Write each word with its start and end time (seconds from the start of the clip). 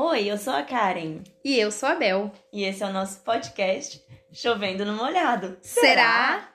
Oi, 0.00 0.30
eu 0.30 0.38
sou 0.38 0.52
a 0.52 0.62
Karen 0.62 1.24
E 1.44 1.58
eu 1.58 1.72
sou 1.72 1.88
a 1.88 1.96
Bel. 1.96 2.30
e 2.52 2.62
esse 2.62 2.84
é 2.84 2.86
o 2.86 2.92
nosso 2.92 3.18
podcast 3.24 4.00
Chovendo 4.32 4.86
no 4.86 4.92
Molhado. 4.92 5.58
Será? 5.60 6.50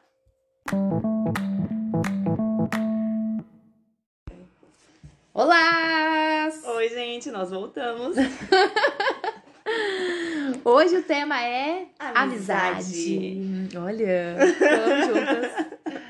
Olá! 5.33 6.49
Oi, 6.75 6.87
gente, 6.87 7.29
nós 7.31 7.51
voltamos. 7.51 8.15
Hoje 10.63 10.95
o 10.95 11.03
tema 11.03 11.43
é 11.43 11.87
Amizade. 11.99 12.77
amizade. 12.77 13.77
Olha, 13.77 14.37
estamos 14.45 15.07
juntas. 15.07 15.51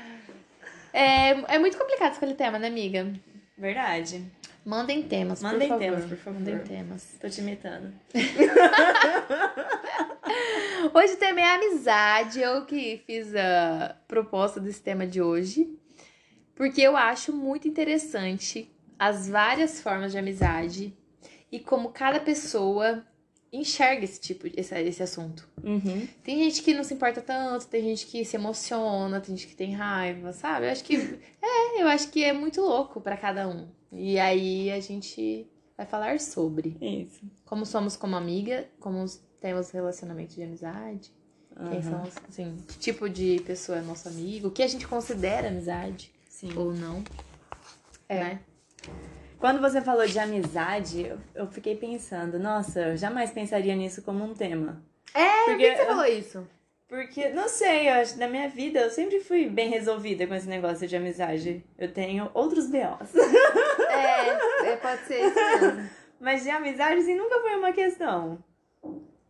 É, 0.96 1.56
é 1.56 1.58
muito 1.58 1.76
complicado 1.76 2.12
escolher 2.12 2.34
tema, 2.34 2.56
né, 2.56 2.68
amiga? 2.68 3.12
Verdade. 3.58 4.24
Mandem 4.64 5.02
temas, 5.02 5.42
Mandem 5.42 5.68
por 5.68 5.68
favor. 5.68 5.80
temas, 5.80 6.04
por 6.06 6.16
favor. 6.16 6.40
Mandem 6.40 6.58
temas. 6.60 7.16
Tô 7.20 7.28
te 7.28 7.40
imitando. 7.40 7.92
Hoje 10.94 11.14
o 11.14 11.16
tema 11.16 11.40
é 11.40 11.54
amizade. 11.54 12.40
Eu 12.40 12.64
que 12.64 13.02
fiz 13.06 13.34
a 13.34 13.96
proposta 14.08 14.58
desse 14.58 14.80
tema 14.80 15.06
de 15.06 15.20
hoje. 15.20 15.68
Porque 16.54 16.80
eu 16.80 16.96
acho 16.96 17.32
muito 17.32 17.68
interessante 17.68 18.70
as 18.98 19.28
várias 19.28 19.82
formas 19.82 20.12
de 20.12 20.18
amizade 20.18 20.96
e 21.50 21.58
como 21.58 21.90
cada 21.90 22.20
pessoa 22.20 23.04
enxerga 23.56 24.04
esse 24.04 24.20
tipo 24.20 24.46
esse, 24.56 24.74
esse 24.74 25.02
assunto. 25.02 25.48
Uhum. 25.62 26.06
Tem 26.22 26.38
gente 26.44 26.62
que 26.62 26.74
não 26.74 26.84
se 26.84 26.94
importa 26.94 27.20
tanto, 27.20 27.66
tem 27.66 27.82
gente 27.82 28.06
que 28.06 28.24
se 28.24 28.36
emociona, 28.36 29.20
tem 29.20 29.36
gente 29.36 29.48
que 29.48 29.56
tem 29.56 29.72
raiva, 29.72 30.32
sabe? 30.32 30.66
Eu 30.66 30.72
acho 30.72 30.84
que 30.84 30.96
é, 31.40 31.82
eu 31.82 31.88
acho 31.88 32.10
que 32.10 32.22
é 32.22 32.32
muito 32.32 32.60
louco 32.60 33.00
pra 33.00 33.16
cada 33.16 33.48
um. 33.48 33.68
E 33.92 34.18
aí 34.18 34.70
a 34.72 34.80
gente 34.80 35.46
vai 35.76 35.86
falar 35.86 36.20
sobre 36.20 36.76
Isso. 36.80 37.20
como 37.44 37.64
somos 37.64 37.96
como 37.96 38.16
amiga, 38.16 38.66
como 38.80 39.04
temos 39.40 39.70
relacionamento 39.70 40.34
de 40.34 40.42
amizade, 40.42 41.12
quem 41.54 41.78
Aham. 41.78 41.82
são, 41.82 42.02
assim, 42.28 42.56
que 42.66 42.78
tipo 42.78 43.08
de 43.08 43.40
pessoa 43.46 43.78
é 43.78 43.82
nosso 43.82 44.08
amigo, 44.08 44.48
o 44.48 44.50
que 44.50 44.62
a 44.62 44.66
gente 44.66 44.86
considera 44.88 45.48
amizade 45.48 46.12
Sim. 46.28 46.52
ou 46.56 46.72
não. 46.72 47.04
É. 48.08 48.20
Né? 48.20 48.40
Quando 49.44 49.60
você 49.60 49.82
falou 49.82 50.06
de 50.06 50.18
amizade, 50.18 51.12
eu, 51.34 51.46
fiquei 51.48 51.76
pensando, 51.76 52.38
nossa, 52.38 52.80
eu 52.80 52.96
jamais 52.96 53.30
pensaria 53.30 53.76
nisso 53.76 54.00
como 54.00 54.24
um 54.24 54.32
tema. 54.32 54.82
É, 55.12 55.44
Porque 55.44 55.50
por 55.50 55.58
que 55.58 55.76
você 55.76 55.82
eu- 55.82 55.86
falou 55.86 56.06
isso? 56.06 56.48
Porque, 56.88 57.28
não 57.28 57.46
sei, 57.46 57.90
eu 57.90 57.92
acho, 57.92 58.18
na 58.18 58.26
minha 58.26 58.48
vida 58.48 58.80
eu 58.80 58.88
sempre 58.88 59.20
fui 59.20 59.46
bem 59.46 59.68
resolvida 59.68 60.26
com 60.26 60.34
esse 60.34 60.48
negócio 60.48 60.88
de 60.88 60.96
amizade. 60.96 61.62
Eu 61.76 61.92
tenho 61.92 62.30
outros 62.32 62.70
B.O.s. 62.70 63.18
É, 63.90 64.70
é, 64.70 64.76
pode 64.76 65.02
ser 65.02 65.26
isso 65.26 65.34
mesmo. 65.34 65.90
Mas 66.18 66.42
de 66.42 66.48
amizade, 66.48 67.00
assim, 67.00 67.14
nunca 67.14 67.38
foi 67.40 67.54
uma 67.54 67.72
questão. 67.74 68.42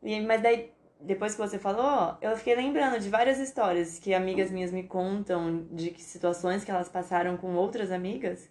E, 0.00 0.20
mas 0.20 0.40
daí, 0.40 0.70
depois 1.00 1.34
que 1.34 1.40
você 1.40 1.58
falou, 1.58 2.16
eu 2.22 2.36
fiquei 2.36 2.54
lembrando 2.54 3.00
de 3.00 3.08
várias 3.08 3.40
histórias 3.40 3.98
que 3.98 4.14
amigas 4.14 4.52
minhas 4.52 4.70
me 4.70 4.84
contam, 4.84 5.66
de 5.72 5.92
situações 6.00 6.62
que 6.62 6.70
elas 6.70 6.88
passaram 6.88 7.36
com 7.36 7.56
outras 7.56 7.90
amigas. 7.90 8.48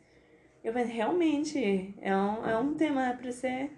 Eu 0.64 0.72
pensei, 0.74 0.94
realmente, 0.96 1.94
é 2.02 2.16
um, 2.16 2.46
é 2.50 2.58
um 2.58 2.74
tema 2.74 3.18
pra 3.22 3.32
ser. 3.32 3.72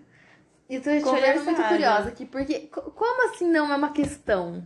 E 0.70 0.80
tô 0.80 0.90
te 0.90 1.06
olhando 1.08 1.44
muito 1.44 1.64
curiosa 1.64 2.10
aqui, 2.10 2.26
porque 2.26 2.62
co- 2.68 2.92
como 2.92 3.30
assim 3.30 3.48
não 3.52 3.72
é 3.72 3.76
uma 3.76 3.92
questão? 3.92 4.64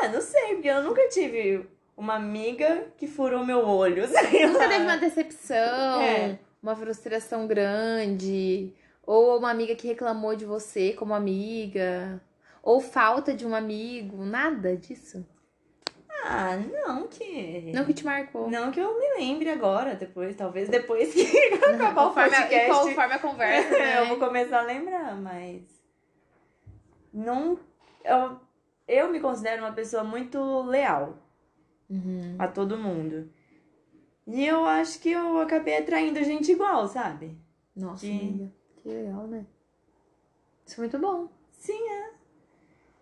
Ah, 0.00 0.08
não 0.08 0.20
sei, 0.20 0.54
porque 0.54 0.68
eu 0.68 0.82
nunca 0.82 1.06
tive 1.08 1.66
uma 1.96 2.14
amiga 2.14 2.86
que 2.96 3.06
furou 3.06 3.44
meu 3.44 3.66
olho. 3.66 4.06
sei 4.08 4.46
Nunca 4.46 4.58
lá. 4.60 4.68
teve 4.68 4.84
uma 4.84 4.96
decepção, 4.96 6.00
É. 6.02 6.38
uma 6.62 6.74
frustração 6.74 7.46
grande, 7.46 8.72
ou 9.06 9.38
uma 9.38 9.50
amiga 9.50 9.74
que 9.74 9.86
reclamou 9.88 10.34
de 10.34 10.44
você 10.46 10.92
como 10.94 11.14
amiga, 11.14 12.20
ou 12.62 12.80
falta 12.80 13.34
de 13.34 13.46
um 13.46 13.54
amigo, 13.54 14.24
nada 14.24 14.76
disso? 14.76 15.26
Ah, 16.26 16.56
não 16.56 17.06
que. 17.06 17.70
Não 17.74 17.84
que 17.84 17.92
te 17.92 18.02
marcou. 18.04 18.50
Não 18.50 18.70
que 18.70 18.80
eu 18.80 18.98
me 18.98 19.14
lembre 19.18 19.50
agora, 19.50 19.94
depois, 19.94 20.34
talvez 20.34 20.70
depois 20.70 21.12
que 21.12 21.20
acabar 21.62 22.04
o 22.04 22.08
Conforme 22.08 22.34
a- 22.34 22.40
podcast. 22.40 22.70
Conforme 22.88 23.12
a 23.14 23.18
conversa, 23.18 23.70
né? 23.78 24.00
eu 24.00 24.06
vou 24.08 24.18
começar 24.18 24.60
a 24.60 24.62
lembrar, 24.64 25.14
mas. 25.16 25.62
Não. 27.12 27.58
Eu, 28.02 28.40
eu 28.88 29.10
me 29.12 29.20
considero 29.20 29.62
uma 29.62 29.72
pessoa 29.72 30.02
muito 30.02 30.62
leal 30.62 31.18
Uhum. 31.90 32.36
a 32.38 32.48
todo 32.48 32.78
mundo. 32.78 33.30
E 34.26 34.46
eu 34.46 34.64
acho 34.64 34.98
que 35.00 35.10
eu 35.10 35.38
acabei 35.40 35.76
atraindo 35.76 36.24
gente 36.24 36.50
igual, 36.52 36.88
sabe? 36.88 37.36
Nossa, 37.76 38.06
Que- 38.06 38.10
amiga, 38.12 38.52
que 38.78 38.88
legal, 38.88 39.26
né? 39.26 39.44
Isso 40.66 40.76
é 40.76 40.80
muito 40.80 40.98
bom. 40.98 41.28
Sim, 41.52 41.86
é. 41.90 42.10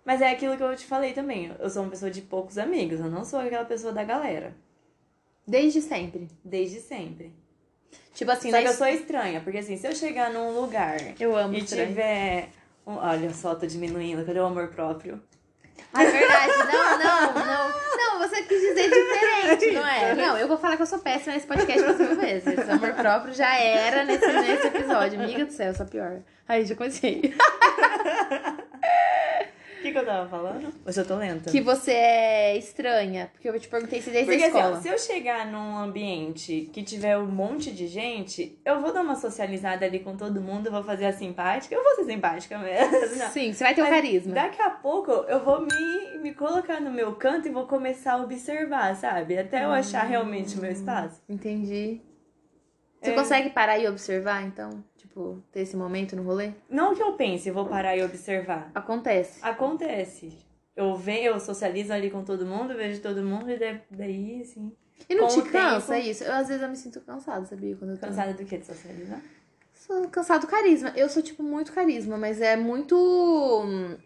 Mas 0.04 0.20
é 0.20 0.30
aquilo 0.30 0.56
que 0.56 0.62
eu 0.62 0.74
te 0.76 0.84
falei 0.84 1.12
também. 1.12 1.54
Eu 1.58 1.70
sou 1.70 1.82
uma 1.82 1.90
pessoa 1.90 2.10
de 2.10 2.20
poucos 2.22 2.58
amigos. 2.58 2.98
Eu 3.00 3.06
não 3.10 3.24
sou 3.24 3.38
aquela 3.40 3.64
pessoa 3.64 3.92
da 3.92 4.02
galera. 4.02 4.54
Desde 5.46 5.80
sempre. 5.80 6.28
Desde 6.44 6.80
sempre. 6.80 7.32
Tipo 8.14 8.30
assim, 8.30 8.50
Só 8.50 8.56
na 8.56 8.62
que 8.62 8.68
eu 8.68 8.72
sou 8.74 8.86
estranha, 8.86 9.40
porque 9.40 9.58
assim, 9.58 9.76
se 9.76 9.86
eu 9.86 9.94
chegar 9.94 10.30
num 10.30 10.60
lugar 10.60 10.96
eu 11.20 11.36
amo 11.36 11.54
e 11.54 11.58
estranho. 11.60 11.88
tiver. 11.88 12.48
um- 12.86 12.96
Olha 12.96 13.32
só, 13.32 13.54
tô 13.54 13.66
diminuindo, 13.66 14.24
cadê 14.24 14.38
o 14.40 14.44
amor 14.46 14.68
próprio? 14.68 15.22
Ah, 15.94 16.04
é 16.04 16.10
verdade. 16.10 16.52
Não, 16.72 16.98
não, 16.98 17.34
não. 17.46 17.82
Não, 17.96 18.18
você 18.28 18.42
quis 18.42 18.60
dizer 18.60 18.88
diferente, 18.90 19.70
não 19.72 19.86
é? 19.86 20.14
Não, 20.14 20.36
eu 20.38 20.46
vou 20.48 20.56
falar 20.58 20.76
que 20.76 20.82
eu 20.82 20.86
sou 20.86 20.98
péssima 20.98 21.34
nesse 21.34 21.46
podcast 21.46 21.82
umas 21.82 21.98
mil 21.98 22.16
vezes. 22.16 22.46
Esse 22.58 22.70
amor 22.70 22.92
próprio 22.94 23.32
já 23.34 23.54
era 23.56 24.04
nesse, 24.04 24.26
nesse 24.26 24.66
episódio. 24.68 25.20
Amiga 25.22 25.44
do 25.46 25.52
céu, 25.52 25.68
eu 25.68 25.74
sou 25.74 25.86
pior. 25.86 26.20
Aí, 26.48 26.64
já 26.66 26.74
comecei. 26.74 27.34
O 29.82 29.84
que, 29.84 29.90
que 29.90 29.98
eu 29.98 30.06
tava 30.06 30.28
falando? 30.28 30.72
Hoje 30.86 31.00
eu 31.00 31.04
tô 31.04 31.16
lenta. 31.16 31.50
Que 31.50 31.60
você 31.60 31.90
é 31.90 32.56
estranha. 32.56 33.28
Porque 33.32 33.48
eu 33.48 33.58
te 33.58 33.66
perguntei 33.66 34.00
se 34.00 34.10
desde 34.10 34.30
Porque 34.30 34.44
a 34.44 34.46
assim, 34.46 34.56
ó, 34.58 34.60
escola. 34.60 34.80
se 34.80 34.88
eu 34.88 34.96
chegar 34.96 35.44
num 35.50 35.76
ambiente 35.76 36.70
que 36.72 36.84
tiver 36.84 37.18
um 37.18 37.26
monte 37.26 37.72
de 37.72 37.88
gente, 37.88 38.60
eu 38.64 38.80
vou 38.80 38.92
dar 38.92 39.00
uma 39.00 39.16
socializada 39.16 39.84
ali 39.84 39.98
com 39.98 40.16
todo 40.16 40.40
mundo, 40.40 40.70
vou 40.70 40.84
fazer 40.84 41.06
a 41.06 41.12
simpática, 41.12 41.74
eu 41.74 41.82
vou 41.82 41.96
ser 41.96 42.04
simpática 42.04 42.56
mesmo. 42.58 43.16
não. 43.16 43.26
Sim, 43.32 43.52
você 43.52 43.64
vai 43.64 43.74
ter 43.74 43.80
Mas 43.82 43.90
carisma. 43.90 44.34
Daqui 44.34 44.62
a 44.62 44.70
pouco 44.70 45.10
eu 45.10 45.44
vou 45.44 45.62
me, 45.62 46.18
me 46.22 46.32
colocar 46.32 46.80
no 46.80 46.92
meu 46.92 47.16
canto 47.16 47.48
e 47.48 47.50
vou 47.50 47.66
começar 47.66 48.12
a 48.12 48.22
observar, 48.22 48.94
sabe? 48.94 49.36
Até 49.36 49.64
eu 49.64 49.72
achar 49.72 50.04
realmente 50.04 50.56
o 50.56 50.60
meu 50.60 50.70
espaço. 50.70 51.20
Entendi. 51.28 52.00
Você 53.00 53.10
É. 53.10 53.14
consegue 53.14 53.50
parar 53.50 53.78
e 53.80 53.88
observar, 53.88 54.44
então? 54.44 54.84
Tipo, 55.12 55.42
ter 55.52 55.60
esse 55.60 55.76
momento 55.76 56.16
no 56.16 56.22
rolê? 56.22 56.52
Não 56.70 56.94
que 56.94 57.02
eu 57.02 57.12
pense, 57.12 57.50
vou 57.50 57.66
parar 57.66 57.94
e 57.94 58.02
observar. 58.02 58.70
Acontece. 58.74 59.40
Acontece. 59.42 60.32
Eu 60.74 60.96
venho, 60.96 61.32
eu 61.32 61.38
socializo 61.38 61.92
ali 61.92 62.10
com 62.10 62.24
todo 62.24 62.46
mundo, 62.46 62.74
vejo 62.74 62.98
todo 63.02 63.22
mundo 63.22 63.50
e 63.50 63.58
daí, 63.90 64.40
assim. 64.40 64.72
E 65.06 65.14
não 65.14 65.28
te 65.28 65.42
cansa 65.42 65.96
tempo- 65.96 66.08
isso? 66.08 66.24
Eu, 66.24 66.32
às 66.32 66.48
vezes 66.48 66.62
eu 66.62 66.68
me 66.70 66.76
sinto 66.76 66.98
cansada, 67.02 67.44
sabia? 67.44 67.76
Quando 67.76 67.90
eu 67.90 67.98
tô... 67.98 68.06
Cansada 68.06 68.32
do 68.32 68.42
que 68.46 68.56
de 68.56 68.64
socializar? 68.64 69.20
Sou 69.74 70.08
cansado 70.08 70.40
do 70.40 70.46
carisma. 70.46 70.94
Eu 70.96 71.10
sou, 71.10 71.22
tipo, 71.22 71.42
muito 71.42 71.74
carisma, 71.74 72.16
mas 72.16 72.40
é 72.40 72.56
muito. 72.56 72.96
hum, 72.96 73.98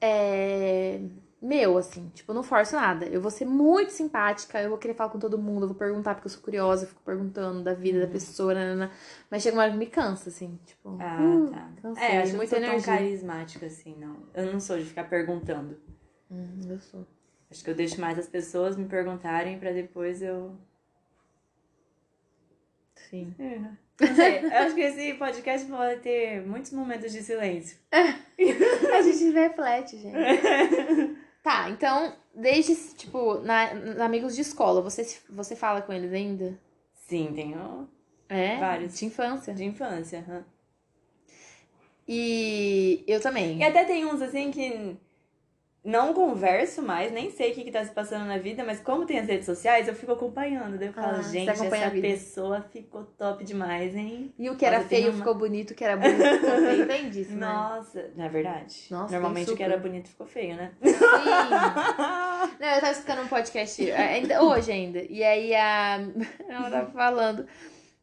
É. 0.00 1.00
Meu, 1.42 1.78
assim. 1.78 2.10
Tipo, 2.14 2.34
não 2.34 2.42
forço 2.42 2.76
nada. 2.76 3.06
Eu 3.06 3.20
vou 3.20 3.30
ser 3.30 3.46
muito 3.46 3.92
simpática, 3.92 4.60
eu 4.60 4.68
vou 4.68 4.78
querer 4.78 4.92
falar 4.94 5.08
com 5.10 5.18
todo 5.18 5.38
mundo, 5.38 5.62
eu 5.64 5.68
vou 5.68 5.76
perguntar 5.76 6.14
porque 6.14 6.26
eu 6.26 6.30
sou 6.32 6.42
curiosa, 6.42 6.84
eu 6.84 6.88
fico 6.88 7.00
perguntando 7.02 7.62
da 7.62 7.72
vida 7.72 7.98
da 8.00 8.06
pessoa, 8.06 8.52
nanana. 8.52 8.90
mas 9.30 9.42
chega 9.42 9.56
uma 9.56 9.62
hora 9.62 9.72
que 9.72 9.78
me 9.78 9.86
cansa, 9.86 10.28
assim. 10.28 10.58
Tipo, 10.66 10.98
Ah, 11.00 11.18
uh, 11.20 11.50
tá. 11.50 11.70
cansei, 11.80 12.04
É, 12.08 12.22
acho 12.22 12.36
muita 12.36 12.50
sou 12.56 12.60
tão 12.60 12.68
energia. 12.68 12.92
carismática 12.94 13.66
assim, 13.66 13.96
não. 13.98 14.16
Eu 14.34 14.52
não 14.52 14.60
sou 14.60 14.78
de 14.78 14.84
ficar 14.84 15.04
perguntando. 15.08 15.78
Hum, 16.30 16.58
eu 16.68 16.78
sou. 16.78 17.06
Acho 17.50 17.64
que 17.64 17.70
eu 17.70 17.74
deixo 17.74 18.00
mais 18.00 18.18
as 18.18 18.26
pessoas 18.28 18.76
me 18.76 18.84
perguntarem 18.84 19.58
pra 19.58 19.72
depois 19.72 20.20
eu. 20.22 20.54
Sim. 22.94 23.34
É. 23.38 23.60
Sei, 24.14 24.44
eu 24.44 24.52
acho 24.58 24.74
que 24.74 24.80
esse 24.82 25.14
podcast 25.14 25.68
vai 25.70 25.96
ter 25.98 26.46
muitos 26.46 26.72
momentos 26.72 27.12
de 27.12 27.22
silêncio. 27.22 27.76
A 27.92 29.02
gente 29.02 29.30
reflete, 29.30 29.96
gente. 29.98 30.16
Tá, 31.42 31.70
então, 31.70 32.14
desde, 32.34 32.74
tipo, 32.94 33.40
na, 33.40 33.72
na 33.74 34.04
amigos 34.04 34.34
de 34.34 34.42
escola, 34.42 34.82
você, 34.82 35.18
você 35.28 35.56
fala 35.56 35.80
com 35.80 35.92
eles 35.92 36.12
ainda? 36.12 36.58
Sim, 36.94 37.32
tenho 37.34 37.88
É? 38.28 38.58
Vários. 38.58 38.98
De 38.98 39.06
infância. 39.06 39.54
de 39.54 39.64
infância. 39.64 40.24
aham. 40.28 40.44
E 42.06 43.04
eu 43.06 43.20
também. 43.20 43.58
E 43.58 43.62
até 43.62 43.84
tem 43.84 44.04
uns 44.04 44.20
assim 44.20 44.50
que 44.50 44.96
não 45.82 46.12
converso 46.12 46.82
mais, 46.82 47.10
nem 47.10 47.30
sei 47.30 47.52
o 47.52 47.54
que, 47.54 47.64
que 47.64 47.70
tá 47.70 47.82
se 47.82 47.90
passando 47.90 48.26
na 48.26 48.36
vida, 48.36 48.62
mas 48.64 48.80
como 48.80 49.06
tem 49.06 49.18
as 49.18 49.26
redes 49.26 49.46
sociais, 49.46 49.88
eu 49.88 49.94
fico 49.94 50.12
acompanhando. 50.12 50.76
Daí 50.78 50.88
eu 50.88 50.92
falo, 50.92 51.16
Ah, 51.18 51.22
você 51.22 51.38
gente, 51.38 51.48
essa 51.50 51.90
pessoa 51.90 52.60
ficou 52.70 53.04
top 53.16 53.42
demais, 53.44 53.96
hein? 53.96 54.34
E 54.38 54.50
o 54.50 54.56
que 54.56 54.66
era 54.66 54.76
Nossa, 54.76 54.88
feio 54.90 55.08
uma- 55.08 55.18
ficou 55.18 55.34
bonito, 55.34 55.70
o 55.70 55.74
que 55.74 55.82
era 55.82 55.96
bonito 55.96 56.22
ficou 56.22 56.50
feio. 56.58 56.86
Tem 56.88 57.08
disso, 57.08 57.32
né? 57.32 57.46
Nossa, 57.46 58.10
não 58.14 58.24
é 58.24 58.28
verdade? 58.28 58.86
Nossa, 58.90 59.12
Normalmente 59.12 59.50
o 59.50 59.56
que 59.56 59.62
era 59.62 59.78
bonito 59.78 60.08
ficou 60.10 60.26
feio, 60.26 60.54
né? 60.56 60.72
Sim. 60.82 60.94
Não, 62.60 62.68
eu 62.68 62.80
tava 62.80 62.92
escutando 62.92 63.22
um 63.22 63.28
podcast 63.28 63.90
ainda, 63.92 64.42
hoje 64.42 64.70
ainda. 64.72 65.02
E 65.08 65.22
aí 65.22 65.54
a. 65.54 65.98
Ela 66.48 66.70
tava 66.70 66.90
falando 66.90 67.46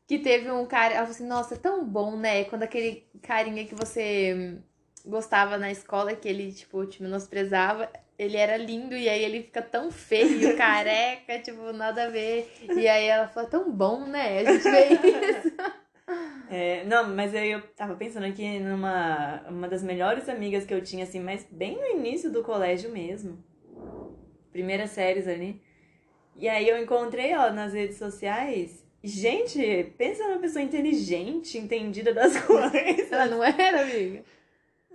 que 0.08 0.20
teve 0.20 0.50
um 0.52 0.66
cara. 0.66 0.94
Ela 0.94 1.02
falou 1.06 1.12
assim: 1.12 1.28
Nossa, 1.28 1.56
é 1.56 1.58
tão 1.58 1.86
bom, 1.86 2.16
né? 2.18 2.44
Quando 2.46 2.64
aquele 2.64 3.08
carinha 3.22 3.66
que 3.66 3.76
você 3.76 4.58
gostava 5.08 5.58
na 5.58 5.72
escola, 5.72 6.16
que 6.16 6.28
ele, 6.28 6.52
tipo, 6.52 6.86
te 6.86 7.02
menosprezava, 7.02 7.90
ele 8.18 8.38
era 8.38 8.58
lindo 8.58 8.96
e 8.96 9.08
aí 9.08 9.24
ele 9.24 9.44
fica 9.44 9.62
tão 9.62 9.92
feio, 9.92 10.56
careca, 10.58 11.40
tipo, 11.40 11.72
nada 11.72 12.06
a 12.06 12.10
ver. 12.10 12.52
E 12.76 12.88
aí 12.88 13.06
ela 13.06 13.28
falou: 13.28 13.50
Tão 13.50 13.72
bom, 13.72 14.06
né? 14.06 14.40
A 14.40 14.52
gente 14.52 14.64
vê 14.64 14.88
isso. 14.90 15.56
É, 16.50 16.86
não, 16.86 17.14
mas 17.14 17.36
aí 17.36 17.52
eu 17.52 17.62
tava 17.76 17.94
pensando 17.96 18.26
aqui 18.26 18.60
numa 18.60 19.44
uma 19.50 19.68
das 19.68 19.84
melhores 19.84 20.30
amigas 20.30 20.66
que 20.66 20.74
eu 20.74 20.82
tinha, 20.82 21.04
assim, 21.04 21.20
mas 21.20 21.46
bem 21.52 21.76
no 21.76 21.86
início 22.00 22.32
do 22.32 22.42
colégio 22.42 22.90
mesmo. 22.90 23.44
Primeiras 24.54 24.92
séries 24.92 25.28
ali. 25.28 25.62
E 26.38 26.48
aí 26.48 26.70
eu 26.70 26.82
encontrei 26.82 27.32
ela 27.32 27.52
nas 27.52 27.74
redes 27.74 27.98
sociais. 27.98 28.86
Gente, 29.04 29.94
pensa 29.98 30.26
numa 30.28 30.40
pessoa 30.40 30.64
inteligente, 30.64 31.58
entendida 31.58 32.14
das 32.14 32.40
coisas. 32.40 33.12
Ela 33.12 33.26
não 33.26 33.44
era, 33.44 33.82
amiga? 33.82 34.24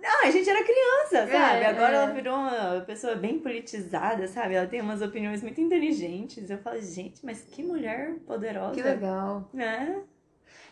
Não, 0.03 0.25
a 0.25 0.31
gente 0.31 0.49
era 0.49 0.61
criança, 0.63 1.31
sabe? 1.31 1.63
É, 1.63 1.65
Agora 1.65 1.93
é. 1.93 1.95
ela 1.95 2.11
virou 2.13 2.35
uma 2.35 2.81
pessoa 2.81 3.15
bem 3.15 3.39
politizada, 3.39 4.27
sabe? 4.27 4.53
Ela 4.55 4.67
tem 4.67 4.81
umas 4.81 5.01
opiniões 5.01 5.41
muito 5.41 5.61
inteligentes. 5.61 6.49
Eu 6.49 6.57
falo, 6.57 6.77
gente, 6.81 7.25
mas 7.25 7.41
que 7.41 7.63
mulher 7.63 8.15
poderosa. 8.27 8.73
Que 8.73 8.81
legal. 8.81 9.49
Né? 9.53 10.01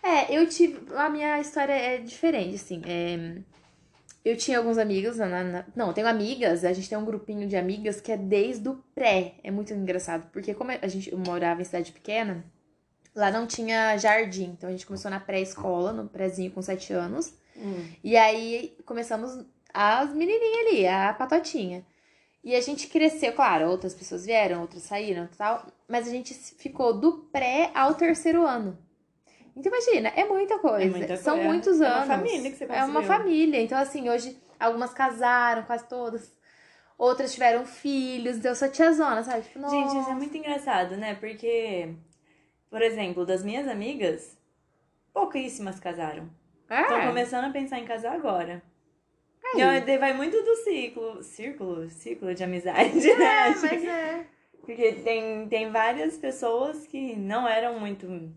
É, 0.03 0.35
eu 0.37 0.45
tive. 0.49 0.81
A 0.95 1.09
minha 1.09 1.39
história 1.39 1.71
é 1.71 1.97
diferente, 1.99 2.55
assim. 2.55 2.81
é, 2.85 3.37
eu 4.25 4.35
tinha 4.35 4.57
alguns 4.57 4.77
amigos. 4.77 5.15
Na, 5.17 5.43
na- 5.43 5.65
não, 5.73 5.87
eu 5.87 5.93
tenho 5.93 6.07
amigas. 6.07 6.65
A 6.65 6.73
gente 6.73 6.89
tem 6.89 6.97
um 6.97 7.05
grupinho 7.05 7.47
de 7.47 7.55
amigas 7.55 8.01
que 8.01 8.11
é 8.11 8.17
desde 8.17 8.67
o 8.67 8.83
pré. 8.93 9.35
É 9.45 9.49
muito 9.49 9.73
engraçado. 9.73 10.29
Porque 10.33 10.53
como 10.53 10.71
a 10.71 10.87
gente 10.89 11.09
eu 11.09 11.17
morava 11.17 11.61
em 11.61 11.65
cidade 11.65 11.93
pequena, 11.93 12.43
lá 13.15 13.31
não 13.31 13.47
tinha 13.47 13.95
jardim. 13.97 14.53
Então 14.57 14.67
a 14.67 14.73
gente 14.73 14.85
começou 14.85 15.09
na 15.09 15.21
pré-escola, 15.21 15.93
no 15.93 16.09
prézinho 16.09 16.51
com 16.51 16.61
sete 16.61 16.91
anos. 16.91 17.33
Hum. 17.57 17.87
E 18.03 18.15
aí 18.17 18.77
começamos 18.85 19.45
as 19.73 20.13
menininhas 20.13 20.67
ali, 20.67 20.87
a 20.87 21.13
patotinha. 21.13 21.85
E 22.43 22.55
a 22.55 22.61
gente 22.61 22.87
cresceu, 22.87 23.33
claro, 23.33 23.69
outras 23.69 23.93
pessoas 23.93 24.25
vieram, 24.25 24.61
outras 24.61 24.83
saíram 24.83 25.25
e 25.25 25.37
tal, 25.37 25.65
mas 25.87 26.07
a 26.07 26.11
gente 26.11 26.33
ficou 26.33 26.93
do 26.99 27.19
pré 27.31 27.69
ao 27.75 27.93
terceiro 27.93 28.45
ano. 28.47 28.77
Então 29.55 29.71
imagina, 29.71 30.09
é 30.15 30.25
muita 30.25 30.57
coisa. 30.57 30.83
É 30.83 30.89
muita 30.89 31.17
São 31.17 31.35
coisa. 31.35 31.49
muitos 31.49 31.81
É 31.81 31.87
uma 31.87 31.95
anos. 31.97 32.07
família 32.07 32.51
que 32.51 32.57
você 32.57 32.63
É 32.65 32.83
uma 32.83 33.03
família. 33.03 33.61
Então, 33.61 33.77
assim, 33.77 34.09
hoje 34.09 34.37
algumas 34.59 34.93
casaram, 34.93 35.63
quase 35.63 35.87
todas. 35.87 36.31
Outras 36.97 37.33
tiveram 37.33 37.65
filhos, 37.65 38.37
deu 38.37 38.55
sua 38.55 38.69
tiazona, 38.69 39.23
sabe? 39.23 39.43
Tipo. 39.43 39.69
Gente, 39.69 39.97
isso 39.99 40.09
é 40.09 40.13
muito 40.13 40.37
engraçado, 40.37 40.95
né? 40.97 41.15
Porque, 41.15 41.93
por 42.69 42.81
exemplo, 42.81 43.25
das 43.25 43.43
minhas 43.43 43.67
amigas, 43.67 44.37
pouquíssimas 45.13 45.79
casaram. 45.79 46.29
Estão 46.71 46.97
É. 47.01 47.07
começando 47.07 47.45
a 47.45 47.49
pensar 47.49 47.79
em 47.79 47.85
casar 47.85 48.13
agora. 48.13 48.61
Aí. 49.53 49.61
E 49.61 49.81
daí 49.81 49.97
vai 49.97 50.13
muito 50.13 50.41
do 50.41 50.55
ciclo, 50.57 51.21
círculo, 51.23 51.89
ciclo 51.89 52.33
de 52.33 52.43
amizade, 52.43 52.93
né? 53.17 53.23
É, 53.23 53.39
Acho 53.49 53.61
mas 53.65 53.83
é. 53.85 54.25
Porque 54.61 54.91
tem, 54.93 55.47
tem 55.49 55.71
várias 55.71 56.17
pessoas 56.17 56.85
que 56.87 57.15
não 57.15 57.47
eram 57.47 57.79
muito 57.79 58.31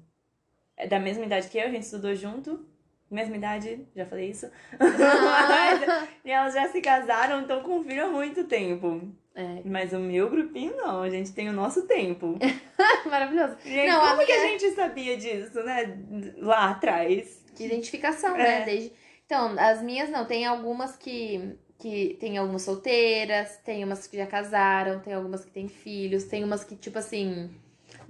é 0.76 0.86
da 0.88 0.98
mesma 0.98 1.24
idade 1.24 1.48
que 1.48 1.58
eu, 1.58 1.66
a 1.66 1.70
gente 1.70 1.82
estudou 1.84 2.14
junto. 2.16 2.66
Mesma 3.10 3.36
idade, 3.36 3.86
já 3.94 4.06
falei 4.06 4.30
isso. 4.30 4.50
Mas- 4.80 6.08
e 6.24 6.30
elas 6.30 6.54
já 6.54 6.66
se 6.68 6.80
casaram, 6.80 7.42
estão 7.42 7.62
com 7.62 7.84
filho 7.84 8.06
há 8.06 8.08
muito 8.08 8.44
tempo. 8.44 9.12
É. 9.36 9.60
Mas 9.64 9.92
o 9.92 9.98
meu 10.00 10.28
grupinho 10.30 10.76
não, 10.76 11.02
a 11.02 11.10
gente 11.10 11.32
tem 11.32 11.48
o 11.48 11.52
nosso 11.52 11.86
tempo. 11.86 12.38
Maravilhoso. 13.08 13.56
Gente, 13.64 13.88
Não, 13.88 14.00
como 14.08 14.24
que 14.26 14.32
a 14.32 14.46
gente 14.46 14.70
sabia 14.72 15.16
disso, 15.16 15.62
né? 15.62 15.96
Lá 16.38 16.70
atrás. 16.70 17.43
De 17.56 17.64
identificação, 17.64 18.36
É. 18.36 18.38
né? 18.60 18.64
Desde... 18.64 18.92
Então, 19.26 19.54
as 19.58 19.80
minhas 19.82 20.10
não, 20.10 20.24
tem 20.26 20.44
algumas 20.44 20.96
que, 20.96 21.56
que 21.78 22.16
tem 22.20 22.36
algumas 22.36 22.62
solteiras, 22.62 23.56
tem 23.64 23.82
umas 23.82 24.06
que 24.06 24.16
já 24.16 24.26
casaram, 24.26 25.00
tem 25.00 25.14
algumas 25.14 25.44
que 25.44 25.50
têm 25.50 25.66
filhos, 25.68 26.24
tem 26.24 26.44
umas 26.44 26.62
que, 26.62 26.76
tipo 26.76 26.98
assim, 26.98 27.50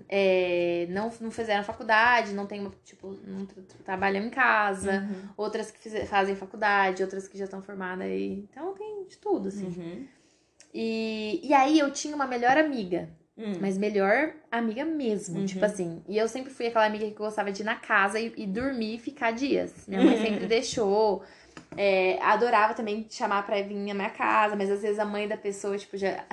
é, 0.09 0.87
não, 0.91 1.13
não 1.21 1.31
fizeram 1.31 1.63
faculdade, 1.63 2.33
não 2.35 2.47
tem 2.47 2.61
uma, 2.61 2.73
tipo, 2.85 3.17
não 3.27 3.47
tra- 3.47 3.63
tra- 3.63 3.79
trabalham 3.85 4.25
em 4.25 4.31
casa, 4.31 5.03
Uhum. 5.09 5.29
outras 5.37 5.71
que 5.71 5.79
fize- 5.79 6.05
fazem 6.07 6.35
faculdade, 6.35 7.03
outras 7.03 7.29
que 7.29 7.39
já 7.39 7.45
estão 7.45 7.63
formadas 7.63 8.07
aí. 8.07 8.47
Então 8.51 8.75
tem 8.75 9.05
de 9.07 9.17
tudo, 9.19 9.49
assim. 9.49 9.67
Uhum. 9.67 10.07
E, 10.73 11.41
e 11.45 11.55
aí 11.55 11.79
eu 11.79 11.93
tinha 11.93 12.15
uma 12.17 12.27
melhor 12.27 12.57
amiga. 12.59 13.09
Hum. 13.37 13.55
Mas 13.61 13.77
melhor 13.77 14.33
amiga 14.51 14.85
mesmo, 14.85 15.41
Uhum. 15.41 15.47
tipo 15.47 15.65
assim. 15.65 16.03
E 16.09 16.17
eu 16.17 16.29
sempre 16.29 16.53
fui 16.53 16.69
aquela 16.69 16.87
amiga 16.87 17.05
que 17.05 17.15
gostava 17.15 17.51
de 17.51 17.63
ir 17.63 17.65
na 17.65 17.75
casa 17.75 18.21
e, 18.21 18.33
e 18.37 18.47
dormir 18.47 18.95
e 18.95 18.99
ficar 18.99 19.33
dias. 19.33 19.87
Minha 19.89 20.03
mãe 20.03 20.17
sempre 20.23 20.47
deixou. 20.47 21.23
É, 21.77 22.21
adorava 22.23 22.73
também 22.75 23.05
chamar 23.11 23.45
pra 23.45 23.61
vir 23.61 23.75
na 23.75 23.93
minha 23.95 24.11
casa, 24.11 24.55
mas 24.55 24.71
às 24.71 24.81
vezes 24.83 25.01
a 25.01 25.05
mãe 25.05 25.27
da 25.27 25.37
pessoa, 25.37 25.77
tipo, 25.77 25.97
já. 25.97 26.25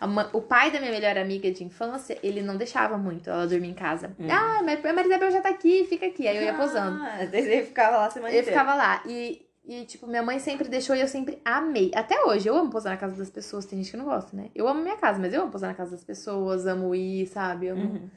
a 0.00 0.06
mãe- 0.08 0.28
o 0.32 0.40
pai 0.42 0.72
da 0.72 0.80
minha 0.80 0.90
melhor 0.90 1.16
amiga 1.16 1.48
de 1.52 1.62
infância, 1.62 2.18
ele 2.22 2.42
não 2.42 2.56
deixava 2.56 2.98
muito 2.98 3.30
ela 3.30 3.46
dormir 3.46 3.68
em 3.68 3.74
casa. 3.74 4.16
Hum. 4.18 4.26
Ah, 4.28 4.60
mas 4.64 4.84
a 4.84 4.92
Maria 4.92 5.10
Isabel 5.10 5.30
já 5.30 5.40
tá 5.40 5.50
aqui, 5.50 5.84
fica 5.88 6.06
aqui. 6.06 6.26
Aí 6.26 6.36
eu 6.36 6.42
ia 6.42 6.54
posando. 6.54 7.00
Ah, 7.04 7.18
você 7.30 7.62
ficava 7.64 7.96
lá 7.98 8.06
a 8.06 8.10
semana 8.10 8.34
Eu 8.34 8.40
inteira. 8.40 8.58
ficava 8.60 8.74
lá. 8.74 9.02
E, 9.06 9.46
e, 9.68 9.84
tipo, 9.84 10.06
minha 10.06 10.22
mãe 10.22 10.38
sempre 10.38 10.66
deixou 10.66 10.96
e 10.96 11.00
eu 11.02 11.06
sempre 11.06 11.42
amei. 11.44 11.90
Até 11.94 12.24
hoje, 12.24 12.48
eu 12.48 12.56
amo 12.56 12.70
posar 12.70 12.94
na 12.94 12.98
casa 12.98 13.14
das 13.14 13.28
pessoas. 13.28 13.66
Tem 13.66 13.78
gente 13.78 13.90
que 13.90 13.98
não 13.98 14.06
gosta, 14.06 14.34
né? 14.34 14.50
Eu 14.54 14.66
amo 14.66 14.80
minha 14.80 14.96
casa, 14.96 15.18
mas 15.20 15.30
eu 15.34 15.42
amo 15.42 15.52
posar 15.52 15.68
na 15.68 15.76
casa 15.76 15.90
das 15.90 16.02
pessoas, 16.02 16.66
amo 16.66 16.94
ir, 16.94 17.26
sabe? 17.26 17.68
Amo... 17.68 17.82
Uhum. 17.82 18.10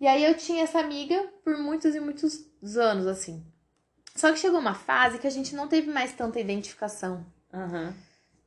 E 0.00 0.06
aí 0.06 0.24
eu 0.24 0.34
tinha 0.34 0.62
essa 0.62 0.78
amiga 0.78 1.28
por 1.44 1.58
muitos 1.58 1.94
e 1.94 2.00
muitos 2.00 2.48
anos, 2.78 3.06
assim. 3.06 3.44
Só 4.14 4.32
que 4.32 4.38
chegou 4.38 4.58
uma 4.58 4.72
fase 4.72 5.18
que 5.18 5.26
a 5.26 5.30
gente 5.30 5.54
não 5.54 5.68
teve 5.68 5.90
mais 5.90 6.14
tanta 6.14 6.40
identificação. 6.40 7.22
Aham. 7.52 7.92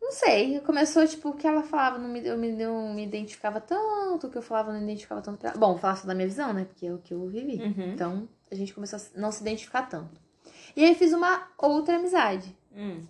Não 0.02 0.12
sei, 0.12 0.60
começou, 0.62 1.06
tipo, 1.06 1.30
o 1.30 1.34
que 1.36 1.46
ela 1.46 1.62
falava, 1.62 2.00
não 2.00 2.10
me, 2.10 2.26
eu 2.26 2.36
me, 2.36 2.52
não 2.52 2.92
me 2.92 3.06
identificava 3.06 3.62
tanto, 3.62 4.26
o 4.26 4.30
que 4.32 4.38
eu 4.40 4.42
falava 4.42 4.74
não 4.74 4.82
identificava 4.82 5.22
tanto 5.22 5.38
pra 5.38 5.50
ela. 5.52 5.60
Bom, 5.60 5.78
falar 5.78 5.98
só 5.98 6.08
da 6.08 6.16
minha 6.16 6.28
visão, 6.28 6.52
né? 6.54 6.66
Porque 6.66 6.88
é 6.88 6.94
o 6.94 6.98
que 6.98 7.14
eu 7.14 7.28
vivi. 7.28 7.62
Uhum. 7.62 7.94
Então, 7.94 8.30
a 8.50 8.56
gente 8.56 8.74
começou 8.74 8.98
a 8.98 9.20
não 9.20 9.32
se 9.32 9.42
identificar 9.42 9.84
tanto. 9.84 10.20
E 10.80 10.86
aí 10.86 10.96
fiz 10.96 11.12
uma 11.12 11.46
outra 11.58 11.98
amizade. 11.98 12.56
Hum. 12.74 13.02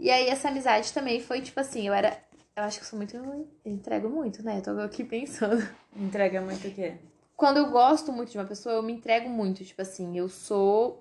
E 0.00 0.10
aí 0.10 0.26
essa 0.26 0.48
amizade 0.48 0.92
também 0.92 1.20
foi, 1.20 1.40
tipo 1.40 1.60
assim, 1.60 1.86
eu 1.86 1.94
era... 1.94 2.20
Eu 2.56 2.64
acho 2.64 2.78
que 2.78 2.84
eu 2.84 2.88
sou 2.88 2.96
muito... 2.96 3.16
Eu 3.16 3.48
entrego 3.64 4.08
muito, 4.08 4.44
né? 4.44 4.60
Tô 4.60 4.72
aqui 4.80 5.04
pensando. 5.04 5.64
Entrega 5.94 6.40
muito 6.40 6.66
o 6.66 6.74
quê? 6.74 6.96
Quando 7.36 7.58
eu 7.58 7.70
gosto 7.70 8.12
muito 8.12 8.32
de 8.32 8.38
uma 8.38 8.44
pessoa, 8.44 8.74
eu 8.74 8.82
me 8.82 8.92
entrego 8.92 9.28
muito. 9.28 9.64
Tipo 9.64 9.80
assim, 9.80 10.18
eu 10.18 10.28
sou... 10.28 10.98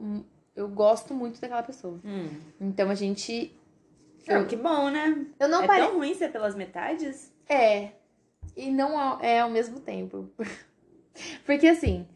Eu 0.56 0.70
gosto 0.70 1.16
muito 1.16 1.42
daquela 1.42 1.64
pessoa. 1.64 2.00
Hum. 2.06 2.30
Então 2.62 2.92
a 2.92 2.96
gente... 2.96 3.52
Oh, 4.30 4.46
que 4.46 4.56
bom, 4.56 4.92
né? 4.92 5.26
Eu 5.40 5.50
não 5.50 5.64
é 5.64 5.68
parei... 5.68 5.88
tão 5.88 5.98
ruim 5.98 6.14
ser 6.14 6.32
pelas 6.32 6.54
metades? 6.54 7.34
É. 7.50 7.90
E 8.56 8.70
não 8.70 9.20
é 9.20 9.40
ao 9.40 9.50
mesmo 9.50 9.80
tempo. 9.80 10.30
Porque 11.44 11.66
assim, 11.66 12.08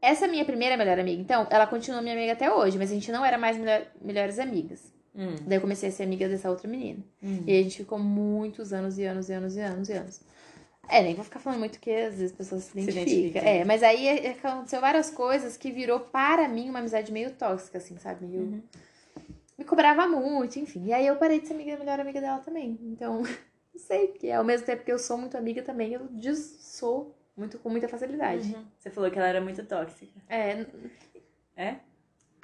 essa 0.00 0.26
minha 0.28 0.44
primeira 0.44 0.76
melhor 0.76 0.98
amiga, 0.98 1.20
então, 1.20 1.46
ela 1.50 1.66
continua 1.66 2.00
minha 2.02 2.14
amiga 2.14 2.32
até 2.32 2.52
hoje, 2.52 2.78
mas 2.78 2.90
a 2.90 2.94
gente 2.94 3.10
não 3.10 3.24
era 3.24 3.36
mais 3.38 3.56
melhor- 3.56 3.86
melhores 4.00 4.38
amigas. 4.38 4.92
Hum. 5.14 5.34
Daí 5.46 5.56
eu 5.56 5.60
comecei 5.62 5.88
a 5.88 5.92
ser 5.92 6.02
amiga 6.02 6.28
dessa 6.28 6.50
outra 6.50 6.68
menina. 6.68 7.02
Hum. 7.22 7.42
E 7.46 7.58
a 7.58 7.62
gente 7.62 7.78
ficou 7.78 7.98
muitos 7.98 8.72
anos 8.72 8.98
e 8.98 9.04
anos 9.04 9.28
e 9.28 9.32
anos 9.32 9.56
e 9.56 9.60
anos 9.60 9.88
e 9.88 9.92
anos. 9.94 10.20
É, 10.88 11.02
nem 11.02 11.14
vou 11.14 11.24
ficar 11.24 11.40
falando 11.40 11.58
muito 11.58 11.80
que 11.80 11.90
às 11.90 12.14
vezes 12.16 12.30
as 12.30 12.36
pessoas 12.36 12.64
se 12.64 12.70
Se 12.72 12.78
identificam. 12.78 13.02
identificam. 13.12 13.42
É, 13.48 13.64
mas 13.64 13.82
aí 13.82 14.06
é- 14.06 14.30
aconteceu 14.30 14.80
várias 14.80 15.10
coisas 15.10 15.56
que 15.56 15.72
virou 15.72 15.98
para 16.00 16.46
mim 16.46 16.68
uma 16.70 16.78
amizade 16.78 17.10
meio 17.10 17.30
tóxica, 17.32 17.78
assim, 17.78 17.96
sabe? 17.98 18.26
Meio... 18.26 18.42
Uhum. 18.42 18.62
Me 19.58 19.64
cobrava 19.64 20.06
muito, 20.06 20.58
enfim. 20.58 20.84
E 20.84 20.92
aí 20.92 21.06
eu 21.06 21.16
parei 21.16 21.40
de 21.40 21.48
ser 21.48 21.54
amiga, 21.54 21.76
melhor 21.78 21.98
amiga 21.98 22.20
dela 22.20 22.38
também. 22.40 22.78
Então, 22.82 23.22
não 23.74 23.80
sei, 23.80 24.08
porque 24.08 24.30
ao 24.30 24.44
mesmo 24.44 24.66
tempo 24.66 24.84
que 24.84 24.92
eu 24.92 24.98
sou 24.98 25.16
muito 25.16 25.36
amiga 25.36 25.62
também, 25.62 25.94
eu 25.94 26.06
sou 26.36 27.15
muito 27.36 27.58
com 27.58 27.68
muita 27.68 27.88
facilidade. 27.88 28.54
Uhum. 28.54 28.64
Você 28.78 28.90
falou 28.90 29.10
que 29.10 29.18
ela 29.18 29.28
era 29.28 29.40
muito 29.40 29.64
tóxica. 29.64 30.12
É. 30.28 30.66
É? 31.56 31.76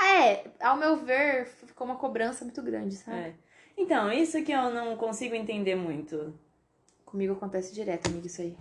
É, 0.00 0.44
ao 0.60 0.76
meu 0.76 0.96
ver, 0.96 1.46
ficou 1.46 1.86
uma 1.86 1.96
cobrança 1.96 2.44
muito 2.44 2.60
grande, 2.62 2.96
sabe? 2.96 3.18
É. 3.18 3.34
Então, 3.76 4.12
isso 4.12 4.42
que 4.42 4.52
eu 4.52 4.70
não 4.70 4.96
consigo 4.96 5.34
entender 5.34 5.74
muito. 5.74 6.34
Comigo 7.04 7.34
acontece 7.34 7.72
direto, 7.74 8.08
amiga, 8.08 8.26
isso 8.26 8.42
aí. 8.42 8.56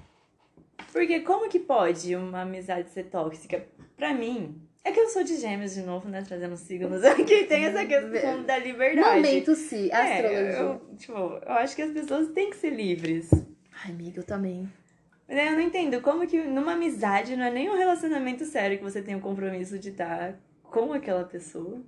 Porque 0.92 1.22
como 1.22 1.50
que 1.50 1.60
pode 1.60 2.16
uma 2.16 2.42
amizade 2.42 2.90
ser 2.90 3.06
tóxica? 3.06 3.66
Pra 3.96 4.14
mim, 4.14 4.62
é 4.84 4.92
que 4.92 5.00
eu 5.00 5.10
sou 5.10 5.24
de 5.24 5.38
gêmeos 5.38 5.74
de 5.74 5.82
novo, 5.82 6.10
né? 6.10 6.22
Trazendo 6.22 6.58
signos 6.58 7.04
aqui. 7.04 7.46
Tem 7.46 7.66
essa 7.66 7.86
questão 7.86 8.44
da 8.44 8.58
liberdade. 8.58 9.22
Momento 9.22 9.56
sim, 9.56 9.90
É, 9.92 9.96
astrologia. 9.96 10.60
eu, 10.60 10.96
tipo, 10.98 11.14
eu 11.14 11.52
acho 11.54 11.76
que 11.76 11.82
as 11.82 11.92
pessoas 11.92 12.30
têm 12.30 12.50
que 12.50 12.58
ser 12.58 12.72
livres. 12.72 13.30
Ai, 13.84 13.92
amiga, 13.92 14.20
eu 14.20 14.24
também. 14.26 14.72
Aí 15.40 15.48
eu 15.48 15.54
não 15.54 15.62
entendo 15.62 16.02
como 16.02 16.28
que 16.28 16.38
numa 16.44 16.74
amizade 16.74 17.36
não 17.38 17.46
é 17.46 17.50
nem 17.50 17.70
um 17.70 17.78
relacionamento 17.78 18.44
sério 18.46 18.78
que 18.78 18.84
você 18.84 19.02
tem 19.02 19.16
o 19.16 19.22
compromisso 19.22 19.80
de 19.80 19.90
estar 19.90 20.36
com 20.64 20.92
aquela 20.92 21.24
pessoa. 21.24 21.82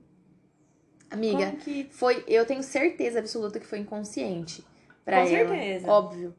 Amiga, 1.12 1.52
que. 1.60 1.88
foi, 1.92 2.24
eu 2.28 2.46
tenho 2.46 2.64
certeza 2.64 3.20
absoluta 3.20 3.60
que 3.60 3.68
foi 3.68 3.80
inconsciente 3.80 4.64
Com 5.06 5.12
ela. 5.12 5.28
certeza. 5.28 5.88
Óbvio. 5.92 6.36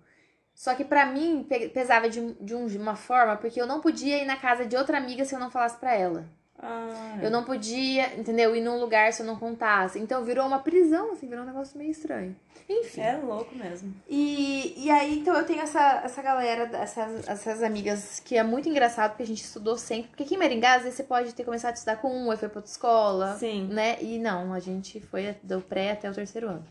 Só 0.54 0.74
que 0.74 0.84
pra 0.84 1.06
mim 1.06 1.44
pe- 1.48 1.68
pesava 1.68 2.08
de, 2.08 2.20
um- 2.20 2.34
de 2.40 2.54
um- 2.54 2.66
de 2.66 2.78
uma 2.78 2.96
forma 2.96 3.36
porque 3.36 3.60
eu 3.60 3.66
não 3.66 3.80
podia 3.80 4.20
ir 4.22 4.24
na 4.24 4.36
casa 4.36 4.64
de 4.64 4.76
outra 4.76 4.98
amiga 4.98 5.24
se 5.24 5.34
eu 5.34 5.38
não 5.40 5.50
falasse 5.50 5.76
pra 5.78 5.94
ela. 5.94 6.26
Ah, 6.58 7.18
Eu 7.22 7.30
não 7.30 7.44
podia, 7.44 8.14
entendeu? 8.18 8.54
Ir 8.56 8.60
num 8.62 8.78
lugar 8.80 9.12
se 9.12 9.20
eu 9.22 9.26
não 9.26 9.36
contasse. 9.36 9.98
Então 9.98 10.24
virou 10.24 10.46
uma 10.46 10.60
prisão, 10.60 11.12
assim, 11.12 11.28
virou 11.28 11.42
um 11.44 11.46
negócio 11.46 11.76
meio 11.76 11.90
estranho. 11.90 12.34
Enfim. 12.68 13.00
É 13.02 13.16
louco 13.18 13.54
mesmo. 13.54 13.94
E, 14.08 14.72
e 14.86 14.90
aí, 14.90 15.18
então, 15.18 15.36
eu 15.36 15.44
tenho 15.44 15.60
essa, 15.60 16.00
essa 16.02 16.22
galera, 16.22 16.70
essas, 16.78 17.28
essas 17.28 17.62
amigas, 17.62 18.20
que 18.20 18.38
é 18.38 18.42
muito 18.42 18.68
engraçado, 18.68 19.10
porque 19.10 19.22
a 19.24 19.26
gente 19.26 19.42
estudou 19.44 19.76
sempre. 19.76 20.08
Porque 20.08 20.22
aqui 20.22 20.34
em 20.34 20.38
Maringá, 20.38 20.76
às 20.76 20.82
vezes, 20.84 20.96
você 20.96 21.02
pode 21.02 21.34
ter 21.34 21.44
começado 21.44 21.72
a 21.72 21.74
estudar 21.74 21.96
com 21.96 22.08
um, 22.10 22.30
aí 22.30 22.38
foi 22.38 22.48
pra 22.48 22.58
outra 22.60 22.70
escola, 22.70 23.36
Sim. 23.36 23.66
né? 23.66 23.98
E 24.00 24.18
não, 24.18 24.54
a 24.54 24.60
gente 24.60 24.98
foi 25.00 25.36
do 25.42 25.60
pré 25.60 25.90
até 25.90 26.08
o 26.10 26.14
terceiro 26.14 26.48
ano. 26.48 26.64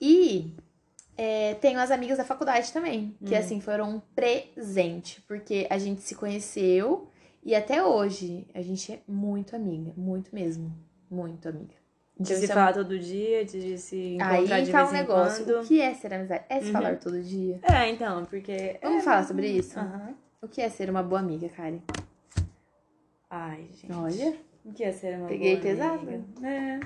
E 0.00 0.54
é, 1.16 1.54
tenho 1.54 1.80
as 1.80 1.90
amigas 1.90 2.18
da 2.18 2.24
faculdade 2.24 2.72
também, 2.72 3.16
que, 3.24 3.34
Hum. 3.34 3.38
assim, 3.38 3.60
foram 3.60 3.90
um 3.96 4.00
presente. 4.14 5.20
Porque 5.22 5.66
a 5.68 5.78
gente 5.78 6.02
se 6.02 6.14
conheceu 6.14 7.08
e 7.42 7.54
até 7.54 7.82
hoje 7.84 8.46
a 8.54 8.62
gente 8.62 8.92
é 8.92 9.00
muito 9.06 9.54
amiga, 9.56 9.92
muito 9.96 10.34
mesmo. 10.34 10.72
Muito 11.10 11.48
amiga. 11.48 11.74
De 12.18 12.30
Então, 12.32 12.36
se 12.36 12.44
é 12.44 12.48
falar 12.48 12.72
todo 12.72 12.98
dia, 12.98 13.44
de 13.44 13.76
se 13.78 14.14
encontrar 14.14 14.30
Aí 14.54 14.64
de 14.64 14.70
tá 14.72 14.78
vez 14.84 14.92
um 14.92 14.94
em 14.94 14.98
negócio. 14.98 15.44
quando. 15.44 15.60
O 15.60 15.66
que 15.66 15.80
é 15.80 15.94
ser 15.94 16.14
amizade? 16.14 16.44
É 16.48 16.60
se 16.60 16.66
Uhum. 16.66 16.72
falar 16.72 16.96
todo 16.98 17.22
dia. 17.22 17.60
É, 17.62 17.88
então, 17.88 18.24
porque. 18.26 18.78
Vamos 18.82 19.02
é... 19.02 19.04
falar 19.04 19.24
sobre 19.24 19.48
isso? 19.48 19.78
Aham. 19.78 20.14
O 20.40 20.48
que 20.48 20.60
é 20.60 20.68
ser 20.68 20.88
uma 20.90 21.02
boa 21.02 21.20
amiga, 21.20 21.48
Karen? 21.48 21.80
Ai, 23.30 23.68
gente. 23.72 23.92
Olha. 23.92 24.36
O 24.64 24.72
que 24.72 24.84
é 24.84 24.92
ser 24.92 25.18
uma 25.18 25.26
Peguei 25.28 25.52
boa 25.56 25.62
pesado. 25.62 25.94
amiga? 26.08 26.24
É. 26.46 26.80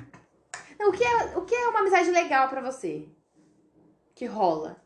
Não, 0.79 0.91
o, 0.91 0.93
que 0.93 1.05
é, 1.05 1.37
o 1.37 1.43
que 1.45 1.55
é 1.55 1.69
uma 1.69 1.81
amizade 1.81 2.11
legal 2.11 2.49
pra 2.49 2.61
você? 2.61 3.07
Que 4.15 4.27
rola? 4.27 4.77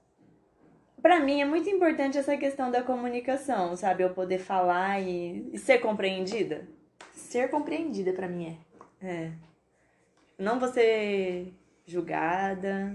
Pra 1.02 1.20
mim 1.20 1.40
é 1.40 1.44
muito 1.44 1.68
importante 1.68 2.18
essa 2.18 2.36
questão 2.36 2.70
da 2.70 2.82
comunicação, 2.82 3.76
sabe? 3.76 4.02
Eu 4.02 4.10
poder 4.10 4.38
falar 4.38 5.00
e, 5.00 5.48
e 5.52 5.58
ser 5.58 5.78
compreendida. 5.78 6.68
Ser 7.12 7.50
compreendida 7.50 8.12
pra 8.12 8.28
mim 8.28 8.58
é. 9.02 9.06
É. 9.06 9.32
Não 10.38 10.58
você 10.58 11.48
julgada. 11.86 12.94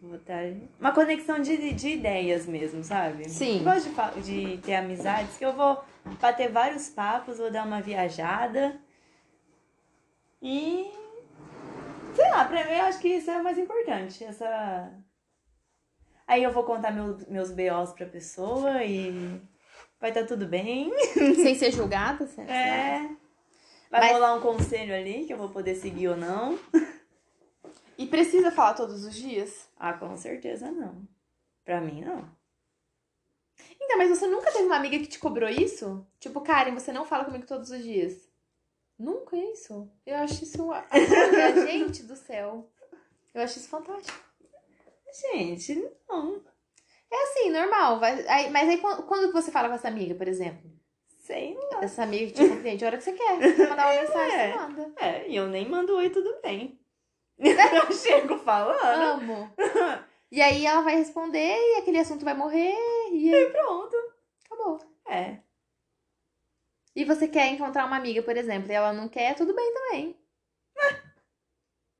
Botar... 0.00 0.42
Uma 0.78 0.92
conexão 0.92 1.40
de, 1.40 1.72
de 1.72 1.88
ideias 1.88 2.46
mesmo, 2.46 2.84
sabe? 2.84 3.28
Sim. 3.28 3.58
Eu 3.58 3.64
gosto 3.64 4.20
de, 4.20 4.56
de 4.56 4.58
ter 4.58 4.76
amizades 4.76 5.36
que 5.36 5.44
eu 5.44 5.52
vou 5.52 5.82
bater 6.20 6.50
vários 6.50 6.88
papos, 6.88 7.38
vou 7.38 7.50
dar 7.50 7.66
uma 7.66 7.80
viajada. 7.80 8.78
E. 10.40 10.90
Sei 12.14 12.30
lá, 12.30 12.44
pra 12.44 12.64
mim 12.64 12.72
eu 12.72 12.84
acho 12.84 13.00
que 13.00 13.08
isso 13.08 13.30
é 13.30 13.38
o 13.38 13.44
mais 13.44 13.58
importante. 13.58 14.22
Essa. 14.22 14.92
Aí 16.28 16.42
eu 16.44 16.52
vou 16.52 16.62
contar 16.62 16.92
meu, 16.92 17.16
meus 17.28 17.50
BOs 17.50 17.92
pra 17.96 18.04
pessoa 18.06 18.84
e 18.84 19.40
vai 19.98 20.10
estar 20.10 20.26
tudo 20.26 20.46
bem. 20.46 20.92
Sem 21.34 21.54
ser 21.54 21.72
julgada, 21.72 22.26
certo? 22.26 22.50
É. 22.50 22.98
Vai 23.90 24.00
Mas- 24.02 24.12
rolar 24.12 24.34
um 24.34 24.40
conselho 24.40 24.94
ali 24.94 25.24
que 25.24 25.32
eu 25.32 25.38
vou 25.38 25.48
poder 25.48 25.74
seguir 25.74 26.08
ou 26.08 26.16
não. 26.16 26.58
E 27.96 28.06
precisa 28.06 28.52
falar 28.52 28.74
todos 28.74 29.04
os 29.04 29.14
dias? 29.14 29.68
Ah, 29.78 29.94
com 29.94 30.14
certeza 30.18 30.70
não. 30.70 31.08
Pra 31.64 31.80
mim, 31.80 32.02
não. 32.04 32.28
Então, 33.80 33.96
mas 33.96 34.10
você 34.10 34.26
nunca 34.26 34.52
teve 34.52 34.64
uma 34.66 34.76
amiga 34.76 34.98
que 34.98 35.06
te 35.06 35.18
cobrou 35.18 35.48
isso? 35.48 36.06
Tipo, 36.20 36.42
Karen, 36.42 36.74
você 36.74 36.92
não 36.92 37.06
fala 37.06 37.24
comigo 37.24 37.46
todos 37.46 37.70
os 37.70 37.82
dias. 37.82 38.28
Nunca 38.98 39.34
é 39.36 39.52
isso? 39.52 39.90
Eu 40.04 40.16
acho 40.16 40.44
isso. 40.44 40.58
Gente 41.66 42.02
do 42.02 42.14
céu. 42.16 42.70
Eu 43.34 43.42
acho 43.42 43.58
isso 43.58 43.68
fantástico. 43.68 44.27
Gente, 45.32 45.74
não. 46.08 46.42
É 47.10 47.22
assim, 47.24 47.50
normal. 47.50 47.98
Vai, 48.00 48.26
aí- 48.28 48.50
mas 48.50 48.68
aí 48.68 48.78
quando, 48.78 49.02
quando 49.04 49.32
você 49.32 49.50
fala 49.50 49.68
com 49.68 49.74
essa 49.74 49.88
amiga, 49.88 50.14
por 50.14 50.28
exemplo? 50.28 50.70
Sei 51.20 51.54
lá. 51.72 51.82
Essa 51.84 52.02
amiga 52.02 52.26
que 52.26 52.32
te 52.32 52.48
compreende 52.48 52.84
a 52.84 52.88
hora 52.88 52.96
que 52.98 53.04
você 53.04 53.12
quer. 53.12 53.36
Você 53.38 53.54
quer 53.54 53.68
mandar 53.68 53.86
uma 53.92 53.94
mensagem, 54.02 54.38
É. 54.38 54.52
você 54.52 54.58
manda. 54.58 54.92
É, 54.98 55.28
e 55.28 55.36
eu 55.36 55.46
nem 55.48 55.68
mando 55.68 55.96
oi, 55.96 56.10
tudo 56.10 56.38
bem. 56.42 56.78
eu 57.38 57.92
chego 57.92 58.38
falando. 58.38 59.22
Amo. 59.22 59.50
E 60.30 60.42
aí 60.42 60.66
ela 60.66 60.82
vai 60.82 60.96
responder 60.96 61.56
e 61.56 61.76
aquele 61.78 61.98
assunto 61.98 62.24
vai 62.24 62.34
morrer 62.34 62.74
e 63.12 63.34
aí 63.34 63.50
Pronto. 63.50 63.96
acabou. 64.44 64.78
É. 65.08 65.38
E 66.96 67.04
você 67.04 67.28
quer 67.28 67.46
encontrar 67.48 67.86
uma 67.86 67.96
amiga, 67.96 68.22
por 68.22 68.36
exemplo, 68.36 68.70
e 68.70 68.74
ela 68.74 68.92
não 68.92 69.08
quer, 69.08 69.34
tudo 69.36 69.54
bem 69.54 69.72
também. 69.72 70.16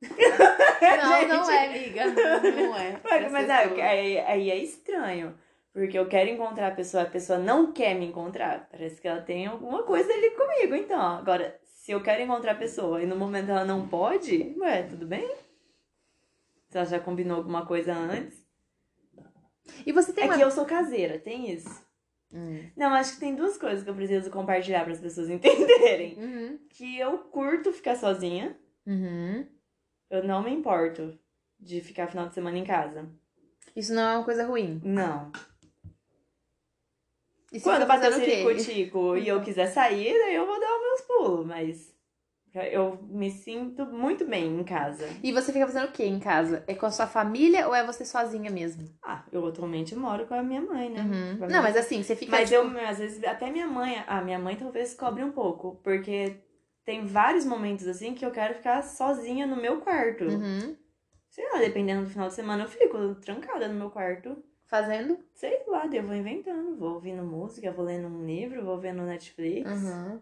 Não, 0.02 1.28
não 1.28 1.45
Gente. 1.45 1.57
é, 1.57 1.67
amiga. 1.67 2.07
Não 2.52 2.76
é. 2.76 3.00
Mas, 3.05 3.33
mas 3.33 3.49
é, 3.49 3.83
aí, 3.83 4.19
aí 4.19 4.50
é 4.50 4.57
estranho. 4.57 5.37
Porque 5.73 5.99
eu 5.99 6.09
quero 6.09 6.31
encontrar 6.31 6.69
a 6.69 6.75
pessoa, 6.75 7.02
a 7.05 7.07
pessoa 7.11 7.38
não 7.38 7.73
quer 7.73 7.95
me 7.95 8.07
encontrar. 8.07 8.69
Parece 8.71 9.00
que 9.00 9.07
ela 9.07 9.21
tem 9.21 9.47
alguma 9.47 9.83
coisa 9.85 10.12
ali 10.12 10.31
comigo, 10.31 10.75
então. 10.75 11.00
Agora, 11.00 11.59
se 11.62 11.93
eu 11.93 12.02
quero 12.02 12.23
encontrar 12.23 12.52
a 12.52 12.57
pessoa 12.57 13.02
e 13.02 13.07
no 13.07 13.17
momento 13.17 13.50
ela 13.50 13.64
não 13.64 13.87
pode, 13.88 14.55
ué, 14.59 14.83
tudo 14.83 15.07
bem? 15.07 15.28
Se 16.69 16.76
ela 16.76 16.87
já 16.87 16.99
combinou 16.99 17.37
alguma 17.37 17.64
coisa 17.67 17.93
antes. 17.95 18.45
E 19.87 19.93
você 19.93 20.12
tem 20.12 20.25
É 20.25 20.26
uma. 20.26 20.37
que 20.37 20.43
eu 20.43 20.50
sou 20.50 20.64
caseira, 20.64 21.19
tem 21.19 21.50
isso. 21.50 21.87
Hum. 22.33 22.69
Não, 22.76 22.93
acho 22.95 23.14
que 23.14 23.21
tem 23.21 23.35
duas 23.35 23.57
coisas 23.57 23.83
que 23.85 23.90
eu 23.90 23.95
preciso 23.95 24.31
compartilhar 24.31 24.83
para 24.85 24.93
as 24.93 25.00
pessoas 25.00 25.28
entenderem. 25.31 26.17
Uhum. 26.19 26.59
Que 26.71 26.99
eu 26.99 27.19
curto 27.19 27.73
ficar 27.73 27.97
sozinha. 27.97 28.57
Uhum. 28.87 29.47
Eu 30.11 30.25
não 30.25 30.43
me 30.43 30.50
importo 30.50 31.19
de 31.61 31.81
ficar 31.81 32.07
final 32.09 32.29
de 32.29 32.35
semana 32.35 32.57
em 32.59 32.65
casa. 32.65 33.09
Isso 33.77 33.93
não 33.95 34.03
é 34.03 34.17
uma 34.17 34.25
coisa 34.25 34.47
ruim. 34.47 34.81
Não. 34.85 35.31
E 37.53 37.61
Quando 37.61 37.83
fica 37.83 37.87
bater 37.87 38.09
o 38.09 38.12
fazendo 38.12 38.23
o 38.23 38.27
quê? 38.27 38.55
ciricutico 38.61 39.17
e 39.17 39.29
eu 39.29 39.41
quiser 39.43 39.67
sair, 39.67 40.12
daí 40.19 40.35
eu 40.35 40.47
vou 40.47 40.61
dar 40.61 40.75
os 40.75 40.81
meus 40.83 41.00
pulos, 41.03 41.47
mas 41.47 41.95
eu 42.73 42.99
me 43.05 43.31
sinto 43.31 43.87
muito 43.87 44.27
bem 44.27 44.59
em 44.61 44.65
casa. 44.65 45.07
E 45.23 45.33
você 45.33 45.53
fica 45.53 45.67
fazendo 45.67 45.88
o 45.88 45.93
quê 45.93 46.05
em 46.05 46.19
casa? 46.21 46.62
É 46.67 46.75
com 46.75 46.85
a 46.87 46.91
sua 46.91 47.07
família 47.07 47.67
ou 47.67 47.75
é 47.75 47.85
você 47.85 48.05
sozinha 48.05 48.50
mesmo? 48.50 48.88
Ah, 49.03 49.25
eu 49.33 49.47
atualmente 49.47 49.95
moro 49.95 50.27
com 50.27 50.35
a 50.35 50.43
minha 50.43 50.61
mãe, 50.61 50.91
né? 50.91 51.03
Minha- 51.03 51.49
Não, 51.49 51.62
mas 51.62 51.77
assim, 51.77 52.03
você 52.03 52.15
fica. 52.15 52.33
Mas 52.33 52.50
tipo, 52.50 52.62
eu, 52.62 52.87
às 52.88 52.99
vezes, 52.99 53.23
até 53.25 53.50
minha 53.50 53.67
mãe, 53.67 54.03
a 54.07 54.21
minha 54.21 54.38
mãe 54.38 54.57
talvez 54.57 54.93
cobre 54.95 55.25
um 55.25 55.33
pouco, 55.33 55.77
porque 55.83 56.37
tem 56.88 57.04
vários 57.04 57.45
momentos 57.45 57.87
assim 57.87 58.14
que 58.14 58.25
eu 58.25 58.30
quero 58.30 58.54
ficar 58.54 58.80
sozinha 58.83 59.47
no 59.47 59.57
meu 59.61 59.78
quarto. 59.78 60.25
Uhum. 60.25 60.75
Sei 61.28 61.47
lá, 61.52 61.59
dependendo 61.59 62.04
do 62.04 62.11
final 62.11 62.28
de 62.28 62.35
semana, 62.35 62.62
eu 62.64 62.66
fico 62.68 63.14
trancada 63.16 63.68
no 63.68 63.75
meu 63.75 63.90
quarto. 63.90 64.42
Fazendo? 64.64 65.18
Sei 65.35 65.64
lá, 65.66 65.85
eu 65.92 66.02
vou 66.02 66.14
inventando, 66.14 66.78
vou 66.78 66.95
ouvindo 66.95 67.23
música, 67.23 67.71
vou 67.73 67.85
lendo 67.85 68.09
um 68.09 68.25
livro, 68.25 68.64
vou 68.64 68.78
vendo 68.78 69.02
Netflix, 69.02 69.71
Uhum. 69.71 70.18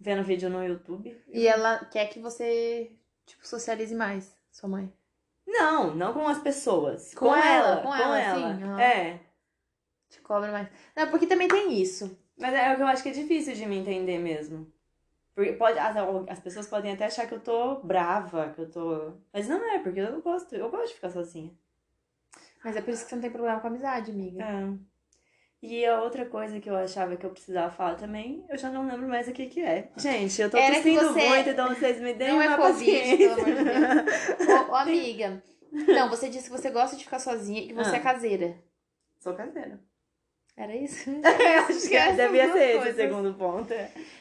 vendo 0.00 0.24
vídeo 0.24 0.48
no 0.48 0.64
YouTube. 0.64 1.22
E 1.28 1.46
ela 1.46 1.84
quer 1.84 2.06
que 2.06 2.18
você, 2.18 2.96
tipo, 3.26 3.46
socialize 3.46 3.94
mais, 3.94 4.34
sua 4.50 4.70
mãe. 4.70 4.90
Não, 5.46 5.94
não 5.94 6.14
com 6.14 6.26
as 6.26 6.38
pessoas. 6.38 7.12
Com 7.12 7.26
Com, 7.26 7.36
ela, 7.36 7.68
ela, 7.72 7.82
com 7.82 7.94
ela, 7.94 8.18
ela. 8.18 8.54
sim, 8.56 8.62
aham. 8.64 8.80
É. 8.80 9.20
Te 10.08 10.18
cobra 10.22 10.50
mais. 10.50 10.66
Não, 10.96 11.10
porque 11.10 11.26
também 11.26 11.46
tem 11.48 11.78
isso. 11.78 12.18
Mas 12.42 12.52
é 12.54 12.72
o 12.72 12.76
que 12.76 12.82
eu 12.82 12.86
acho 12.86 13.02
que 13.02 13.08
é 13.08 13.12
difícil 13.12 13.54
de 13.54 13.64
me 13.66 13.78
entender 13.78 14.18
mesmo. 14.18 14.70
Porque 15.34 15.52
pode, 15.52 15.78
as, 15.78 15.96
as 16.28 16.40
pessoas 16.40 16.66
podem 16.66 16.92
até 16.92 17.06
achar 17.06 17.26
que 17.26 17.32
eu 17.34 17.40
tô 17.40 17.76
brava, 17.76 18.50
que 18.54 18.60
eu 18.60 18.70
tô. 18.70 19.12
Mas 19.32 19.48
não 19.48 19.64
é, 19.72 19.78
porque 19.78 20.00
eu 20.00 20.20
gosto, 20.20 20.54
eu 20.54 20.68
gosto 20.70 20.88
de 20.88 20.94
ficar 20.94 21.10
sozinha. 21.10 21.50
Mas 22.64 22.76
é 22.76 22.82
por 22.82 22.90
isso 22.92 23.04
que 23.04 23.08
você 23.08 23.14
não 23.14 23.22
tem 23.22 23.30
problema 23.30 23.58
com 23.60 23.66
amizade, 23.68 24.10
amiga. 24.10 24.42
É. 24.44 24.68
E 25.62 25.86
a 25.86 26.00
outra 26.02 26.26
coisa 26.26 26.58
que 26.60 26.68
eu 26.68 26.76
achava 26.76 27.16
que 27.16 27.24
eu 27.24 27.30
precisava 27.30 27.70
falar 27.70 27.94
também, 27.94 28.44
eu 28.50 28.58
já 28.58 28.68
não 28.68 28.86
lembro 28.86 29.08
mais 29.08 29.28
o 29.28 29.32
que 29.32 29.46
que 29.46 29.60
é. 29.62 29.90
Gente, 29.96 30.42
eu 30.42 30.50
tô 30.50 30.56
Era 30.58 30.74
tossindo 30.74 31.00
você- 31.12 31.28
muito, 31.28 31.48
então 31.50 31.68
vocês 31.68 32.00
me 32.00 32.12
deem 32.14 32.30
Não 32.32 32.42
é 32.42 32.48
uma 32.48 32.56
Covid, 32.58 32.90
paciência. 33.00 33.34
pelo 33.36 33.40
amor 33.40 33.54
de 33.54 33.64
Deus. 33.64 34.48
Ô, 34.68 34.72
ô, 34.72 34.74
amiga. 34.74 35.42
Não, 35.88 36.10
você 36.10 36.28
disse 36.28 36.50
que 36.50 36.56
você 36.58 36.68
gosta 36.70 36.96
de 36.96 37.04
ficar 37.04 37.18
sozinha 37.20 37.62
e 37.62 37.68
que 37.68 37.74
você 37.74 37.94
Ah. 37.94 37.96
é 37.96 38.00
caseira. 38.00 38.56
Sou 39.20 39.34
caseira. 39.34 39.80
Era 40.56 40.76
isso? 40.76 41.10
Acho 41.68 41.88
que 41.88 41.96
essas 41.96 42.16
devia 42.16 42.52
ser 42.52 42.58
esse 42.62 42.76
o 42.76 42.82
coisas. 42.82 42.96
segundo 42.96 43.34
ponto. 43.34 43.72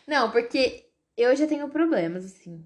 Não, 0.07 0.31
porque 0.31 0.85
eu 1.17 1.35
já 1.35 1.45
tenho 1.47 1.67
problemas, 1.69 2.25
assim. 2.25 2.65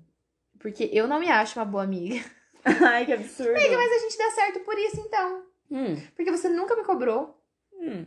Porque 0.60 0.90
eu 0.94 1.08
não 1.08 1.20
me 1.20 1.30
acho 1.30 1.60
uma 1.60 1.66
boa 1.66 1.84
amiga. 1.84 2.24
Ai, 2.64 3.06
que 3.06 3.14
absurdo. 3.14 3.52
Amiga, 3.52 3.76
mas 3.78 3.92
a 3.92 4.00
gente 4.00 4.18
dá 4.18 4.32
certo 4.32 4.60
por 4.62 4.78
isso, 4.78 5.00
então. 5.02 5.44
Hum, 5.72 5.96
Porque 6.16 6.32
você 6.32 6.48
nunca 6.50 6.76
me 6.76 6.84
cobrou. 6.84 7.40
hum. 7.74 8.06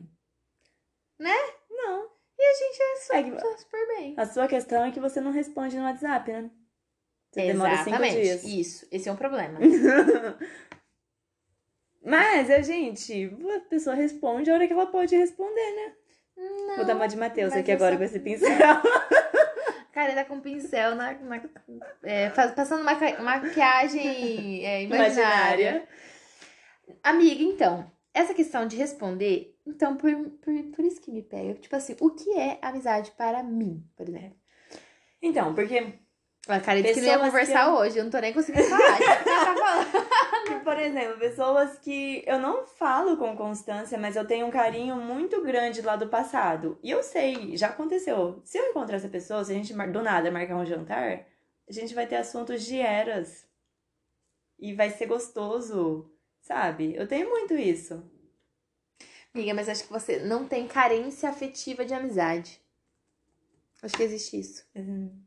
Né? 1.19 1.35
Não. 1.71 2.09
E 2.38 2.43
a 2.43 2.55
gente 2.55 2.81
é 3.12 3.19
É 3.19 3.23
que 3.25 3.59
super 3.59 3.87
bem. 3.88 4.15
a 4.17 4.27
sua 4.27 4.47
questão 4.47 4.85
é 4.85 4.93
que 4.93 5.00
você 5.00 5.21
não 5.21 5.33
responde 5.33 5.77
no 5.77 5.83
WhatsApp, 5.83 6.31
né? 6.31 6.50
Você 7.33 7.47
demora 7.47 7.77
cinco 7.79 7.88
Exatamente. 8.03 8.61
Isso. 8.61 8.87
Esse 8.93 9.09
é 9.09 9.12
um 9.12 9.17
problema. 9.17 9.59
Mas, 12.09 12.50
a 12.50 12.61
gente, 12.62 13.37
a 13.57 13.61
pessoa 13.69 13.95
responde 13.95 14.50
a 14.50 14.55
hora 14.55 14.67
que 14.67 14.73
ela 14.73 14.87
pode 14.87 15.15
responder, 15.17 15.71
né? 15.77 15.93
Não, 16.37 16.77
Vou 16.77 16.85
dar 16.85 16.95
uma 16.97 17.07
de 17.09 17.17
Matheus 17.17 17.53
aqui 17.53 17.73
agora 17.73 17.93
só- 17.93 17.99
com 17.99 18.05
esse 18.05 18.21
pincel. 18.21 18.49
Cara, 19.93 20.12
ele 20.12 20.15
tá 20.21 20.25
com 20.25 20.41
pincel 20.41 20.95
na. 20.95 21.12
na- 21.15 21.43
é, 22.05 22.31
passando 22.31 22.85
maqui- 22.85 23.21
maquiagem 23.21 24.65
é, 24.65 24.83
imaginária. 24.85 25.88
Amiga, 27.03 27.43
então. 27.43 27.91
essa 28.15 28.33
questão 28.35 28.67
de 28.67 28.77
responder, 28.77 29.57
então, 29.67 29.97
por, 29.97 30.11
por, 30.41 30.55
por 30.75 30.85
isso 30.85 31.00
que 31.00 31.11
me 31.11 31.23
pega. 31.23 31.55
Tipo 31.55 31.75
assim, 31.77 31.97
o 32.00 32.11
que 32.11 32.31
é 32.38 32.59
amizade 32.62 33.11
para 33.12 33.43
mim, 33.43 33.85
por 33.97 34.09
exemplo? 34.09 34.37
Então, 35.21 35.53
porque 35.55 35.95
A 36.47 36.61
cara 36.61 36.81
disse 36.81 36.95
que 36.95 37.00
não 37.00 37.09
ia 37.09 37.19
que 37.19 37.25
conversar 37.25 37.67
eu- 37.67 37.75
hoje, 37.75 37.99
eu 37.99 38.05
não 38.05 38.11
tô 38.11 38.19
nem 38.19 38.33
conseguindo 38.33 38.65
falar. 38.69 38.99
Tá 38.99 39.55
falando. 39.57 40.08
Por 40.68 40.78
exemplo, 40.78 41.18
pessoas 41.18 41.78
que 41.78 42.22
eu 42.26 42.38
não 42.38 42.66
falo 42.66 43.16
com 43.16 43.34
constância, 43.34 43.96
mas 43.96 44.16
eu 44.16 44.26
tenho 44.26 44.46
um 44.46 44.50
carinho 44.50 44.96
muito 44.96 45.42
grande 45.42 45.80
lá 45.80 45.96
do 45.96 46.10
passado. 46.10 46.78
E 46.82 46.90
eu 46.90 47.02
sei, 47.02 47.56
já 47.56 47.68
aconteceu. 47.68 48.42
Se 48.44 48.58
eu 48.58 48.66
encontrar 48.66 48.96
essa 48.96 49.08
pessoa, 49.08 49.42
se 49.42 49.50
a 49.50 49.54
gente 49.54 49.72
do 49.72 50.02
nada 50.02 50.30
marcar 50.30 50.56
um 50.56 50.66
jantar, 50.66 51.26
a 51.66 51.72
gente 51.72 51.94
vai 51.94 52.06
ter 52.06 52.16
assuntos 52.16 52.66
de 52.66 52.78
eras. 52.78 53.48
E 54.58 54.75
vai 54.75 54.90
ser 54.90 55.06
gostoso, 55.06 56.12
sabe? 56.42 56.94
Eu 56.94 57.08
tenho 57.08 57.30
muito 57.30 57.54
isso. 57.54 58.04
Amiga, 59.34 59.54
mas 59.54 59.70
acho 59.70 59.84
que 59.84 59.90
você 59.90 60.18
não 60.18 60.46
tem 60.46 60.68
carência 60.68 61.30
afetiva 61.30 61.82
de 61.82 61.94
amizade. 61.94 62.60
Acho 63.80 63.96
que 63.96 64.02
existe 64.02 64.38
isso. 64.38 64.66
Uhum. 64.75 65.18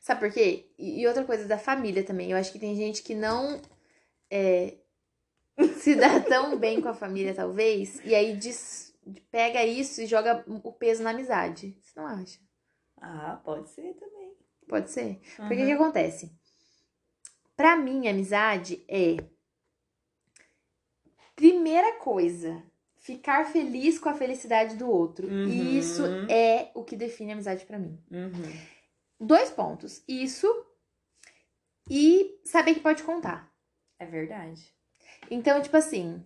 Sabe 0.00 0.20
por 0.20 0.32
quê? 0.32 0.70
E 0.78 1.06
outra 1.06 1.26
coisa 1.26 1.46
da 1.46 1.58
família 1.58 2.02
também. 2.02 2.30
Eu 2.30 2.38
acho 2.38 2.50
que 2.50 2.58
tem 2.58 2.74
gente 2.74 3.02
que 3.02 3.14
não 3.14 3.60
é, 4.32 4.78
se 5.78 5.94
dá 5.94 6.18
tão 6.24 6.56
bem 6.58 6.80
com 6.80 6.88
a 6.88 6.94
família, 6.94 7.34
talvez, 7.34 8.00
e 8.04 8.14
aí 8.14 8.34
diz- 8.36 8.94
pega 9.30 9.62
isso 9.64 10.00
e 10.00 10.06
joga 10.06 10.42
o 10.64 10.72
peso 10.72 11.02
na 11.02 11.10
amizade. 11.10 11.76
Você 11.82 12.00
não 12.00 12.06
acha? 12.06 12.38
Ah, 13.00 13.40
pode 13.44 13.68
ser 13.68 13.92
também. 13.94 14.32
Pode 14.68 14.90
ser? 14.90 15.20
Porque 15.36 15.54
o 15.54 15.66
que 15.66 15.74
Uhum. 15.74 15.82
acontece? 15.82 16.32
Pra 17.56 17.76
mim, 17.76 18.08
amizade 18.08 18.82
é. 18.88 19.16
Primeira 21.34 21.98
coisa, 21.98 22.62
ficar 22.96 23.44
feliz 23.50 23.98
com 23.98 24.08
a 24.08 24.14
felicidade 24.14 24.76
do 24.76 24.88
outro. 24.88 25.26
Uhum. 25.26 25.46
E 25.48 25.78
isso 25.78 26.02
é 26.30 26.70
o 26.74 26.84
que 26.84 26.96
define 26.96 27.32
amizade 27.32 27.66
pra 27.66 27.78
mim. 27.78 27.98
Uhum. 28.10 28.52
Dois 29.20 29.50
pontos. 29.50 30.02
Isso 30.06 30.46
e 31.90 32.40
saber 32.44 32.74
que 32.74 32.80
pode 32.80 33.02
contar. 33.02 33.51
É 34.02 34.06
verdade. 34.06 34.60
Então, 35.30 35.62
tipo 35.62 35.76
assim, 35.76 36.24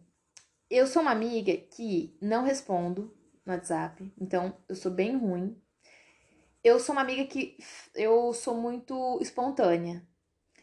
eu 0.71 0.87
sou 0.87 1.03
uma 1.03 1.11
amiga 1.11 1.55
que 1.55 2.17
não 2.23 2.43
respondo 2.43 3.15
no 3.45 3.53
WhatsApp. 3.53 4.11
Então, 4.19 4.57
eu 4.67 4.75
sou 4.75 4.91
bem 4.91 5.17
ruim. 5.17 5.61
Eu 6.65 6.81
sou 6.81 6.95
uma 6.95 7.03
amiga 7.03 7.25
que 7.27 7.57
eu 7.95 8.33
sou 8.33 8.55
muito 8.55 9.19
espontânea. 9.21 10.03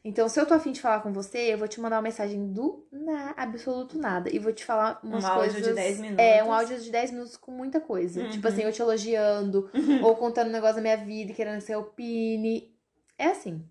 Então, 0.03 0.27
se 0.27 0.37
eu 0.37 0.45
tô 0.45 0.55
afim 0.55 0.71
de 0.71 0.81
falar 0.81 1.01
com 1.01 1.13
você, 1.13 1.53
eu 1.53 1.57
vou 1.57 1.67
te 1.67 1.79
mandar 1.79 1.97
uma 1.97 2.01
mensagem 2.01 2.51
do 2.51 2.85
na, 2.91 3.35
absoluto 3.37 3.97
nada. 3.97 4.29
E 4.29 4.39
vou 4.39 4.51
te 4.51 4.65
falar 4.65 4.99
umas 5.03 5.23
Um 5.23 5.27
áudio 5.27 5.51
coisas. 5.53 5.67
de 5.67 5.73
10 5.73 5.99
minutos. 5.99 6.25
É, 6.25 6.43
um 6.43 6.51
áudio 6.51 6.81
de 6.81 6.91
10 6.91 7.11
minutos 7.11 7.37
com 7.37 7.51
muita 7.51 7.79
coisa. 7.79 8.21
Uhum. 8.21 8.29
Tipo 8.31 8.47
assim, 8.47 8.63
eu 8.63 8.73
te 8.73 8.81
elogiando, 8.81 9.69
ou 10.03 10.15
contando 10.15 10.49
um 10.49 10.51
negócio 10.51 10.77
da 10.77 10.81
minha 10.81 10.97
vida, 10.97 11.31
e 11.31 11.35
querendo 11.35 11.59
que 11.59 11.65
você 11.65 11.75
opine. 11.75 12.75
É 13.17 13.27
assim. 13.27 13.63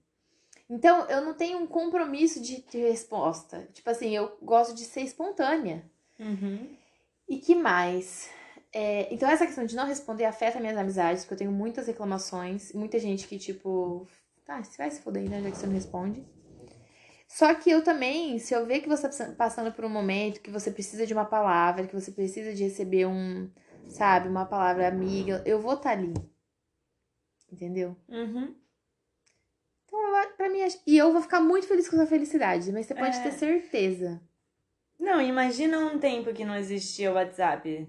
Então, 0.72 1.04
eu 1.04 1.20
não 1.20 1.34
tenho 1.34 1.58
um 1.58 1.66
compromisso 1.66 2.40
de, 2.40 2.62
de 2.62 2.78
resposta. 2.78 3.68
Tipo 3.74 3.90
assim, 3.90 4.16
eu 4.16 4.38
gosto 4.40 4.74
de 4.74 4.84
ser 4.84 5.02
espontânea. 5.02 5.84
Uhum. 6.18 6.66
E 7.28 7.36
que 7.36 7.54
mais? 7.54 8.30
É, 8.72 9.12
então, 9.12 9.28
essa 9.28 9.44
questão 9.44 9.66
de 9.66 9.76
não 9.76 9.84
responder 9.84 10.24
afeta 10.24 10.58
minhas 10.58 10.78
amizades, 10.78 11.24
porque 11.24 11.34
eu 11.34 11.38
tenho 11.38 11.52
muitas 11.52 11.86
reclamações. 11.86 12.72
Muita 12.72 12.98
gente 12.98 13.28
que, 13.28 13.38
tipo, 13.38 14.08
tá, 14.46 14.64
você 14.64 14.78
vai 14.78 14.90
se 14.90 15.02
foder 15.02 15.28
né, 15.28 15.42
já 15.42 15.50
que 15.50 15.58
você 15.58 15.66
não 15.66 15.74
responde. 15.74 16.24
Só 17.28 17.52
que 17.54 17.70
eu 17.70 17.84
também, 17.84 18.38
se 18.38 18.54
eu 18.54 18.64
ver 18.64 18.80
que 18.80 18.88
você 18.88 19.10
tá 19.10 19.30
passando 19.32 19.72
por 19.72 19.84
um 19.84 19.90
momento 19.90 20.40
que 20.40 20.50
você 20.50 20.70
precisa 20.70 21.06
de 21.06 21.12
uma 21.12 21.26
palavra, 21.26 21.86
que 21.86 21.94
você 21.94 22.10
precisa 22.10 22.54
de 22.54 22.62
receber 22.62 23.04
um, 23.04 23.50
sabe, 23.88 24.26
uma 24.26 24.46
palavra 24.46 24.88
amiga, 24.88 25.42
eu 25.44 25.60
vou 25.60 25.74
estar 25.74 25.90
ali. 25.90 26.14
Entendeu? 27.52 27.94
Uhum. 28.08 28.61
Então, 29.92 30.36
pra 30.36 30.48
mim, 30.48 30.60
e 30.86 30.96
eu 30.96 31.12
vou 31.12 31.20
ficar 31.20 31.40
muito 31.40 31.66
feliz 31.68 31.88
com 31.88 31.96
a 31.96 31.98
sua 32.00 32.06
felicidade, 32.06 32.72
mas 32.72 32.86
você 32.86 32.94
pode 32.94 33.16
É. 33.18 33.22
ter 33.22 33.32
certeza. 33.32 34.20
Não, 34.98 35.20
imagina 35.20 35.78
um 35.78 35.98
tempo 35.98 36.32
que 36.32 36.44
não 36.44 36.56
existia 36.56 37.10
o 37.10 37.14
WhatsApp. 37.14 37.86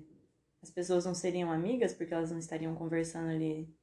As 0.61 0.69
pessoas 0.71 1.05
não 1.05 1.13
seriam 1.13 1.51
amigas 1.51 1.93
porque 1.93 2.13
elas 2.13 2.31
não 2.31 2.39
estariam 2.39 2.75
conversando 2.75 3.29
ali. 3.29 3.73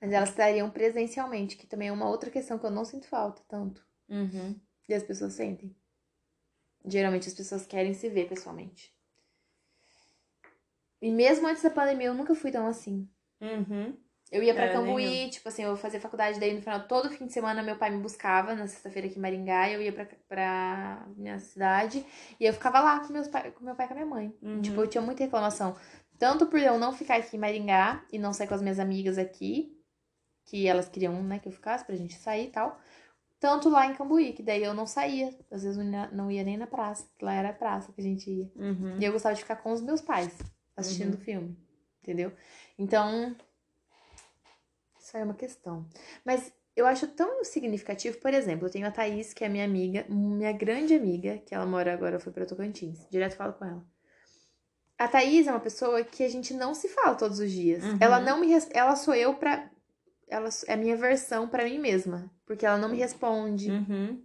Mas 0.00 0.12
elas 0.12 0.30
estariam 0.30 0.70
presencialmente, 0.70 1.56
que 1.56 1.66
também 1.66 1.88
é 1.88 1.92
uma 1.92 2.08
outra 2.08 2.30
questão 2.30 2.58
que 2.58 2.64
eu 2.64 2.70
não 2.70 2.84
sinto 2.84 3.06
falta 3.06 3.42
tanto. 3.46 3.86
Uhum. 4.08 4.58
E 4.88 4.94
as 4.94 5.02
pessoas 5.02 5.34
sentem. 5.34 5.76
Geralmente 6.84 7.28
as 7.28 7.34
pessoas 7.34 7.66
querem 7.66 7.92
se 7.92 8.08
ver 8.08 8.28
pessoalmente. 8.28 8.94
E 11.02 11.10
mesmo 11.10 11.46
antes 11.46 11.62
da 11.62 11.70
pandemia, 11.70 12.06
eu 12.08 12.14
nunca 12.14 12.34
fui 12.34 12.50
tão 12.50 12.66
assim. 12.66 13.08
Uhum. 13.40 13.96
Eu 14.30 14.42
ia 14.42 14.54
pra 14.54 14.66
É, 14.66 14.72
Cambuí, 14.72 15.04
nem 15.04 15.28
tipo 15.28 15.48
assim, 15.48 15.64
eu 15.64 15.76
fazia 15.76 16.00
faculdade, 16.00 16.38
daí 16.38 16.54
no 16.54 16.60
final, 16.62 16.86
todo 16.86 17.10
fim 17.10 17.26
de 17.26 17.32
semana, 17.32 17.62
meu 17.64 17.76
pai 17.76 17.90
me 17.90 18.00
buscava 18.00 18.54
na 18.54 18.66
sexta-feira 18.68 19.08
aqui 19.08 19.18
em 19.18 19.22
Maringá, 19.22 19.68
e 19.68 19.74
eu 19.74 19.82
ia 19.82 19.92
pra, 19.92 20.06
pra 20.28 21.04
minha 21.16 21.38
cidade, 21.40 22.06
e 22.38 22.44
eu 22.44 22.52
ficava 22.52 22.80
lá 22.80 23.00
com, 23.00 23.12
meus 23.12 23.26
pai, 23.26 23.50
com 23.50 23.64
meu 23.64 23.74
pai 23.74 23.86
e 23.86 23.88
com 23.88 23.94
a 23.94 23.96
minha 23.96 24.06
mãe. 24.06 24.34
Uhum. 24.40 24.62
Tipo, 24.62 24.82
eu 24.82 24.86
tinha 24.86 25.02
muita 25.02 25.24
reclamação. 25.24 25.76
Tanto 26.16 26.46
por 26.46 26.60
eu 26.60 26.78
não 26.78 26.92
ficar 26.92 27.16
aqui 27.16 27.36
em 27.36 27.40
Maringá 27.40 28.04
e 28.12 28.18
não 28.18 28.32
sair 28.32 28.46
com 28.46 28.54
as 28.54 28.62
minhas 28.62 28.78
amigas 28.78 29.18
aqui, 29.18 29.76
que 30.46 30.66
elas 30.66 30.88
queriam, 30.88 31.20
né, 31.22 31.38
que 31.38 31.48
eu 31.48 31.52
ficasse 31.52 31.84
pra 31.84 31.96
gente 31.96 32.14
sair 32.14 32.48
e 32.48 32.50
tal. 32.50 32.78
Tanto 33.40 33.68
lá 33.70 33.86
em 33.86 33.94
Cambuí, 33.94 34.32
que 34.32 34.42
daí 34.42 34.62
eu 34.62 34.74
não 34.74 34.86
saía. 34.86 35.28
Às 35.50 35.62
vezes 35.62 35.78
eu 35.78 35.84
não- 36.12 36.30
ia 36.30 36.44
nem 36.44 36.56
na 36.58 36.66
praça, 36.66 37.08
que 37.18 37.24
lá 37.24 37.32
era 37.32 37.48
a 37.48 37.54
praça 37.54 37.90
que 37.90 38.00
a 38.00 38.04
gente 38.04 38.30
ia. 38.30 38.50
Uhum. 38.54 38.98
E 39.00 39.04
eu 39.04 39.12
gostava 39.12 39.34
de 39.34 39.40
ficar 39.40 39.56
com 39.56 39.72
os 39.72 39.80
meus 39.80 40.00
pais, 40.02 40.36
assistindo 40.76 41.14
o 41.14 41.18
filme, 41.18 41.56
entendeu? 42.02 42.32
Então, 42.78 43.34
isso 45.10 45.16
aí 45.16 45.22
é 45.22 45.24
uma 45.24 45.34
questão. 45.34 45.84
Mas 46.24 46.52
eu 46.76 46.86
acho 46.86 47.08
tão 47.08 47.44
significativo, 47.44 48.18
por 48.18 48.32
exemplo, 48.32 48.66
eu 48.66 48.70
tenho 48.70 48.86
a 48.86 48.90
Thaís, 48.90 49.34
que 49.34 49.44
é 49.44 49.48
minha 49.48 49.64
amiga, 49.64 50.06
minha 50.08 50.52
grande 50.52 50.94
amiga, 50.94 51.38
que 51.38 51.54
ela 51.54 51.66
mora 51.66 51.92
agora, 51.92 52.20
foi 52.20 52.32
pra 52.32 52.46
Tocantins. 52.46 53.06
Direto 53.10 53.36
falo 53.36 53.52
com 53.54 53.64
ela. 53.64 53.84
A 54.96 55.08
Thaís 55.08 55.46
é 55.46 55.50
uma 55.50 55.60
pessoa 55.60 56.04
que 56.04 56.22
a 56.22 56.28
gente 56.28 56.54
não 56.54 56.74
se 56.74 56.88
fala 56.88 57.16
todos 57.16 57.40
os 57.40 57.50
dias. 57.50 57.82
Uhum. 57.82 57.98
Ela 58.00 58.20
não 58.20 58.38
me 58.38 58.48
ela 58.72 58.94
sou 58.94 59.14
eu 59.14 59.34
pra 59.34 59.68
ela 60.28 60.48
é 60.68 60.74
a 60.74 60.76
minha 60.76 60.96
versão 60.96 61.48
pra 61.48 61.64
mim 61.64 61.78
mesma, 61.78 62.30
porque 62.46 62.64
ela 62.64 62.78
não 62.78 62.88
me 62.88 62.98
responde. 62.98 63.68
Uhum. 63.68 64.22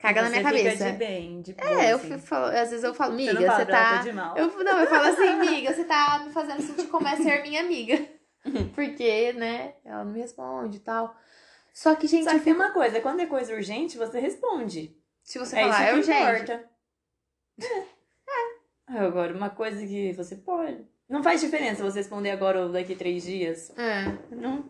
Caga 0.00 0.22
na 0.22 0.30
minha 0.30 0.44
fica 0.44 0.56
cabeça. 0.56 0.92
de 0.92 0.98
bem, 0.98 1.42
de 1.42 1.52
boa, 1.52 1.82
É, 1.82 1.92
eu 1.92 1.96
assim. 1.96 2.18
falo, 2.18 2.46
às 2.46 2.70
vezes 2.70 2.82
eu 2.82 2.94
falo, 2.94 3.14
miga, 3.14 3.32
você 3.32 3.66
tá 3.66 4.04
eu, 4.36 4.64
não, 4.64 4.80
eu 4.80 4.86
falo 4.86 5.08
assim, 5.12 5.28
amiga, 5.28 5.72
você 5.74 5.84
tá 5.84 6.22
me 6.24 6.32
fazendo 6.32 6.62
sentir 6.62 6.86
como 6.88 7.06
é 7.06 7.16
ser 7.16 7.42
minha 7.42 7.60
amiga. 7.60 8.17
Porque, 8.74 9.32
né, 9.34 9.74
ela 9.84 10.04
não 10.04 10.12
me 10.12 10.20
responde 10.20 10.76
e 10.78 10.80
tal. 10.80 11.14
Só 11.72 11.94
que, 11.94 12.06
gente, 12.06 12.24
Só 12.24 12.30
que 12.30 12.36
tem 12.40 12.52
fico- 12.54 12.64
uma 12.64 12.72
coisa, 12.72 13.00
quando 13.00 13.20
é 13.20 13.26
coisa 13.26 13.54
urgente, 13.54 13.96
você 13.98 14.18
responde. 14.18 14.96
se 15.22 15.38
você 15.38 15.56
é 15.58 15.62
falar, 15.62 15.82
é 15.88 15.98
isso 15.98 16.10
que 16.10 16.16
urgente. 16.16 16.52
importa. 16.52 16.70
É. 18.88 18.98
Agora, 18.98 19.34
uma 19.34 19.50
coisa 19.50 19.86
que 19.86 20.12
você 20.12 20.36
pode. 20.36 20.86
Não 21.08 21.22
faz 21.22 21.40
diferença 21.40 21.82
você 21.82 21.98
responder 22.00 22.30
agora 22.30 22.62
ou 22.62 22.72
daqui 22.72 22.94
três 22.94 23.22
dias. 23.24 23.70
É. 23.78 24.04
Não. 24.34 24.68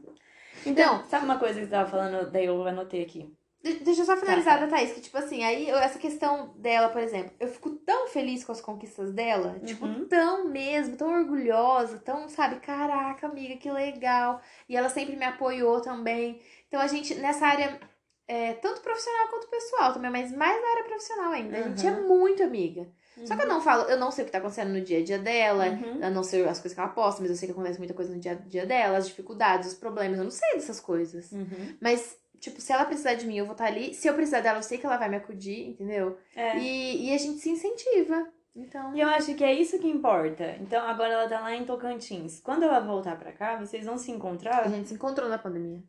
Então, 0.66 1.04
sabe 1.09 1.24
uma 1.24 1.38
coisa 1.38 1.59
que 1.61 1.66
você 1.66 1.70
tava 1.70 1.88
falando, 1.90 2.31
daí 2.31 2.46
eu 2.46 2.66
anotei 2.66 3.02
aqui. 3.02 3.33
De- 3.62 3.80
Deixa 3.80 4.02
eu 4.02 4.06
só 4.06 4.16
finalizar 4.16 4.58
Tá. 4.58 4.66
da 4.66 4.70
Thaís, 4.76 4.92
que, 4.92 5.00
tipo 5.00 5.18
assim, 5.18 5.42
aí 5.42 5.68
eu- 5.68 5.76
essa 5.78 5.98
questão 5.98 6.54
dela, 6.56 6.88
por 6.90 7.00
exemplo, 7.02 7.32
eu 7.40 7.48
fico 7.48 7.70
tão 7.70 8.06
feliz 8.08 8.44
com 8.44 8.52
as 8.52 8.60
conquistas 8.60 9.12
dela, 9.12 9.58
tipo, 9.64 9.84
Uhum. 9.84 10.06
tão 10.06 10.48
mesmo, 10.48 10.96
tão 10.96 11.08
orgulhosa, 11.12 11.98
tão, 11.98 12.28
sabe, 12.28 12.60
caraca, 12.60 13.26
amiga, 13.26 13.56
que 13.56 13.70
legal. 13.70 14.40
E 14.68 14.76
ela 14.76 14.88
sempre 14.88 15.16
me 15.16 15.24
apoiou 15.24 15.80
também. 15.80 16.40
Então 16.68 16.80
a 16.80 16.86
gente, 16.86 17.14
nessa 17.16 17.46
área, 17.46 17.80
é, 18.28 18.52
tanto 18.54 18.80
profissional 18.80 19.28
quanto 19.28 19.48
pessoal 19.48 19.92
também, 19.92 20.10
mas 20.10 20.30
mais 20.32 20.60
na 20.62 20.68
área 20.70 20.84
profissional 20.84 21.32
ainda, 21.32 21.56
a 21.58 21.62
gente 21.62 21.86
é 21.86 21.90
Uhum. 21.90 22.08
muito 22.08 22.42
amiga. 22.42 22.86
Só 23.26 23.34
que 23.34 23.42
eu 23.42 23.48
não 23.48 23.60
falo, 23.60 23.82
eu 23.90 23.98
não 23.98 24.12
sei 24.12 24.22
o 24.22 24.26
que 24.26 24.30
tá 24.32 24.38
acontecendo 24.38 24.72
no 24.72 24.80
dia 24.80 24.98
a 24.98 25.02
dia 25.04 25.18
dela, 25.18 25.64
Uhum. 25.70 25.98
eu 26.00 26.10
não 26.12 26.22
sei 26.22 26.44
as 26.44 26.60
coisas 26.60 26.74
que 26.74 26.78
ela 26.80 26.90
posta, 26.90 27.20
mas 27.20 27.30
eu 27.30 27.36
sei 27.36 27.48
que 27.48 27.52
acontece 27.52 27.78
muita 27.78 27.92
coisa 27.94 28.14
no 28.14 28.20
dia 28.20 28.32
a 28.32 28.34
dia 28.36 28.64
dela, 28.64 28.96
as 28.98 29.08
dificuldades, 29.08 29.72
os 29.72 29.74
problemas, 29.74 30.18
eu 30.18 30.24
não 30.24 30.30
sei 30.30 30.52
dessas 30.54 30.78
coisas. 30.78 31.32
Uhum. 31.32 31.76
Mas, 31.80 32.16
tipo, 32.40 32.61
se 32.61 32.72
ela 32.72 32.85
precisar 32.85 33.14
de 33.14 33.27
mim, 33.27 33.37
eu 33.38 33.44
vou 33.44 33.53
estar 33.53 33.66
ali. 33.66 33.94
Se 33.94 34.09
eu 34.09 34.14
precisar 34.14 34.40
dela, 34.40 34.59
eu 34.59 34.62
sei 34.62 34.79
que 34.79 34.87
ela 34.87 34.96
vai 34.96 35.09
me 35.09 35.16
acudir, 35.16 35.68
entendeu? 35.68 36.18
É. 36.35 36.59
E, 36.59 37.09
e 37.09 37.14
a 37.14 37.18
gente 37.18 37.38
se 37.38 37.51
incentiva. 37.51 38.27
Então. 38.55 38.94
E 38.96 39.01
eu 39.01 39.09
acho 39.09 39.35
que 39.35 39.44
é 39.44 39.53
isso 39.53 39.79
que 39.79 39.87
importa. 39.88 40.57
Então, 40.61 40.85
agora 40.87 41.12
ela 41.12 41.29
tá 41.29 41.40
lá 41.40 41.55
em 41.55 41.64
Tocantins. 41.64 42.40
Quando 42.40 42.64
ela 42.64 42.81
voltar 42.81 43.16
pra 43.16 43.33
cá, 43.33 43.57
vocês 43.57 43.85
vão 43.87 43.96
se 43.96 44.11
A 44.11 44.14
encontrar 44.14 44.68
gente 44.68 44.88
se 44.88 44.94
encontrou 44.94 45.29
na 45.29 45.38
pandemia. 45.38 45.83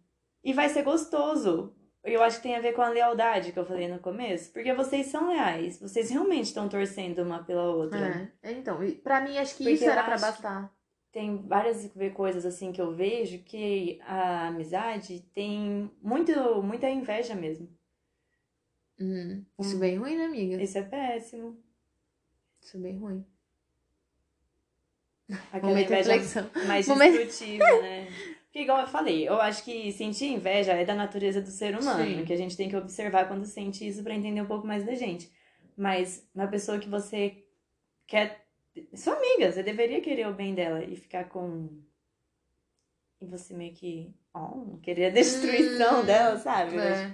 e 0.43 0.53
vai 0.53 0.69
ser 0.69 0.83
gostoso. 0.83 1.75
Eu 2.03 2.23
acho 2.23 2.37
que 2.37 2.43
tem 2.43 2.55
a 2.55 2.61
ver 2.61 2.71
com 2.73 2.81
a 2.81 2.87
lealdade 2.89 3.51
que 3.51 3.59
eu 3.59 3.65
falei 3.65 3.87
no 3.87 3.99
começo. 3.99 4.53
Porque 4.53 4.73
vocês 4.73 5.07
são 5.07 5.27
leais. 5.27 5.81
Vocês 5.81 6.09
realmente 6.09 6.45
estão 6.45 6.69
torcendo 6.69 7.23
uma 7.23 7.43
pela 7.43 7.63
outra. 7.71 8.31
É. 8.41 8.51
Então, 8.53 8.77
pra 9.03 9.19
mim, 9.19 9.37
acho 9.37 9.55
que 9.57 9.63
Porque 9.63 9.75
isso 9.75 9.89
era 9.89 10.03
pra 10.03 10.17
bastar. 10.17 10.71
Tem 11.11 11.37
várias 11.47 11.91
coisas 12.13 12.45
assim 12.45 12.71
que 12.71 12.79
eu 12.79 12.93
vejo 12.95 13.39
que 13.39 13.99
a 14.03 14.47
amizade 14.47 15.21
tem 15.33 15.89
muito, 16.01 16.31
muita 16.61 16.87
inveja 16.89 17.33
mesmo. 17.33 17.67
Uhum. 18.99 19.43
Isso 19.59 19.73
Hum. 19.75 19.77
é 19.77 19.79
bem 19.79 19.97
ruim, 19.97 20.17
né, 20.17 20.25
amiga? 20.25 20.61
Isso 20.61 20.77
é 20.77 20.83
péssimo. 20.83 21.57
Isso 22.61 22.77
é 22.77 22.79
bem 22.79 22.97
ruim. 22.97 23.25
Aquela 25.51 25.69
Momento 25.69 25.85
inveja 25.87 26.11
reflexão. 26.13 26.49
mais 26.67 26.87
Momento- 26.87 27.17
destrutiva, 27.17 27.63
né? 27.81 28.07
Porque, 28.45 28.61
igual 28.61 28.79
eu 28.81 28.87
falei, 28.87 29.27
eu 29.27 29.39
acho 29.39 29.63
que 29.63 29.91
sentir 29.91 30.25
inveja 30.25 30.73
é 30.73 30.83
da 30.83 30.95
natureza 30.95 31.39
do 31.39 31.49
ser 31.51 31.77
humano, 31.77 32.03
Sim. 32.19 32.25
que 32.25 32.33
a 32.33 32.37
gente 32.37 32.57
tem 32.57 32.67
que 32.67 32.75
observar 32.75 33.27
quando 33.27 33.45
sente 33.45 33.87
isso 33.87 34.03
pra 34.03 34.15
entender 34.15 34.41
um 34.41 34.47
pouco 34.47 34.65
mais 34.65 34.83
da 34.83 34.95
gente. 34.95 35.31
Mas 35.77 36.27
uma 36.33 36.47
pessoa 36.47 36.79
que 36.79 36.89
você 36.89 37.43
quer. 38.07 38.47
Sua 38.95 39.15
amiga, 39.15 39.51
você 39.51 39.63
deveria 39.63 40.01
querer 40.01 40.27
o 40.27 40.33
bem 40.33 40.53
dela 40.55 40.83
e 40.83 40.95
ficar 40.95 41.25
com. 41.29 41.69
E 43.21 43.25
você 43.25 43.53
meio 43.53 43.73
que. 43.73 44.13
Oh, 44.33 44.77
querer 44.81 45.07
a 45.07 45.09
destruição 45.09 46.01
Hum, 46.01 46.05
dela, 46.05 46.37
sabe? 46.37 46.77
É. 46.77 47.13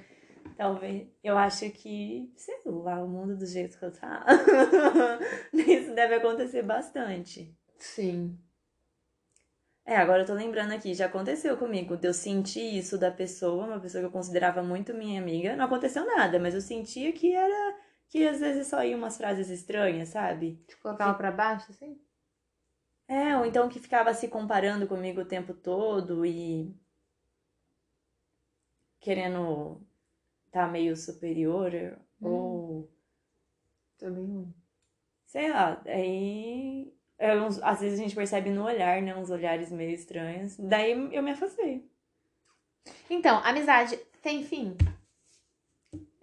Talvez. 0.58 1.08
Eu 1.24 1.38
acho 1.38 1.70
que. 1.72 2.32
Sei 2.36 2.56
lá, 2.66 3.04
o 3.04 3.08
mundo 3.08 3.36
do 3.38 3.46
jeito 3.46 3.78
que 3.78 3.86
eu 3.86 3.92
tá. 3.92 4.26
isso 5.54 5.94
deve 5.96 6.16
acontecer 6.16 6.62
bastante. 6.64 7.54
Sim. 7.78 8.38
É, 9.88 9.98
agora 9.98 10.24
eu 10.24 10.26
tô 10.26 10.34
lembrando 10.34 10.72
aqui, 10.72 10.96
já 10.96 11.06
aconteceu 11.06 11.56
comigo, 11.58 11.96
de 11.96 12.08
eu 12.08 12.14
sentir 12.14 12.76
isso 12.76 12.98
da 12.98 13.12
pessoa, 13.12 13.66
uma 13.68 13.80
pessoa 13.80 14.02
que 14.02 14.08
eu 14.08 14.12
considerava 14.12 14.64
muito 14.64 14.96
minha 14.96 15.22
amiga. 15.22 15.56
Não 15.56 15.66
aconteceu 15.66 16.04
nada, 16.06 16.40
mas 16.40 16.56
eu 16.56 16.62
sentia 16.62 17.12
que 17.12 17.36
era. 17.36 17.78
Que 18.10 18.28
às 18.28 18.40
vezes 18.40 18.68
só 18.68 18.84
iam 18.84 18.98
umas 19.00 19.18
frases 19.18 19.50
estranhas, 19.50 20.10
sabe? 20.10 20.58
Te 20.68 20.78
colocava 20.78 21.14
pra 21.18 21.32
baixo, 21.32 21.72
assim? 21.72 22.00
É, 23.08 23.38
ou 23.38 23.46
então 23.46 23.70
que 23.70 23.80
ficava 23.80 24.14
se 24.14 24.28
comparando 24.28 24.88
comigo 24.88 25.22
o 25.22 25.26
tempo 25.26 25.54
todo 25.54 26.26
e. 26.26 26.74
querendo 29.00 29.82
tá 30.52 30.68
meio 30.68 30.96
superior, 30.96 31.72
ou. 32.22 32.90
Também 33.98 34.26
ruim. 34.26 34.54
Sei 35.26 35.50
lá, 35.52 35.82
aí. 35.86 36.94
é 37.18 37.36
uns- 37.42 37.62
às 37.64 37.80
vezes 37.82 38.00
a 38.00 38.04
gente 38.04 38.16
percebe 38.16 38.50
no 38.50 38.64
olhar, 38.66 39.02
né? 39.02 39.16
Uns 39.16 39.30
olhares 39.30 39.72
meio 39.72 39.92
estranhos. 39.94 40.58
Daí 40.58 40.92
eu 41.14 41.24
me 41.24 41.32
afastei. 41.32 41.90
Então, 43.10 43.38
amizade 43.44 43.98
tem 44.22 44.44
fim? 44.44 44.76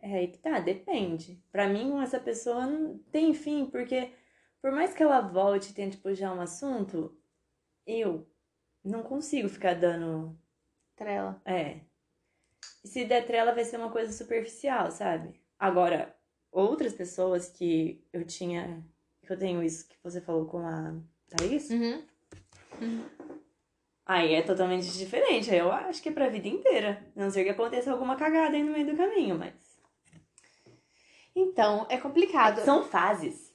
É 0.02 0.16
aí 0.16 0.28
que 0.28 0.38
tá, 0.38 0.58
depende. 0.58 1.40
Pra 1.52 1.68
mim, 1.68 2.02
essa 2.02 2.18
pessoa 2.18 2.66
não 2.66 2.98
tem 3.12 3.32
fim, 3.32 3.66
porque 3.66 4.12
por 4.60 4.72
mais 4.72 4.92
que 4.92 5.02
ela 5.02 5.20
volte 5.20 5.70
e 5.70 5.74
tente 5.74 5.96
puxar 5.96 6.34
um 6.34 6.40
assunto, 6.40 7.16
eu 7.86 8.28
não 8.84 9.02
consigo 9.02 9.48
ficar 9.48 9.74
dando. 9.74 10.36
Trela. 10.96 11.40
É. 11.44 11.80
E 12.84 12.88
se 12.88 13.04
der 13.04 13.26
trela, 13.26 13.54
vai 13.54 13.64
ser 13.64 13.76
uma 13.76 13.90
coisa 13.90 14.12
superficial, 14.12 14.90
sabe? 14.90 15.40
Agora, 15.58 16.14
outras 16.50 16.92
pessoas 16.92 17.48
que 17.48 18.04
eu 18.12 18.24
tinha. 18.26 18.84
que 19.24 19.32
eu 19.32 19.38
tenho 19.38 19.62
isso 19.62 19.88
que 19.88 19.96
você 20.02 20.20
falou 20.20 20.46
com 20.46 20.58
a 20.66 20.96
Thaís, 21.28 21.70
Uhum. 21.70 22.02
aí 24.04 24.34
é 24.34 24.42
totalmente 24.42 24.92
diferente. 24.98 25.54
Eu 25.54 25.70
acho 25.72 26.02
que 26.02 26.08
é 26.08 26.12
pra 26.12 26.28
vida 26.28 26.48
inteira. 26.48 27.06
A 27.16 27.20
não 27.20 27.30
ser 27.30 27.44
que 27.44 27.50
aconteça 27.50 27.90
alguma 27.92 28.16
cagada 28.16 28.56
aí 28.56 28.62
no 28.62 28.72
meio 28.72 28.86
do 28.86 28.96
caminho, 28.96 29.38
mas. 29.38 29.71
Então, 31.34 31.86
é 31.88 31.96
complicado. 31.96 32.60
São 32.60 32.82
fases. 32.82 33.52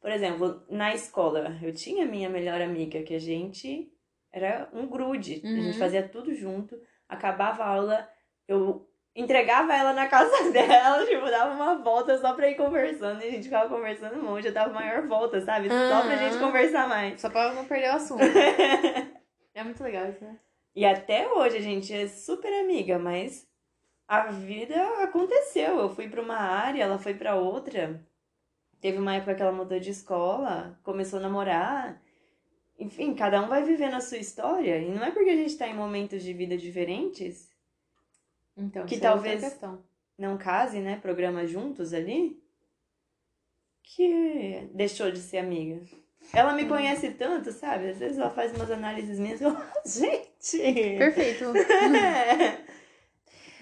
Por 0.00 0.10
exemplo, 0.10 0.62
na 0.68 0.94
escola, 0.94 1.56
eu 1.62 1.72
tinha 1.74 2.06
minha 2.06 2.28
melhor 2.28 2.60
amiga, 2.60 3.02
que 3.02 3.14
a 3.14 3.18
gente 3.20 3.92
era 4.32 4.68
um 4.72 4.86
grude. 4.86 5.42
A 5.44 5.48
Uhum. 5.48 5.54
gente 5.64 5.78
fazia 5.78 6.08
tudo 6.08 6.34
junto. 6.34 6.80
Acabava 7.08 7.62
a 7.64 7.68
aula, 7.68 8.08
eu 8.48 8.88
entregava 9.14 9.74
ela 9.74 9.92
na 9.92 10.06
casa 10.06 10.30
dela, 10.50 11.04
tipo, 11.04 11.26
dava 11.26 11.52
uma 11.54 11.82
volta 11.82 12.16
só 12.18 12.32
pra 12.34 12.48
ir 12.48 12.54
conversando. 12.56 13.20
E 13.22 13.28
a 13.28 13.30
gente 13.30 13.44
ficava 13.44 13.68
conversando 13.68 14.18
um 14.18 14.22
monte, 14.22 14.46
eu 14.46 14.52
dava 14.54 14.72
maior 14.72 15.06
volta, 15.06 15.40
sabe? 15.42 15.68
Só 15.68 16.02
pra 16.02 16.12
Uhum. 16.14 16.18
gente 16.18 16.38
conversar 16.38 16.88
mais. 16.88 17.20
Só 17.20 17.28
pra 17.28 17.52
não 17.52 17.64
perder 17.66 17.90
o 17.90 17.96
assunto. 17.96 18.20
é 19.54 19.62
muito 19.64 19.82
legal 19.82 20.08
isso, 20.08 20.24
né? 20.24 20.38
E 20.74 20.84
até 20.86 21.28
hoje 21.28 21.56
a 21.56 21.60
gente 21.60 21.92
é 21.92 22.06
super 22.06 22.52
amiga, 22.60 22.98
mas 22.98 23.46
a 24.10 24.26
vida 24.32 25.02
aconteceu. 25.04 25.78
Eu 25.78 25.88
fui 25.94 26.08
pra 26.08 26.20
uma 26.20 26.36
área, 26.36 26.82
ela 26.82 26.98
foi 26.98 27.14
pra 27.14 27.36
outra. 27.36 28.04
Teve 28.80 28.98
uma 28.98 29.14
época 29.14 29.34
que 29.34 29.42
ela 29.42 29.52
mudou 29.52 29.78
de 29.78 29.90
escola, 29.90 30.78
começou 30.82 31.18
a 31.18 31.22
namorar. 31.22 32.02
Enfim, 32.78 33.14
cada 33.14 33.40
um 33.40 33.46
vai 33.48 33.62
vivendo 33.62 33.94
a 33.94 34.00
sua 34.00 34.18
história. 34.18 34.78
E 34.78 34.90
não 34.90 35.04
é 35.04 35.10
porque 35.10 35.30
a 35.30 35.36
gente 35.36 35.56
tá 35.56 35.68
em 35.68 35.74
momentos 35.74 36.22
de 36.22 36.32
vida 36.32 36.56
diferentes, 36.56 37.48
Então, 38.56 38.84
Que 38.84 38.96
é 38.96 38.98
talvez- 39.00 39.58
não 40.18 40.36
case, 40.36 40.80
né? 40.80 40.98
Programa 41.00 41.46
juntos 41.46 41.94
ali, 41.94 42.42
que 43.82 44.68
deixou 44.74 45.10
de 45.10 45.18
ser 45.20 45.38
amiga. 45.38 45.80
Ela 46.32 46.52
me 46.52 46.66
conhece 46.66 47.10
tanto, 47.12 47.50
sabe? 47.52 47.90
Às 47.90 47.98
vezes 47.98 48.18
ela 48.18 48.30
faz 48.30 48.52
umas 48.54 48.70
análises 48.70 49.18
minhas 49.18 49.40
e 49.40 49.44
eu, 49.44 49.56
gente! 49.86 50.98
Perfeito. 50.98 51.44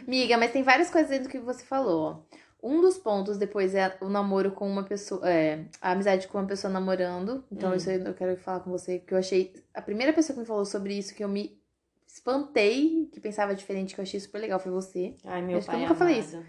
Miga, 0.09 0.39
mas 0.39 0.53
tem 0.53 0.63
várias 0.63 0.89
coisas 0.91 1.11
dentro 1.11 1.25
do 1.25 1.31
que 1.31 1.39
você 1.39 1.63
falou. 1.63 2.27
Um 2.63 2.81
dos 2.81 2.97
pontos 2.97 3.37
depois 3.37 3.75
é 3.75 3.95
o 4.01 4.09
namoro 4.09 4.53
com 4.53 4.67
uma 4.67 4.83
pessoa. 4.83 5.21
É, 5.31 5.67
a 5.83 5.93
amizade 5.93 6.27
com 6.27 6.39
uma 6.39 6.47
pessoa 6.47 6.73
namorando. 6.73 7.45
Então, 7.53 7.73
Hum. 7.73 7.75
isso 7.75 7.91
eu 7.91 8.15
quero 8.15 8.35
falar 8.39 8.61
com 8.61 8.71
você, 8.71 9.01
porque 9.01 9.13
eu 9.13 9.19
achei. 9.19 9.53
A 9.75 9.83
primeira 9.83 10.15
pessoa 10.15 10.33
que 10.35 10.41
me 10.41 10.47
falou 10.47 10.65
sobre 10.65 10.97
isso, 10.97 11.15
que 11.15 11.23
eu 11.23 11.29
me 11.29 11.61
espantei, 12.07 13.11
que 13.13 13.21
pensava 13.21 13.55
diferente, 13.55 13.95
que 13.95 14.01
eu 14.01 14.03
achei 14.03 14.19
super 14.19 14.39
legal, 14.41 14.59
foi 14.59 14.73
você. 14.73 15.15
Ai, 15.25 15.43
meu 15.43 15.59
Acho 15.59 15.67
que 15.67 15.71
eu 15.71 15.79
pai 15.79 15.83
nunca 15.83 15.95
falei 15.95 16.21
amado. 16.21 16.47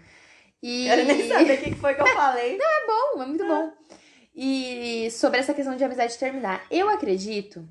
E. 0.62 0.84
Quero 0.86 1.04
nem 1.04 1.28
saber 1.28 1.58
o 1.58 1.62
que 1.62 1.74
foi 1.74 1.94
que 1.94 2.00
eu 2.00 2.06
falei. 2.06 2.58
bom, 2.88 3.22
é 3.22 3.26
muito 3.26 3.46
bom. 3.46 3.72
E 4.34 5.10
sobre 5.10 5.38
essa 5.38 5.52
questão 5.52 5.76
de 5.76 5.84
amizade 5.84 6.18
terminar, 6.18 6.64
eu 6.70 6.88
acredito 6.88 7.68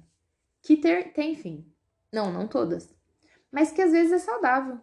que 0.62 0.78
ter, 0.78 1.14
tem 1.14 1.36
fim. 1.36 1.66
Não, 2.14 2.32
não 2.32 2.48
todas. 2.48 2.94
Mas 3.52 3.72
que 3.72 3.82
às 3.82 3.92
vezes 3.92 4.12
é 4.12 4.20
saudável. 4.20 4.80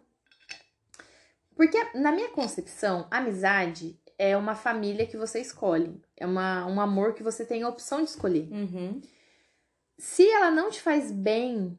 Porque, 1.57 1.83
na 1.95 2.11
minha 2.11 2.29
concepção, 2.29 3.07
amizade 3.09 3.99
é 4.17 4.37
uma 4.37 4.53
família 4.55 5.07
que 5.07 5.17
você 5.17 5.41
escolhe. 5.41 5.99
É 6.15 6.25
uma, 6.25 6.67
um 6.67 6.79
amor 6.79 7.15
que 7.15 7.23
você 7.23 7.43
tem 7.43 7.63
a 7.63 7.69
opção 7.69 8.03
de 8.03 8.11
escolher. 8.11 8.47
Uhum. 8.51 9.01
Se 9.97 10.29
ela 10.29 10.51
não 10.51 10.69
te 10.69 10.79
faz 10.79 11.11
bem, 11.11 11.75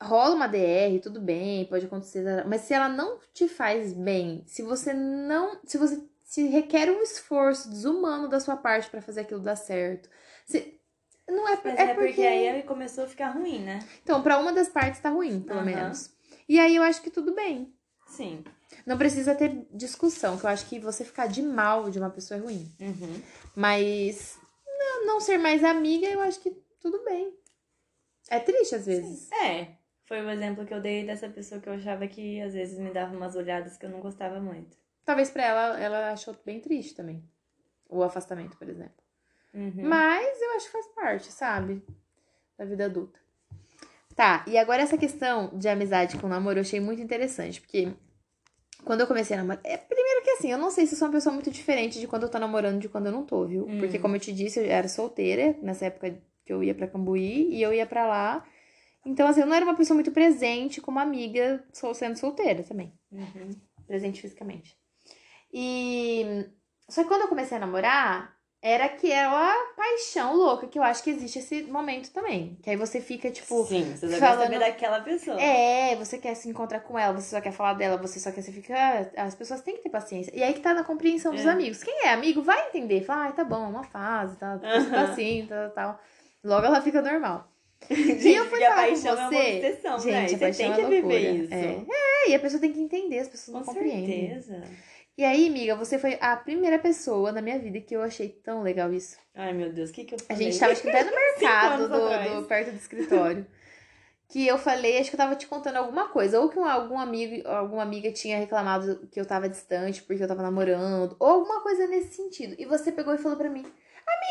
rola 0.00 0.36
uma 0.36 0.46
DR, 0.46 1.00
tudo 1.02 1.20
bem, 1.20 1.66
pode 1.66 1.86
acontecer, 1.86 2.46
mas 2.46 2.62
se 2.62 2.72
ela 2.72 2.88
não 2.88 3.18
te 3.34 3.48
faz 3.48 3.92
bem, 3.92 4.44
se 4.46 4.62
você 4.62 4.94
não, 4.94 5.58
se 5.64 5.76
você 5.76 6.00
se 6.22 6.46
requer 6.46 6.88
um 6.92 7.02
esforço 7.02 7.68
desumano 7.68 8.28
da 8.28 8.38
sua 8.38 8.56
parte 8.56 8.88
pra 8.88 9.02
fazer 9.02 9.22
aquilo 9.22 9.40
dar 9.40 9.56
certo, 9.56 10.08
se, 10.46 10.80
não 11.28 11.48
é, 11.48 11.58
Mas 11.64 11.78
é, 11.78 11.82
é, 11.82 11.94
porque... 11.94 12.06
porque 12.06 12.22
aí 12.22 12.62
começou 12.62 13.02
a 13.04 13.08
ficar 13.08 13.30
ruim, 13.30 13.58
né? 13.58 13.80
então 14.02 14.22
pra 14.22 14.38
uma 14.38 14.52
das 14.52 14.68
partes 14.68 15.00
tá 15.00 15.10
ruim, 15.10 15.40
pelo 15.40 15.58
Aham. 15.58 15.66
menos. 15.66 16.14
E 16.48 16.58
aí 16.60 16.76
eu 16.76 16.84
acho 16.84 17.02
que 17.02 17.10
tudo 17.10 17.34
bem. 17.34 17.74
Sim. 18.06 18.44
Não 18.86 18.98
precisa 18.98 19.34
ter 19.34 19.66
discussão, 19.72 20.38
que 20.38 20.44
eu 20.44 20.50
acho 20.50 20.66
que 20.66 20.78
você 20.78 21.04
ficar 21.04 21.26
de 21.26 21.42
mal 21.42 21.90
de 21.90 21.98
uma 21.98 22.10
pessoa 22.10 22.38
é 22.38 22.42
ruim. 22.42 22.70
Uhum. 22.80 23.22
Mas 23.54 24.38
não, 24.66 25.06
não 25.06 25.20
ser 25.20 25.38
mais 25.38 25.62
amiga, 25.64 26.06
eu 26.06 26.20
acho 26.20 26.40
que 26.40 26.50
tudo 26.80 27.04
bem. 27.04 27.34
É 28.28 28.38
triste 28.38 28.74
às 28.74 28.86
vezes. 28.86 29.30
É. 29.32 29.68
Foi 30.04 30.20
o 30.20 30.30
exemplo 30.30 30.66
que 30.66 30.74
eu 30.74 30.80
dei 30.80 31.06
dessa 31.06 31.28
pessoa 31.28 31.60
que 31.60 31.68
eu 31.68 31.74
achava 31.74 32.06
que 32.08 32.40
às 32.40 32.52
vezes 32.52 32.78
me 32.78 32.90
dava 32.90 33.16
umas 33.16 33.36
olhadas 33.36 33.76
que 33.76 33.86
eu 33.86 33.90
não 33.90 34.00
gostava 34.00 34.40
muito. 34.40 34.76
Talvez 35.04 35.30
pra 35.30 35.44
ela, 35.44 35.80
ela 35.80 36.12
achou 36.12 36.36
bem 36.44 36.60
triste 36.60 36.94
também. 36.94 37.22
O 37.88 38.02
afastamento, 38.02 38.56
por 38.56 38.68
exemplo. 38.68 39.02
Uhum. 39.54 39.88
Mas 39.88 40.40
eu 40.40 40.56
acho 40.56 40.66
que 40.66 40.72
faz 40.72 40.86
parte, 40.88 41.32
sabe? 41.32 41.82
Da 42.56 42.64
vida 42.64 42.86
adulta. 42.86 43.18
Tá, 44.14 44.44
e 44.46 44.58
agora 44.58 44.82
essa 44.82 44.98
questão 44.98 45.56
de 45.56 45.68
amizade 45.68 46.18
com 46.18 46.28
namoro 46.28 46.58
eu 46.58 46.62
achei 46.62 46.80
muito 46.80 47.00
interessante, 47.00 47.60
porque 47.60 47.92
quando 48.84 49.00
eu 49.00 49.06
comecei 49.06 49.36
a 49.36 49.40
namorar. 49.40 49.60
É, 49.64 49.76
primeiro 49.76 50.22
que 50.22 50.30
assim, 50.30 50.50
eu 50.50 50.58
não 50.58 50.70
sei 50.70 50.86
se 50.86 50.94
eu 50.94 50.98
sou 50.98 51.08
uma 51.08 51.14
pessoa 51.14 51.32
muito 51.32 51.50
diferente 51.50 52.00
de 52.00 52.06
quando 52.06 52.24
eu 52.24 52.28
tô 52.28 52.38
namorando 52.38 52.80
de 52.80 52.88
quando 52.88 53.06
eu 53.06 53.12
não 53.12 53.24
tô, 53.24 53.46
viu? 53.46 53.66
Hum. 53.66 53.78
Porque, 53.78 53.98
como 53.98 54.16
eu 54.16 54.20
te 54.20 54.32
disse, 54.32 54.60
eu 54.60 54.64
era 54.64 54.88
solteira 54.88 55.56
nessa 55.62 55.86
época 55.86 56.20
que 56.44 56.52
eu 56.52 56.62
ia 56.62 56.74
pra 56.74 56.88
Cambuí 56.88 57.48
e 57.54 57.62
eu 57.62 57.72
ia 57.72 57.86
pra 57.86 58.06
lá. 58.06 58.44
Então, 59.04 59.26
assim, 59.26 59.40
eu 59.40 59.46
não 59.46 59.54
era 59.54 59.64
uma 59.64 59.76
pessoa 59.76 59.94
muito 59.94 60.12
presente 60.12 60.80
como 60.80 60.98
amiga, 60.98 61.64
sou 61.72 61.94
sendo 61.94 62.18
solteira 62.18 62.62
também. 62.62 62.92
Uhum. 63.10 63.50
presente 63.86 64.20
fisicamente. 64.20 64.76
E 65.52 66.46
só 66.88 67.02
que 67.02 67.08
quando 67.08 67.22
eu 67.22 67.28
comecei 67.28 67.56
a 67.56 67.60
namorar, 67.60 68.36
era 68.62 68.84
aquela 68.84 69.54
paixão 69.74 70.36
louca 70.36 70.66
que 70.66 70.78
eu 70.78 70.82
acho 70.82 71.02
que 71.02 71.08
existe 71.10 71.38
esse 71.38 71.62
momento 71.62 72.10
também. 72.10 72.58
Que 72.62 72.68
aí 72.70 72.76
você 72.76 73.00
fica, 73.00 73.30
tipo, 73.30 73.64
Sim, 73.64 73.94
você 73.96 74.18
falando- 74.18 74.42
saber 74.44 74.58
daquela 74.58 75.00
pessoa. 75.00 75.40
é, 75.40 75.96
você 75.96 76.18
quer 76.18 76.34
se 76.34 76.48
encontrar 76.48 76.80
com 76.80 76.98
ela, 76.98 77.14
você 77.18 77.30
só 77.34 77.40
quer 77.40 77.52
falar 77.52 77.72
dela, 77.74 77.96
você 77.96 78.20
só 78.20 78.30
quer 78.30 78.42
se 78.42 78.52
ficar. 78.52 79.10
As 79.16 79.34
pessoas 79.34 79.62
têm 79.62 79.76
que 79.76 79.82
ter 79.82 79.88
paciência. 79.90 80.30
E 80.36 80.42
aí 80.42 80.52
que 80.52 80.60
tá 80.60 80.74
na 80.74 80.84
compreensão 80.84 81.32
dos 81.34 81.46
É. 81.46 81.50
amigos. 81.50 81.82
Quem 81.82 82.04
é 82.04 82.10
amigo 82.12 82.42
vai 82.42 82.68
entender. 82.68 83.02
Fala, 83.02 83.22
ai, 83.24 83.32
tá 83.32 83.44
bom, 83.44 83.64
é 83.64 83.68
uma 83.68 83.84
fase, 83.84 84.36
tá, 84.36 84.58
tá 84.58 84.68
Aham. 84.68 85.04
assim, 85.04 85.46
tal, 85.48 85.70
tal. 85.70 86.00
Logo 86.44 86.66
ela 86.66 86.82
fica 86.82 87.00
normal. 87.00 87.46
Gente, 87.88 88.28
E 88.28 88.34
eu 88.34 88.42
fui 88.44 88.50
porque 88.58 88.64
a 88.64 88.70
falar 88.74 88.82
com 88.82 88.92
paixão 88.92 89.10
é 89.10 89.14
uma 89.14 89.28
você. 89.30 89.56
obsessão, 89.56 89.98
Gente, 90.00 90.12
né? 90.12 90.24
a 90.24 90.28
Você 90.28 90.36
paixão 90.36 90.56
tem 90.66 90.72
é 90.72 90.74
que 90.74 90.80
loucura. 90.82 91.00
viver 91.18 91.44
isso. 91.44 91.54
É. 91.54 92.26
É, 92.26 92.30
e 92.30 92.34
a 92.34 92.38
pessoa 92.38 92.60
tem 92.60 92.72
que 92.74 92.80
entender, 92.80 93.18
as 93.20 93.28
pessoas 93.28 93.52
Com 93.54 93.58
não 93.60 93.64
compreendem. 93.74 94.28
certeza. 94.42 94.62
E 95.20 95.24
aí, 95.24 95.48
amiga, 95.48 95.74
você 95.76 95.98
foi 95.98 96.16
a 96.18 96.34
primeira 96.34 96.78
pessoa 96.78 97.30
na 97.30 97.42
minha 97.42 97.58
vida 97.58 97.78
que 97.78 97.94
eu 97.94 98.00
achei 98.00 98.30
tão 98.30 98.62
legal 98.62 98.90
isso. 98.90 99.18
Ai, 99.34 99.52
meu 99.52 99.70
Deus, 99.70 99.90
o 99.90 99.92
que 99.92 100.04
que 100.06 100.14
eu 100.14 100.18
A 100.18 100.32
falei? 100.32 100.50
gente 100.50 100.58
tava, 100.58 100.72
acho 100.72 100.80
que 100.80 100.88
até 100.88 101.04
no 101.04 101.10
mercado, 101.14 101.88
do, 101.90 102.40
do- 102.40 102.46
perto 102.46 102.70
do 102.70 102.76
escritório. 102.78 103.46
Que 104.30 104.46
eu 104.46 104.56
falei, 104.56 104.96
acho 104.98 105.10
que 105.10 105.16
eu 105.16 105.18
tava 105.18 105.36
te 105.36 105.46
contando 105.46 105.76
alguma 105.76 106.08
coisa. 106.08 106.40
Ou 106.40 106.48
que 106.48 106.58
um- 106.58 106.64
algum 106.64 106.98
amigo, 106.98 107.46
alguma 107.46 107.82
amiga 107.82 108.10
tinha 108.10 108.38
reclamado 108.38 109.06
que 109.12 109.20
eu 109.20 109.26
tava 109.26 109.46
distante 109.46 110.02
porque 110.04 110.22
eu 110.22 110.26
tava 110.28 110.40
namorando. 110.42 111.14
Ou 111.20 111.28
alguma 111.28 111.60
coisa 111.60 111.86
nesse 111.86 112.14
sentido. 112.14 112.54
E 112.58 112.64
você 112.64 112.90
pegou 112.90 113.12
e 113.14 113.18
falou 113.18 113.36
pra 113.36 113.50
mim, 113.50 113.66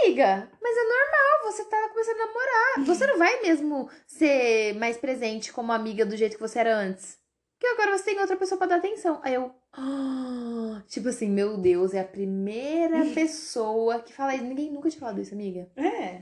amiga, 0.03 0.49
mas 0.59 0.75
é 0.75 0.81
normal, 0.81 1.51
você 1.53 1.65
tá 1.65 1.89
começando 1.89 2.15
a 2.19 2.25
namorar. 2.25 2.85
Você 2.87 3.05
não 3.05 3.19
vai 3.19 3.41
mesmo 3.43 3.87
ser 4.07 4.73
mais 4.73 4.97
presente 4.97 5.53
como 5.53 5.71
amiga 5.71 6.03
do 6.03 6.17
jeito 6.17 6.33
que 6.35 6.41
você 6.41 6.57
era 6.57 6.75
antes. 6.75 7.15
Porque 7.59 7.67
agora 7.73 7.97
você 7.97 8.05
tem 8.05 8.19
outra 8.19 8.37
pessoa 8.37 8.57
pra 8.57 8.67
dar 8.67 8.77
atenção. 8.77 9.19
Aí 9.21 9.33
eu. 9.33 9.51
"Ah", 9.73 10.81
tipo 10.87 11.09
assim, 11.09 11.29
meu 11.29 11.57
Deus, 11.57 11.93
é 11.93 11.99
a 11.99 12.05
primeira 12.05 13.05
pessoa 13.13 13.99
que 13.99 14.13
fala 14.13 14.33
isso. 14.33 14.45
Ninguém 14.45 14.71
nunca 14.71 14.89
tinha 14.89 15.01
falado 15.01 15.19
isso, 15.19 15.33
amiga. 15.33 15.67
É. 15.75 16.21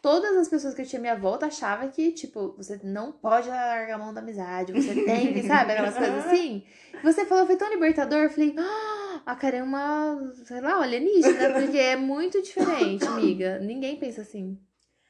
Todas 0.00 0.36
as 0.36 0.48
pessoas 0.48 0.74
que 0.74 0.80
eu 0.82 0.86
tinha 0.86 1.00
à 1.00 1.02
minha 1.02 1.16
volta 1.16 1.46
achavam 1.46 1.90
que, 1.90 2.12
tipo, 2.12 2.54
você 2.56 2.80
não 2.82 3.12
pode 3.12 3.48
largar 3.48 3.94
a 3.94 3.98
mão 3.98 4.12
da 4.12 4.20
amizade, 4.20 4.72
você 4.72 5.04
tem 5.04 5.32
que, 5.34 5.42
sabe? 5.46 5.72
Aquelas 5.72 5.96
coisas 5.98 6.26
assim. 6.26 6.64
Você 7.02 7.24
falou, 7.26 7.46
foi 7.46 7.56
tão 7.56 7.68
libertador. 7.70 8.18
Eu 8.20 8.30
falei, 8.30 8.54
ah, 8.58 9.22
a 9.26 9.36
cara 9.36 9.58
é 9.58 9.62
uma, 9.62 10.32
sei 10.46 10.60
lá, 10.62 10.76
uma 10.76 10.84
alienígena, 10.84 11.52
porque 11.60 11.78
é 11.78 11.96
muito 11.96 12.40
diferente, 12.42 13.06
amiga. 13.06 13.58
Ninguém 13.58 13.98
pensa 13.98 14.22
assim. 14.22 14.58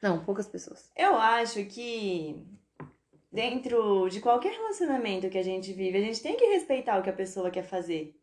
Não, 0.01 0.23
poucas 0.23 0.47
pessoas. 0.47 0.89
Eu 0.97 1.15
acho 1.15 1.63
que 1.65 2.45
dentro 3.35 4.07
de 4.09 4.21
qualquer 4.21 4.53
relacionamento 4.53 5.29
que 5.29 5.37
a 5.37 5.43
gente 5.43 5.73
vive, 5.73 5.97
a 5.97 6.01
gente 6.01 6.21
tem 6.21 6.37
que 6.37 6.45
respeitar 6.45 6.97
o 6.97 7.03
que 7.03 7.09
a 7.09 7.13
pessoa 7.13 7.51
quer 7.51 7.63
fazer. 7.63 8.17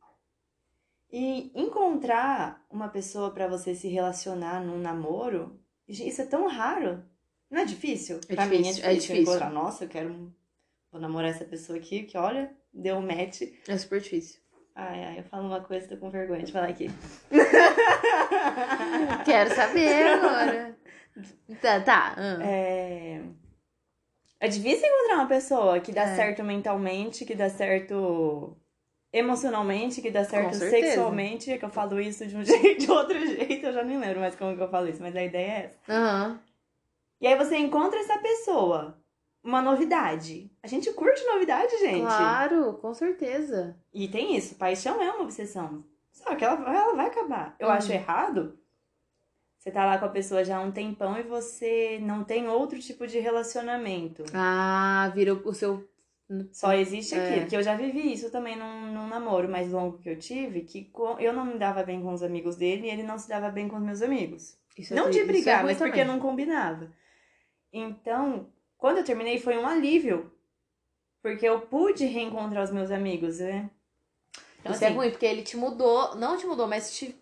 E 1.13 1.53
encontrar 1.55 2.65
uma 2.71 2.89
pessoa 2.89 3.31
pra 3.31 3.47
você 3.47 3.75
se 3.75 3.89
relacionar 3.89 4.65
num 4.65 4.79
namoro, 4.79 5.61
isso 5.87 6.23
é 6.23 6.25
tão 6.25 6.49
raro. 6.49 7.05
Não 7.51 7.61
é 7.61 7.67
difícil? 7.67 8.19
É 8.27 8.35
pra 8.35 8.47
mim 8.47 8.57
é 8.57 8.63
difícil, 8.63 8.83
difícil. 8.83 8.91
é 8.91 8.95
difícil. 8.95 9.23
encontrar, 9.23 9.51
nossa, 9.51 9.85
eu 9.85 9.89
quero 9.89 10.33
vou 10.91 11.01
namorar 11.01 11.31
essa 11.31 11.45
pessoa 11.45 11.79
aqui, 11.79 12.05
que 12.05 12.17
olha, 12.17 12.51
deu 12.73 12.97
um 12.97 13.03
match. 13.03 13.43
É 13.69 13.77
super 13.77 14.01
difícil. 14.01 14.41
Ai, 14.75 15.05
ai, 15.05 15.19
eu 15.19 15.25
falo 15.25 15.47
uma 15.49 15.61
coisa, 15.61 15.87
tô 15.87 15.99
com 15.99 16.09
vergonha 16.09 16.43
de 16.43 16.53
falar 16.53 16.69
aqui. 16.69 16.91
Quero 19.27 19.55
saber 19.55 20.07
agora. 20.07 20.73
Tá, 21.61 21.79
tá. 21.79 22.15
ah. 22.17 22.39
É... 22.43 23.23
é 24.45 24.49
difícil 24.49 24.87
encontrar 24.87 25.15
uma 25.17 25.27
pessoa 25.29 25.81
que 25.81 25.93
dá 25.93 26.03
É. 26.03 26.17
certo 26.17 26.43
mentalmente, 26.43 27.25
que 27.25 27.35
dá 27.35 27.49
certo 27.49 28.57
emocionalmente, 29.13 30.01
que 30.03 30.11
dá 30.11 30.25
certo 30.25 30.55
sexualmente. 30.57 31.51
É 31.51 31.59
que 31.59 31.65
eu 31.65 31.71
falo 31.71 32.01
isso 32.01 32.27
de 32.27 32.37
um 32.37 32.45
jeito, 32.45 32.81
de 32.87 32.91
outro 32.91 33.19
jeito, 33.27 33.67
eu 33.67 33.73
já 33.73 33.83
nem 33.85 33.99
lembro 33.99 34.21
mais 34.21 34.35
como 34.35 34.57
que 34.57 34.63
eu 34.63 34.69
falo 34.71 34.89
isso, 34.89 35.03
mas 35.03 35.15
a 35.15 35.23
ideia 35.23 35.47
é 35.53 35.65
essa. 35.67 35.79
Aham. 35.93 36.41
E 37.21 37.27
aí 37.27 37.37
você 37.37 37.57
encontra 37.57 37.99
essa 38.01 38.19
pessoa, 38.19 38.99
uma 39.45 39.63
novidade. 39.63 40.51
A 40.63 40.67
gente 40.67 40.91
curte 40.93 41.25
novidade, 41.25 41.79
gente. 41.79 42.01
Claro, 42.01 42.75
com 42.75 42.93
certeza. 42.95 43.77
E 43.95 44.09
tem 44.09 44.37
isso, 44.37 44.57
paixão 44.57 45.01
é 45.01 45.11
uma 45.13 45.23
obsessão. 45.23 45.85
Só 46.11 46.35
que 46.35 46.45
ela, 46.45 46.55
ela 46.69 46.95
vai 46.97 47.07
acabar. 47.07 47.55
Eu 47.59 47.69
Uhum. 47.69 47.75
acho 47.75 47.93
errado. 47.93 48.59
Você 49.63 49.71
tá 49.71 49.85
lá 49.85 49.97
com 49.97 50.07
a 50.07 50.09
pessoa 50.09 50.45
já 50.45 50.57
há 50.57 50.61
um 50.61 50.73
tempão 50.73 51.17
e 51.17 51.23
você 51.23 52.01
não 52.03 52.25
tem 52.25 52.49
outro 52.49 52.81
tipo 52.81 53.07
de 53.07 53.21
relacionamento. 53.21 54.25
Ah, 54.35 55.09
vira 55.15 55.35
o 55.35 55.55
seu. 55.55 55.89
Só 56.51 56.73
existe 56.73 57.15
É. 57.15 57.25
aquilo. 57.31 57.47
Que 57.47 57.57
eu 57.57 57.63
já 57.63 57.77
vivi 57.77 58.13
isso 58.13 58.29
também 58.33 58.57
num, 58.57 58.93
num 58.93 59.07
namoro 59.07 59.49
mais 59.49 59.71
longo 59.71 59.99
que 59.99 60.11
eu 60.11 60.19
tive, 60.19 60.63
que 60.63 60.91
eu 61.21 61.33
não 61.33 61.45
me 61.45 61.59
dava 61.59 61.85
bem 61.85 62.03
com 62.03 62.13
os 62.13 62.25
amigos 62.25 62.57
dele 62.57 62.89
e 62.89 62.91
ele 62.91 63.05
não 63.05 63.17
se 63.17 63.29
dava 63.29 63.51
bem 63.51 63.69
com 63.69 63.77
os 63.77 63.83
meus 63.85 64.03
amigos. 64.03 64.57
Isso 64.77 64.95
é 64.95 64.97
não 64.97 65.05
tri- 65.05 65.13
de 65.13 65.21
é 65.21 65.25
brigar, 65.27 65.59
ruim 65.61 65.67
mas 65.71 65.79
porque 65.79 66.01
também. 66.01 66.07
não 66.07 66.19
combinava. 66.19 66.91
Então, 67.73 68.49
quando 68.77 68.97
eu 68.99 69.05
terminei, 69.05 69.39
foi 69.39 69.57
um 69.57 69.67
alívio. 69.67 70.33
Porque 71.23 71.47
eu 71.49 71.61
pude 71.61 72.05
reencontrar 72.05 72.65
os 72.65 72.73
meus 72.73 72.91
amigos, 72.91 73.39
né? 73.39 73.71
Então, 74.59 74.73
Isso 74.73 74.83
é 74.83 74.89
assim, 74.89 74.97
ruim, 74.97 75.11
porque 75.11 75.27
ele 75.27 75.43
te 75.43 75.57
mudou, 75.57 76.17
não 76.17 76.37
te 76.37 76.47
mudou, 76.47 76.67
mas 76.67 76.97
te, 76.97 77.15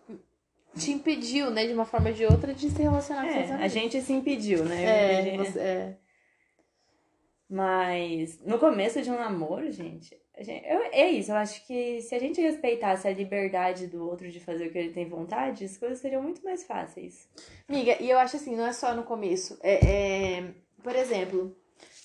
te 0.76 0.90
impediu, 0.92 1.50
né, 1.50 1.66
de 1.66 1.72
uma 1.72 1.85
forma 1.85 2.09
ou 2.11 2.14
de 2.14 2.24
outra, 2.24 2.54
de 2.54 2.70
se 2.70 2.83
relacionar 2.83 3.22
com 3.26 3.33
seus 3.33 3.48
É, 3.48 3.52
a 3.52 3.54
amigos. 3.56 3.72
gente 3.72 4.00
se 4.00 4.12
impediu, 4.12 4.64
né? 4.64 4.85
É, 5.33 5.37
você, 5.37 5.59
é. 5.59 5.96
Mas 7.48 8.38
no 8.44 8.59
começo 8.59 9.02
de 9.02 9.11
um 9.11 9.16
namoro, 9.18 9.70
gente, 9.72 10.16
gente- 10.38 10.64
eu- 10.66 10.83
é 10.92 11.11
isso. 11.11 11.33
Eu 11.33 11.37
acho 11.37 11.66
que 11.66 12.00
se 12.02 12.14
a 12.14 12.18
gente 12.18 12.40
respeitasse 12.40 13.09
a 13.09 13.12
liberdade 13.12 13.88
do 13.88 14.06
outro 14.09 14.30
de 14.30 14.38
fazer 14.38 14.68
o 14.68 14.70
que 14.72 14.78
ele 14.78 14.92
tem 14.92 15.09
vontade, 15.09 15.64
as 15.64 15.76
coisas 15.76 15.98
seriam 15.98 16.22
muito 16.22 16.42
mais 16.44 16.62
fáceis. 16.64 17.28
Amiga, 17.68 18.00
e 18.00 18.09
eu 18.09 18.18
acho 18.18 18.37
assim, 18.37 18.54
não 18.54 18.66
é 18.66 18.72
só 18.72 18.94
no 18.94 19.02
começo. 19.02 19.59
É, 19.62 20.37
é, 20.38 20.54
por 20.83 20.94
exemplo, 20.94 21.56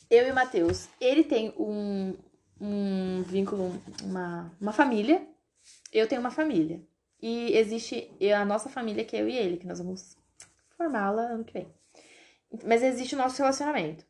eu 0.10 0.28
e 0.28 0.32
o 0.32 0.36
Matheus, 0.36 0.90
ele 1.00 1.24
tem 1.24 1.54
um, 1.60 2.16
um 2.60 3.22
vínculo, 3.28 3.72
uma, 4.04 4.52
uma 4.60 4.74
família, 4.74 5.22
eu 5.94 6.08
tenho 6.08 6.22
uma 6.22 6.32
família. 6.32 6.82
E 7.22 7.54
existe 7.58 8.10
a 8.36 8.46
nossa 8.46 8.70
família, 8.70 9.06
que 9.06 9.16
é 9.16 9.22
eu 9.22 9.30
e 9.30 9.38
ele, 9.38 9.58
que 9.58 9.68
nós 9.68 9.80
vamos 9.80 10.18
formá-la 10.78 11.24
ano 11.24 11.44
que 11.44 11.54
vem. 11.54 11.68
Mas 12.64 12.84
existe 12.84 13.16
o 13.16 13.18
nosso 13.18 13.38
relacionamento. 13.38 14.06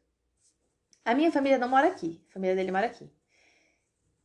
A 1.04 1.14
minha 1.14 1.32
família 1.32 1.58
não 1.58 1.70
mora 1.70 1.88
aqui, 1.88 2.22
a 2.30 2.34
família 2.34 2.56
dele 2.56 2.72
mora 2.72 2.88
aqui. 2.88 3.10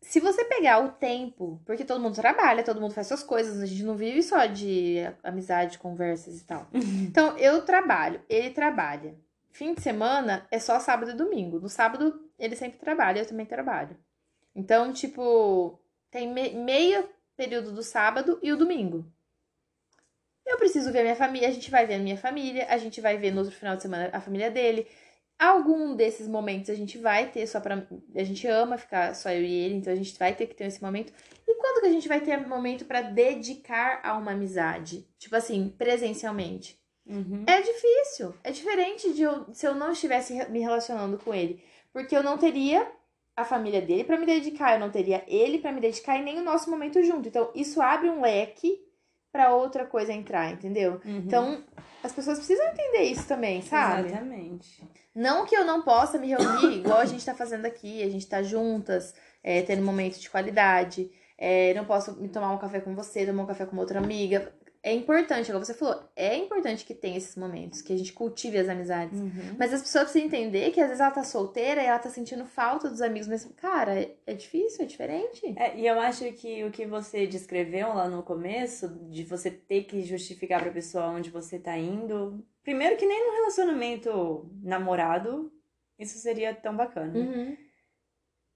Se 0.02 0.18
você 0.18 0.44
pegar 0.46 0.82
o 0.82 0.92
tempo, 0.92 1.60
porque 1.66 1.84
todo 1.84 2.00
mundo 2.00 2.14
trabalha, 2.14 2.64
todo 2.64 2.80
mundo 2.80 2.94
faz 2.94 3.06
suas 3.06 3.22
coisas, 3.22 3.60
a 3.60 3.66
gente 3.66 3.82
não 3.82 3.96
vive 3.96 4.22
só 4.22 4.46
de 4.46 4.96
amizade, 5.22 5.78
conversas 5.78 6.40
e 6.40 6.44
tal. 6.44 6.66
Então, 7.06 7.36
eu 7.36 7.62
trabalho, 7.64 8.20
ele 8.28 8.50
trabalha. 8.50 9.14
Fim 9.50 9.74
de 9.74 9.82
semana 9.82 10.46
é 10.50 10.58
só 10.58 10.80
sábado 10.80 11.10
e 11.10 11.14
domingo. 11.14 11.60
No 11.60 11.68
sábado, 11.68 12.30
ele 12.38 12.56
sempre 12.56 12.78
trabalha, 12.78 13.20
eu 13.20 13.26
também 13.26 13.44
trabalho. 13.44 13.96
Então, 14.54 14.90
tipo, 14.92 15.78
tem 16.10 16.32
me- 16.32 16.54
meio 16.54 17.06
período 17.40 17.72
do 17.72 17.83
sábado 17.83 18.38
e 18.42 18.53
o 18.53 18.57
domingo. 18.57 19.11
Eu 20.46 20.59
preciso 20.59 20.92
ver 20.92 20.98
a 20.98 21.03
minha 21.05 21.16
família, 21.16 21.48
a 21.48 21.50
gente 21.50 21.70
vai 21.70 21.87
ver 21.87 21.94
a 21.94 21.98
minha 21.98 22.18
família, 22.18 22.66
a 22.68 22.76
gente 22.76 23.00
vai 23.00 23.16
ver 23.16 23.31
no 23.31 23.40
outro 23.40 23.57
final 23.57 23.76
de 23.76 23.83
semana 23.83 24.11
a 24.12 24.20
família 24.20 24.50
dele. 24.50 24.87
Algum 25.38 25.96
desses 25.96 26.29
momentos 26.29 26.68
a 26.68 26.74
gente 26.74 26.98
vai 26.98 27.31
ter 27.31 27.46
só 27.46 27.59
pra. 27.59 27.87
A 28.14 28.24
gente 28.24 28.46
ama 28.46 28.76
ficar 28.76 29.14
só 29.14 29.31
eu 29.31 29.42
e 29.42 29.55
ele, 29.55 29.76
então 29.76 29.90
a 29.90 29.96
gente 29.96 30.18
vai 30.18 30.35
ter 30.35 30.48
que 30.48 30.55
ter 30.55 30.64
esse 30.64 30.83
momento. 30.83 31.14
E 31.48 31.55
quando 31.55 31.81
que 31.81 31.87
a 31.87 31.92
gente 31.92 32.07
vai 32.07 32.20
ter 32.20 32.46
momento 32.46 32.85
pra 32.85 33.00
dedicar 33.00 34.00
a 34.05 34.18
uma 34.18 34.33
amizade? 34.33 35.09
Tipo 35.18 35.37
assim, 35.37 35.74
presencialmente. 35.79 36.79
Uhum. 37.07 37.44
É 37.46 37.62
difícil. 37.62 38.35
É 38.44 38.50
diferente 38.50 39.14
de 39.14 39.22
eu, 39.22 39.46
se 39.55 39.66
eu 39.66 39.74
não 39.74 39.92
estivesse 39.92 40.35
me 40.50 40.61
relacionando 40.61 41.16
com 41.16 41.33
ele. 41.33 41.64
Porque 41.90 42.14
eu 42.14 42.22
não 42.22 42.37
teria 42.37 42.87
a 43.36 43.44
família 43.44 43.80
dele 43.80 44.04
pra 44.04 44.18
me 44.18 44.26
dedicar, 44.26 44.74
eu 44.74 44.80
não 44.80 44.90
teria 44.90 45.24
ele 45.26 45.58
pra 45.58 45.72
me 45.72 45.80
dedicar 45.80 46.16
e 46.18 46.22
nem 46.22 46.38
o 46.38 46.44
nosso 46.44 46.70
momento 46.70 47.02
junto. 47.02 47.28
Então, 47.28 47.50
isso 47.54 47.80
abre 47.80 48.08
um 48.08 48.20
leque 48.20 48.78
pra 49.32 49.54
outra 49.54 49.86
coisa 49.86 50.12
entrar, 50.12 50.52
entendeu? 50.52 51.00
Uhum. 51.04 51.18
Então, 51.18 51.64
as 52.02 52.12
pessoas 52.12 52.38
precisam 52.38 52.66
entender 52.68 53.04
isso 53.04 53.26
também, 53.26 53.62
sabe? 53.62 54.08
Exatamente. 54.08 54.84
Não 55.14 55.46
que 55.46 55.56
eu 55.56 55.64
não 55.64 55.82
possa 55.82 56.18
me 56.18 56.28
reunir, 56.28 56.78
igual 56.80 56.98
a 56.98 57.06
gente 57.06 57.24
tá 57.24 57.34
fazendo 57.34 57.66
aqui, 57.66 58.02
a 58.02 58.10
gente 58.10 58.26
tá 58.26 58.42
juntas, 58.42 59.14
é, 59.42 59.62
tendo 59.62 59.82
momentos 59.82 60.20
de 60.20 60.28
qualidade. 60.28 61.10
É, 61.38 61.72
não 61.74 61.84
posso 61.84 62.20
me 62.20 62.28
tomar 62.28 62.52
um 62.52 62.58
café 62.58 62.80
com 62.80 62.94
você, 62.94 63.24
tomar 63.24 63.44
um 63.44 63.46
café 63.46 63.64
com 63.64 63.76
outra 63.76 63.98
amiga. 63.98 64.52
É 64.82 64.94
importante, 64.94 65.48
igual 65.48 65.62
você 65.62 65.74
falou, 65.74 66.02
é 66.16 66.34
importante 66.36 66.86
que 66.86 66.94
tenha 66.94 67.18
esses 67.18 67.36
momentos, 67.36 67.82
que 67.82 67.92
a 67.92 67.96
gente 67.98 68.14
cultive 68.14 68.56
as 68.56 68.68
amizades. 68.68 69.20
Uhum. 69.20 69.56
Mas 69.58 69.74
as 69.74 69.82
pessoas 69.82 70.04
precisam 70.04 70.26
entender 70.26 70.70
que 70.70 70.80
às 70.80 70.86
vezes 70.86 71.00
ela 71.02 71.10
tá 71.10 71.22
solteira 71.22 71.82
e 71.82 71.86
ela 71.86 71.98
tá 71.98 72.08
sentindo 72.08 72.46
falta 72.46 72.88
dos 72.88 73.02
amigos, 73.02 73.28
mas, 73.28 73.44
cara, 73.56 73.92
é, 74.26 74.32
difícil, 74.32 74.84
é 74.84 74.86
diferente. 74.86 75.54
É, 75.58 75.76
e 75.76 75.86
eu 75.86 76.00
acho 76.00 76.24
que 76.32 76.64
o 76.64 76.70
que 76.70 76.86
você 76.86 77.26
descreveu 77.26 77.88
lá 77.88 78.08
no 78.08 78.22
começo, 78.22 78.88
de 79.10 79.22
você 79.22 79.50
ter 79.50 79.84
que 79.84 80.02
justificar 80.02 80.62
pra 80.62 80.72
pessoa 80.72 81.08
onde 81.08 81.28
você 81.28 81.58
tá 81.58 81.76
indo. 81.76 82.42
Primeiro 82.62 82.96
que 82.96 83.04
nem 83.04 83.26
num 83.26 83.36
relacionamento 83.36 84.50
namorado, 84.62 85.52
isso 85.98 86.18
seria 86.18 86.54
tão 86.54 86.74
bacana. 86.74 87.18
Uhum. 87.18 87.54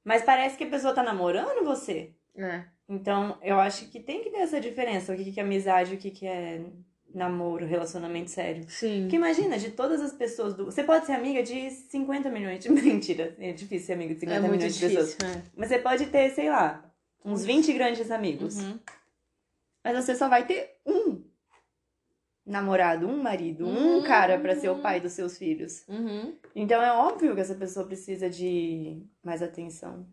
Mas 0.03 0.23
parece 0.23 0.57
que 0.57 0.65
a 0.65 0.71
pessoa 0.71 0.95
tá 0.95 1.03
namorando 1.03 1.67
você. 1.67 2.15
É. 2.35 2.65
Então, 2.89 3.39
eu 3.43 3.59
acho 3.59 3.89
que 3.91 3.99
tem 4.01 4.23
que 4.23 4.31
ter 4.31 4.39
essa 4.39 4.61
diferença. 4.61 5.13
O 5.13 5.17
que 5.17 5.33
que 5.33 5.41
é 5.41 5.43
amizade, 5.43 5.95
o 5.95 5.99
que 5.99 6.11
que 6.11 6.27
é 6.27 6.63
namoro, 7.15 7.65
relacionamento 7.65 8.31
sério. 8.31 8.65
Sim. 8.69 9.03
Porque 9.03 9.17
imagina, 9.17 9.57
de 9.57 9.71
todas 9.71 10.01
as 10.01 10.13
pessoas 10.13 10.55
do... 10.55 10.65
Você 10.67 10.83
pode 10.83 11.07
ser 11.07 11.13
amiga 11.13 11.43
de 11.43 11.71
50 11.71 12.29
milhões 12.29 12.63
de... 12.63 12.69
Mentira, 12.73 13.35
é 13.39 13.53
difícil 13.53 13.87
ser 13.87 13.93
amiga 13.95 14.15
de 14.15 14.21
50 14.21 14.37
É 14.47 14.51
milhões 14.51 14.75
de 14.75 14.81
pessoas. 14.89 15.09
difícil. 15.17 15.29
é. 15.29 15.43
Mas 15.57 15.69
você 15.69 15.79
pode 15.79 16.07
ter, 16.07 16.31
sei 16.31 16.51
lá, 16.51 16.93
uns 17.25 17.45
20 17.45 17.73
grandes 17.73 18.11
amigos. 18.11 18.59
Uhum. 18.59 18.79
Mas 19.85 20.05
você 20.05 20.15
só 20.17 20.29
vai 20.29 20.45
ter 20.47 20.77
um 20.85 21.23
namorado, 22.45 23.07
um 23.07 23.23
marido, 23.23 23.65
um 23.67 23.97
Uhum. 23.99 24.03
cara 24.03 24.39
pra 24.39 24.55
ser 24.57 24.69
o 24.69 24.81
pai 24.81 25.01
dos 25.01 25.13
seus 25.13 25.39
filhos. 25.39 25.85
Uhum. 25.89 26.35
Então 26.55 26.83
é 26.83 26.93
óbvio 26.93 27.35
que 27.35 27.41
essa 27.41 27.55
pessoa 27.55 27.87
precisa 27.87 28.29
de 28.29 29.01
mais 29.23 29.41
atenção. 29.43 30.07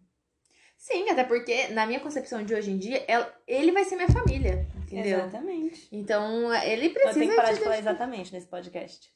Sim, 0.82 1.08
até 1.12 1.24
porque 1.24 1.68
na 1.68 1.86
minha 1.86 2.00
concepção 2.00 2.44
de 2.44 2.56
hoje 2.56 2.72
em 2.72 2.78
dia, 2.80 3.06
ela- 3.08 3.32
ele 3.48 3.72
vai 3.72 3.86
ser 3.86 3.96
minha 3.98 4.10
família, 4.10 4.68
entendeu? 4.78 5.20
Exatamente. 5.20 5.88
Então, 5.92 6.52
ele 6.64 6.90
precisa 6.90 7.20
tenho 7.20 7.30
que 7.30 7.36
parar 7.36 7.50
te 7.50 7.58
de 7.60 7.64
falar 7.64 7.78
exatamente 7.78 8.34
nesse 8.34 8.48
podcast. 8.48 9.08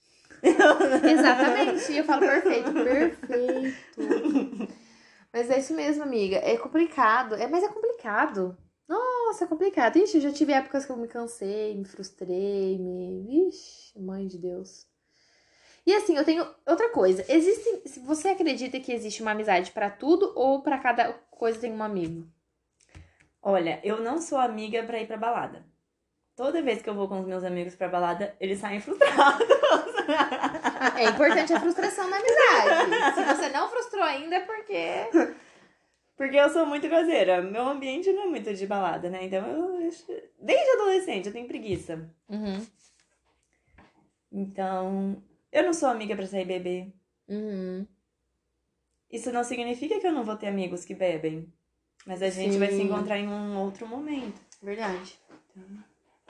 Exatamente, 0.43 1.91
e 1.91 1.97
eu 1.97 2.03
falo 2.03 2.21
perfeito, 2.21 2.71
perfeito. 3.91 4.67
Mas 5.33 5.49
é 5.49 5.57
isso 5.57 5.73
mesmo, 5.73 6.03
amiga. 6.03 6.37
É 6.37 6.55
complicado, 6.55 7.33
é, 7.33 7.47
mas 7.47 7.63
é 7.63 7.67
complicado. 7.67 8.55
Nossa, 8.87 9.45
é 9.45 9.47
complicado. 9.47 9.97
Ixi, 9.97 10.17
eu 10.17 10.21
já 10.21 10.31
tive 10.31 10.53
épocas 10.53 10.85
que 10.85 10.91
eu 10.91 10.97
me 10.97 11.07
cansei, 11.07 11.73
me 11.75 11.83
frustrei, 11.85 12.77
me. 12.77 13.47
Ixi, 13.49 13.99
mãe 13.99 14.27
de 14.27 14.37
Deus. 14.37 14.85
E 15.87 15.93
assim, 15.93 16.15
eu 16.17 16.23
tenho 16.25 16.47
outra 16.65 16.89
coisa. 16.89 17.23
Existem. 17.27 17.81
Você 18.05 18.29
acredita 18.29 18.79
que 18.79 18.91
existe 18.91 19.21
uma 19.21 19.31
amizade 19.31 19.71
pra 19.71 19.89
tudo 19.89 20.31
ou 20.35 20.61
pra 20.63 20.79
cada 20.79 21.13
coisa 21.35 21.59
tem 21.59 21.71
um 21.71 21.83
amigo? 21.83 22.27
Olha, 23.41 23.79
eu 23.83 24.01
não 24.01 24.19
sou 24.19 24.39
amiga 24.39 24.83
pra 24.83 24.99
ir 24.99 25.05
pra 25.05 25.17
balada. 25.17 25.65
Toda 26.35 26.61
vez 26.61 26.81
que 26.81 26.89
eu 26.89 26.95
vou 26.95 27.07
com 27.07 27.21
os 27.21 27.27
meus 27.27 27.43
amigos 27.43 27.75
pra 27.75 27.87
balada, 27.87 28.35
eles 28.39 28.59
saem 28.59 28.81
frustrados. 28.81 29.47
É 30.97 31.05
importante 31.05 31.53
a 31.53 31.59
frustração 31.59 32.09
na 32.09 32.17
amizade. 32.17 33.15
Se 33.15 33.23
você 33.23 33.49
não 33.49 33.69
frustrou 33.69 34.03
ainda, 34.03 34.35
é 34.35 34.39
porque. 34.41 35.35
Porque 36.17 36.35
eu 36.35 36.49
sou 36.49 36.65
muito 36.65 36.89
caseira. 36.89 37.41
Meu 37.41 37.67
ambiente 37.67 38.11
não 38.11 38.23
é 38.23 38.27
muito 38.27 38.53
de 38.53 38.67
balada, 38.67 39.09
né? 39.09 39.25
Então 39.25 39.45
eu. 39.47 39.91
Desde 40.39 40.71
adolescente 40.71 41.27
eu 41.27 41.33
tenho 41.33 41.47
preguiça. 41.47 42.09
Uhum. 42.29 42.65
Então. 44.31 45.23
Eu 45.51 45.63
não 45.63 45.73
sou 45.73 45.89
amiga 45.89 46.15
pra 46.15 46.27
sair 46.27 46.45
beber. 46.45 46.93
Uhum. 47.27 47.87
Isso 49.11 49.31
não 49.31 49.43
significa 49.43 49.99
que 49.99 50.07
eu 50.07 50.11
não 50.11 50.23
vou 50.23 50.35
ter 50.35 50.47
amigos 50.47 50.83
que 50.85 50.93
bebem. 50.95 51.51
Mas 52.05 52.21
a 52.21 52.29
gente 52.29 52.57
vai 52.57 52.69
se 52.69 52.77
Sim. 52.77 52.83
encontrar 52.83 53.17
em 53.17 53.27
um 53.27 53.57
outro 53.57 53.87
momento. 53.87 54.39
Verdade. 54.61 55.19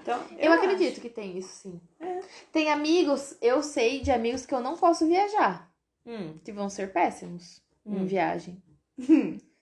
Então, 0.02 0.24
Eu, 0.38 0.52
acho. 0.54 0.64
acredito 0.64 1.02
que 1.02 1.10
tem 1.10 1.38
isso, 1.38 1.50
sim. 1.50 1.82
É. 2.00 2.20
Tem 2.52 2.70
amigos, 2.72 3.38
eu 3.42 3.62
sei 3.64 4.02
de 4.02 4.12
amigos 4.12 4.46
que 4.46 4.54
eu 4.54 4.62
não 4.62 4.78
posso 4.78 5.08
viajar, 5.08 5.70
Hum. 6.06 6.38
que 6.44 6.52
vão 6.52 6.70
ser 6.70 6.94
péssimos 6.94 7.62
em 7.86 7.98
Hum. 8.04 8.06
viagem. 8.06 8.62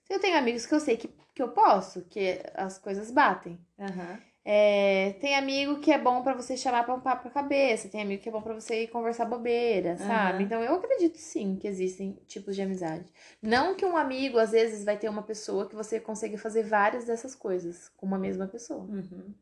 Eu 0.10 0.20
tenho 0.20 0.38
amigos 0.38 0.66
que 0.66 0.76
eu 0.76 0.80
sei 0.80 0.98
que, 0.98 1.08
que 1.34 1.42
eu 1.42 1.50
posso, 1.50 2.02
que 2.06 2.42
as 2.54 2.78
coisas 2.78 3.10
batem. 3.10 3.58
Aham. 3.80 4.20
É, 4.46 5.14
tem 5.22 5.36
amigo 5.36 5.80
que 5.80 5.90
é 5.90 5.98
bom 5.98 6.22
pra 6.22 6.34
você 6.34 6.58
chamar 6.58 6.84
pra 6.84 6.94
um 6.94 7.00
papo 7.00 7.22
pra 7.24 7.32
cabeça, 7.32 7.88
tem 7.88 8.02
amigo 8.02 8.22
que 8.22 8.28
é 8.28 8.32
bom 8.32 8.42
pra 8.42 8.54
você 8.54 8.84
ir 8.84 8.88
conversar 8.90 9.24
bobeira, 9.26 9.96
sabe? 9.98 10.40
Aham. 10.40 10.42
Então 10.44 10.62
eu 10.62 10.76
acredito 10.76 11.18
sim 11.18 11.56
que 11.56 11.66
existem 11.68 12.18
tipos 12.28 12.54
de 12.56 12.62
amizade. 12.62 13.06
Não 13.42 13.74
que 13.74 13.86
um 13.86 13.96
amigo, 13.96 14.38
às 14.38 14.52
vezes, 14.52 14.84
vai 14.84 14.98
ter 14.98 15.08
uma 15.08 15.24
pessoa 15.24 15.68
que 15.70 15.76
você 15.76 15.98
consegue 16.00 16.36
fazer 16.38 16.64
várias 16.64 17.06
dessas 17.06 17.34
coisas 17.36 17.88
com 17.96 18.06
uma 18.06 18.18
mesma 18.20 18.46
pessoa. 18.48 18.82
Uhum. 18.84 19.34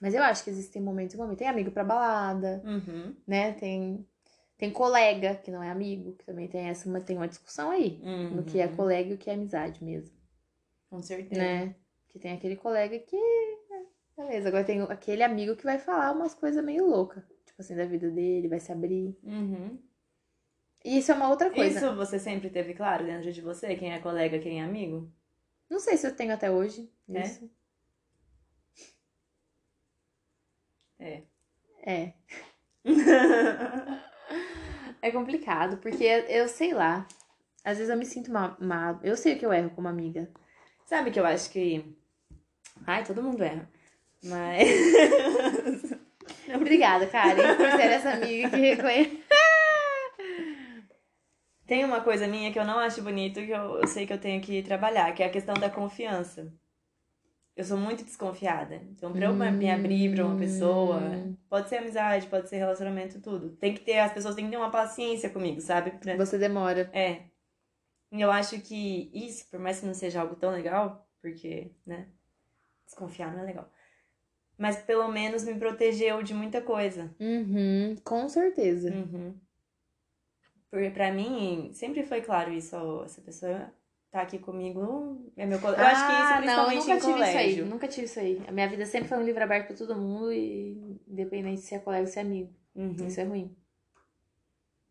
Mas 0.00 0.14
eu 0.14 0.22
acho 0.22 0.44
que 0.44 0.50
existem 0.50 0.80
momentos 0.82 1.14
e 1.14 1.18
momentos. 1.18 1.38
Tem 1.38 1.48
amigo 1.48 1.70
pra 1.72 1.82
balada, 1.84 2.62
Uhum. 2.64 3.16
né? 3.26 3.52
Tem, 3.52 4.06
tem 4.56 4.70
colega 4.70 5.34
que 5.34 5.50
não 5.50 5.62
é 5.62 5.70
amigo, 5.70 6.12
que 6.12 6.24
também 6.24 6.46
tem 6.46 6.68
essa, 6.68 6.88
mas 6.88 7.02
tem 7.04 7.16
uma 7.16 7.28
discussão 7.28 7.70
aí 7.72 8.00
no 8.30 8.44
que 8.44 8.60
é 8.60 8.66
Uhum. 8.66 8.76
colega 8.76 9.10
e 9.10 9.14
o 9.14 9.18
que 9.18 9.30
é 9.30 9.34
amizade 9.34 9.82
mesmo, 9.82 10.14
Com 10.90 11.02
certeza. 11.02 11.40
né? 11.40 11.74
Que 12.08 12.18
tem 12.18 12.32
aquele 12.32 12.56
colega 12.56 12.98
que, 12.98 13.16
beleza, 14.16 14.48
agora 14.48 14.64
tem 14.64 14.80
aquele 14.82 15.22
amigo 15.22 15.56
que 15.56 15.64
vai 15.64 15.78
falar 15.78 16.12
umas 16.12 16.34
coisas 16.34 16.64
meio 16.64 16.86
loucas, 16.86 17.24
tipo 17.44 17.60
assim, 17.60 17.76
da 17.76 17.84
vida 17.84 18.10
dele, 18.10 18.48
vai 18.48 18.60
se 18.60 18.72
abrir. 18.72 19.16
Uhum. 19.22 19.78
E 20.84 20.98
isso 20.98 21.12
é 21.12 21.14
uma 21.14 21.28
outra 21.28 21.50
coisa. 21.50 21.78
Isso 21.78 21.94
você 21.94 22.18
sempre 22.18 22.50
teve 22.50 22.74
claro 22.74 23.04
dentro 23.04 23.32
de 23.32 23.40
você? 23.40 23.74
Quem 23.76 23.92
é 23.92 24.00
colega, 24.00 24.38
quem 24.38 24.60
é 24.60 24.64
amigo? 24.64 25.10
Não 25.70 25.78
sei 25.78 25.96
se 25.96 26.06
eu 26.06 26.14
tenho 26.14 26.34
até 26.34 26.50
hoje 26.50 26.90
É? 27.08 27.22
isso. 27.22 27.50
É. 30.98 31.22
É. 31.84 32.12
É 35.04 35.10
complicado, 35.10 35.78
porque 35.78 36.04
eu 36.04 36.46
sei 36.46 36.72
lá. 36.72 37.08
Às 37.64 37.78
vezes 37.78 37.90
eu 37.90 37.98
me 37.98 38.06
sinto 38.06 38.30
mal. 38.30 38.56
mal. 38.60 39.00
Eu 39.02 39.16
sei 39.16 39.34
o 39.34 39.38
que 39.38 39.44
eu 39.44 39.52
erro 39.52 39.70
como 39.70 39.88
amiga. 39.88 40.30
Sabe 40.86 41.10
que 41.10 41.18
eu 41.18 41.26
acho 41.26 41.50
que. 41.50 41.84
Ai, 42.86 43.04
todo 43.04 43.20
mundo 43.20 43.42
erra. 43.42 43.68
Mas. 44.24 44.68
Obrigada, 46.54 47.06
Karen, 47.06 47.56
por 47.56 47.70
ser 47.72 47.82
essa 47.90 48.10
amiga 48.10 48.50
que 48.50 48.56
reconhece. 48.56 49.22
Tem 51.66 51.84
uma 51.84 52.00
coisa 52.00 52.26
minha 52.26 52.52
que 52.52 52.58
eu 52.58 52.64
não 52.64 52.78
acho 52.78 53.02
bonito 53.02 53.40
que 53.40 53.50
eu, 53.50 53.78
eu 53.80 53.86
sei 53.86 54.06
que 54.06 54.12
eu 54.12 54.20
tenho 54.20 54.40
que 54.42 54.62
trabalhar, 54.62 55.12
que 55.14 55.22
é 55.22 55.26
a 55.26 55.30
questão 55.30 55.54
da 55.54 55.70
confiança. 55.70 56.52
Eu 57.56 57.64
sou 57.64 57.76
muito 57.78 58.04
desconfiada. 58.04 58.74
Então, 58.76 59.12
pra 59.12 59.26
eu 59.26 59.34
me 59.34 59.70
abrir 59.70 60.14
pra 60.14 60.24
uma 60.26 60.38
pessoa, 60.38 60.98
Hum. 61.00 61.36
pode 61.48 61.68
ser 61.68 61.76
amizade, 61.76 62.26
pode 62.26 62.48
ser 62.48 62.56
relacionamento, 62.56 63.20
tudo. 63.20 63.50
Tem 63.56 63.74
que 63.74 63.80
ter, 63.80 63.98
as 63.98 64.12
pessoas 64.12 64.34
têm 64.34 64.46
que 64.46 64.50
ter 64.50 64.56
uma 64.56 64.70
paciência 64.70 65.30
comigo, 65.30 65.60
sabe? 65.60 65.92
Pra- 65.92 66.16
Você 66.16 66.38
demora. 66.38 66.90
É. 66.92 67.22
E 68.10 68.20
eu 68.20 68.30
acho 68.30 68.60
que 68.60 69.10
isso, 69.14 69.48
por 69.50 69.60
mais 69.60 69.80
que 69.80 69.86
não 69.86 69.94
seja 69.94 70.20
algo 70.20 70.34
tão 70.34 70.50
legal, 70.50 71.06
porque, 71.20 71.70
né? 71.86 72.08
Desconfiar 72.86 73.32
não 73.32 73.42
é 73.42 73.46
legal. 73.46 73.70
Mas 74.62 74.76
pelo 74.80 75.08
menos 75.08 75.42
me 75.42 75.56
protegeu 75.58 76.22
de 76.22 76.32
muita 76.32 76.62
coisa. 76.62 77.12
Uhum, 77.18 77.96
com 78.04 78.28
certeza. 78.28 78.94
Uhum. 78.94 79.34
Porque 80.70 80.88
pra 80.90 81.10
mim, 81.12 81.72
sempre 81.74 82.04
foi 82.04 82.20
claro 82.22 82.52
isso. 82.52 82.76
ó, 82.76 83.04
essa 83.04 83.20
pessoa 83.20 83.72
tá 84.12 84.22
aqui 84.22 84.38
comigo, 84.38 85.20
é 85.36 85.44
meu 85.44 85.58
colega. 85.58 85.82
Eu 85.82 85.86
acho 85.88 86.06
que 86.06 86.12
isso 86.12 86.22
Ah, 86.22 86.40
não, 86.42 86.62
eu 86.62 86.68
principalmente 86.68 86.78
nunca 86.78 86.94
em 86.94 87.00
tive 87.00 87.12
isso 87.12 87.24
aí. 87.24 87.32
colégio. 87.32 87.66
Nunca 87.66 87.88
tive 87.88 88.06
isso 88.06 88.20
aí. 88.20 88.42
A 88.46 88.52
minha 88.52 88.68
vida 88.68 88.86
sempre 88.86 89.08
foi 89.08 89.18
um 89.18 89.24
livro 89.24 89.42
aberto 89.42 89.66
pra 89.66 89.76
todo 89.76 89.96
mundo 89.96 90.32
e 90.32 91.00
independente 91.08 91.60
se 91.62 91.74
é 91.74 91.80
colega 91.80 92.02
ou 92.02 92.06
se 92.06 92.20
é 92.20 92.22
amigo. 92.22 92.54
Uhum. 92.76 92.94
Isso 93.08 93.20
é 93.20 93.24
ruim. 93.24 93.56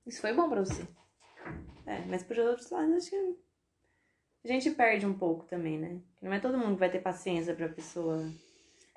Isso 0.06 0.20
foi 0.20 0.34
bom 0.34 0.50
pra 0.50 0.60
você. 0.66 0.86
É, 1.86 2.04
mas 2.10 2.24
por 2.24 2.38
outros 2.40 2.70
lados, 2.72 2.94
acho 2.94 3.10
que 3.10 3.36
a 4.44 4.48
gente 4.50 4.70
perde 4.72 5.06
um 5.06 5.14
pouco 5.14 5.46
também, 5.46 5.80
né? 5.80 6.02
Não 6.22 6.34
é 6.34 6.42
todo 6.42 6.58
mundo 6.58 6.74
que 6.74 6.80
vai 6.82 6.92
ter 6.92 7.00
paciência 7.00 7.56
pra 7.56 7.70
pessoa. 7.70 8.30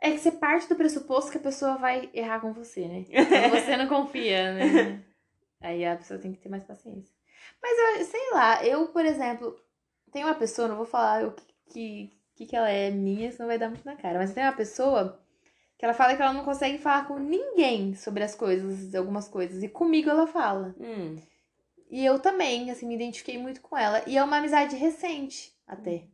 É 0.05 0.11
que 0.11 0.19
você 0.19 0.33
parte 0.33 0.69
do 0.69 0.77
pressuposto 0.77 1.31
que 1.31 1.39
a 1.39 1.41
pessoa 1.41 1.79
vai 1.79 2.11
errar 2.13 2.39
com 2.39 2.53
você, 2.53 2.87
né? 2.87 3.07
Quando 3.09 3.53
você 3.59 3.75
não 3.75 3.89
confia, 3.89 4.53
né? 4.53 5.03
Aí 5.63 5.83
a 5.83 5.97
pessoa 5.97 6.21
tem 6.21 6.31
que 6.31 6.39
ter 6.39 6.51
mais 6.51 6.63
paciência. 6.63 7.11
Mas 7.63 7.99
eu 7.99 8.05
sei 8.05 8.31
lá, 8.33 8.63
eu, 8.63 8.89
por 8.89 9.03
exemplo, 9.03 9.59
tem 10.13 10.23
uma 10.23 10.35
pessoa, 10.35 10.69
não 10.69 10.77
vou 10.77 10.85
falar 10.85 11.25
o 11.25 11.33
que, 11.33 11.43
que, 11.71 12.13
que, 12.37 12.45
que 12.45 12.55
ela 12.55 12.69
é 12.69 12.91
minha, 12.91 13.33
senão 13.33 13.47
vai 13.47 13.59
dar 13.59 13.71
muito 13.71 13.87
na 13.87 13.97
cara. 13.97 14.19
Mas 14.19 14.35
tem 14.35 14.43
uma 14.45 14.53
pessoa 14.53 15.19
que 15.79 15.87
ela 15.87 15.95
fala 15.95 16.15
que 16.15 16.21
ela 16.21 16.35
não 16.35 16.45
consegue 16.45 16.77
falar 16.77 17.09
com 17.09 17.19
ninguém 17.19 17.95
sobre 17.95 18.23
as 18.23 18.35
coisas, 18.35 18.95
algumas 18.95 19.27
coisas. 19.27 19.63
E 19.63 19.71
comigo 19.71 20.11
ela 20.11 20.27
fala. 20.27 20.75
Hum. 20.79 21.17
E 21.91 22.05
eu 22.05 22.19
também, 22.19 22.71
assim, 22.71 22.87
me 22.87 22.95
identifiquei 22.95 23.39
muito 23.39 23.63
com 23.63 23.75
ela. 23.75 24.03
E 24.07 24.19
é 24.19 24.23
uma 24.23 24.37
amizade 24.37 24.77
recente, 24.77 25.51
até. 25.67 26.09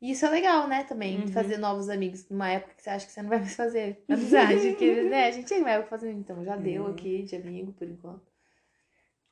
E 0.00 0.10
isso 0.10 0.26
é 0.26 0.30
legal, 0.30 0.68
né, 0.68 0.84
também, 0.84 1.18
Uhum. 1.18 1.28
fazer 1.28 1.56
novos 1.56 1.88
amigos 1.88 2.28
numa 2.28 2.48
época 2.50 2.74
que 2.74 2.82
você 2.82 2.90
acha 2.90 3.06
que 3.06 3.12
você 3.12 3.22
não 3.22 3.30
vai 3.30 3.38
mais 3.38 3.56
fazer 3.56 4.02
amizade. 4.10 4.74
que, 4.74 5.02
né, 5.04 5.26
a 5.26 5.30
gente 5.30 5.48
tem 5.48 5.60
uma 5.60 5.70
época 5.70 5.90
fazendo, 5.90 6.18
então 6.20 6.44
já 6.44 6.56
deu 6.56 6.84
Uhum. 6.84 6.90
aqui 6.92 7.22
de 7.22 7.36
amigo 7.36 7.72
por 7.72 7.88
enquanto. 7.88 8.22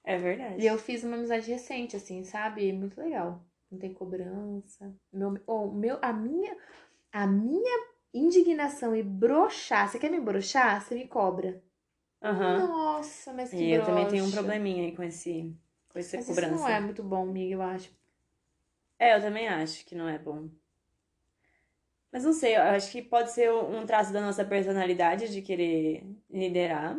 É 0.04 0.16
verdade. 0.18 0.62
E 0.62 0.66
eu 0.66 0.78
fiz 0.78 1.04
uma 1.04 1.16
amizade 1.16 1.50
recente, 1.50 1.96
assim, 1.96 2.24
sabe? 2.24 2.72
Muito 2.72 3.00
legal. 3.00 3.40
Não 3.70 3.78
tem 3.78 3.92
cobrança. 3.92 4.92
Meu, 5.12 5.38
oh, 5.46 5.70
meu, 5.70 5.98
a 6.02 6.12
minha, 6.12 6.56
a 7.12 7.26
minha 7.26 7.86
indignação 8.12 8.94
e 8.96 9.02
broxar. 9.02 9.88
Você 9.88 9.98
quer 9.98 10.10
me 10.10 10.20
broxar? 10.20 10.82
Você 10.82 10.94
me 10.94 11.06
cobra. 11.06 11.62
Aham. 12.22 12.68
Nossa, 12.68 13.32
mas 13.32 13.50
que 13.50 13.64
E 13.64 13.72
eu 13.72 13.84
também 13.84 14.08
tenho 14.08 14.24
um 14.24 14.30
broxa. 14.30 14.42
probleminha 14.42 14.84
aí 14.84 14.96
com 14.96 15.02
esse 15.02 15.54
com 15.88 15.98
essa 15.98 16.16
Mas 16.16 16.26
cobrança. 16.28 16.52
isso 16.54 16.60
não 16.62 16.68
é 16.68 16.80
muito 16.80 17.02
bom, 17.02 17.22
amiga, 17.28 17.54
eu 17.54 17.62
acho. 17.62 17.90
É, 19.02 19.16
eu 19.16 19.20
também 19.20 19.48
acho 19.48 19.84
que 19.84 19.96
não 19.96 20.08
é 20.08 20.16
bom. 20.16 20.48
Mas 22.12 22.24
não 22.24 22.32
sei, 22.32 22.56
eu 22.56 22.62
acho 22.62 22.90
que 22.92 23.02
pode 23.02 23.32
ser 23.32 23.50
um 23.52 23.84
traço 23.86 24.12
da 24.12 24.20
nossa 24.20 24.44
personalidade 24.44 25.28
de 25.28 25.42
querer 25.42 26.04
liderar. 26.30 26.96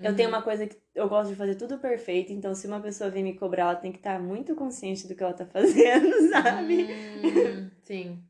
Eu 0.00 0.10
Uhum. 0.10 0.16
tenho 0.16 0.28
uma 0.28 0.42
coisa 0.42 0.66
que 0.66 0.76
eu 0.94 1.08
gosto 1.08 1.30
de 1.30 1.36
fazer 1.36 1.54
tudo 1.56 1.78
perfeito, 1.78 2.32
então 2.32 2.54
se 2.54 2.66
uma 2.66 2.80
pessoa 2.80 3.10
vir 3.10 3.22
me 3.22 3.34
cobrar, 3.36 3.62
ela 3.64 3.76
tem 3.76 3.92
que 3.92 3.98
estar 3.98 4.18
muito 4.20 4.54
consciente 4.56 5.06
do 5.06 5.14
que 5.14 5.22
ela 5.22 5.32
tá 5.34 5.46
fazendo, 5.46 6.30
sabe? 6.30 6.88
Hum, 7.16 7.70
sim. 7.84 8.22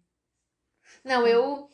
Não, 1.04 1.26
eu 1.26 1.68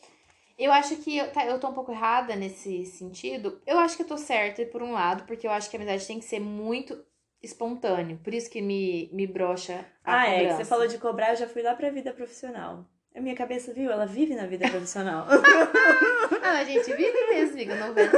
eu 0.57 0.71
acho 0.73 0.97
que 0.97 1.17
eu, 1.17 1.31
tá, 1.31 1.45
eu 1.45 1.59
tô 1.59 1.69
um 1.69 1.73
pouco 1.73 1.91
errada 1.91 2.35
nesse 2.35 2.85
sentido. 2.85 3.61
Eu 3.67 3.79
acho 3.79 3.97
que 3.97 4.03
eu 4.03 4.07
tô 4.07 4.17
certa 4.17 4.65
por 4.67 4.81
um 4.83 4.93
lado, 4.93 5.25
porque 5.25 5.47
eu 5.47 5.51
acho 5.51 5.69
que 5.69 5.77
a 5.77 5.79
amizade 5.81 6.07
tem 6.07 6.19
que 6.19 6.25
ser 6.25 6.39
muito 6.39 7.03
espontâneo. 7.45 8.19
Por 8.23 8.33
isso 8.33 8.49
que 8.49 8.61
me, 8.61 9.09
me 9.13 9.25
brocha 9.27 9.85
a 10.03 10.21
Ah, 10.21 10.27
é, 10.27 10.31
que 10.31 10.37
cobrança. 10.39 10.57
você 10.57 10.65
falou 10.65 10.87
de 10.87 10.97
cobrar, 10.97 11.29
eu 11.31 11.35
já 11.37 11.47
fui 11.47 11.61
lá 11.61 11.73
pra 11.73 11.89
vida 11.89 12.11
profissional. 12.13 12.85
A 13.15 13.21
minha 13.21 13.35
cabeça, 13.35 13.71
viu? 13.73 13.89
Ela 13.89 14.05
vive 14.05 14.35
na 14.35 14.45
vida 14.45 14.67
profissional. 14.69 15.25
Ah, 16.41 16.59
a 16.59 16.63
gente 16.63 16.85
vive 16.93 17.27
mesmo, 17.29 17.53
amiga. 17.53 17.75
90, 17.75 18.17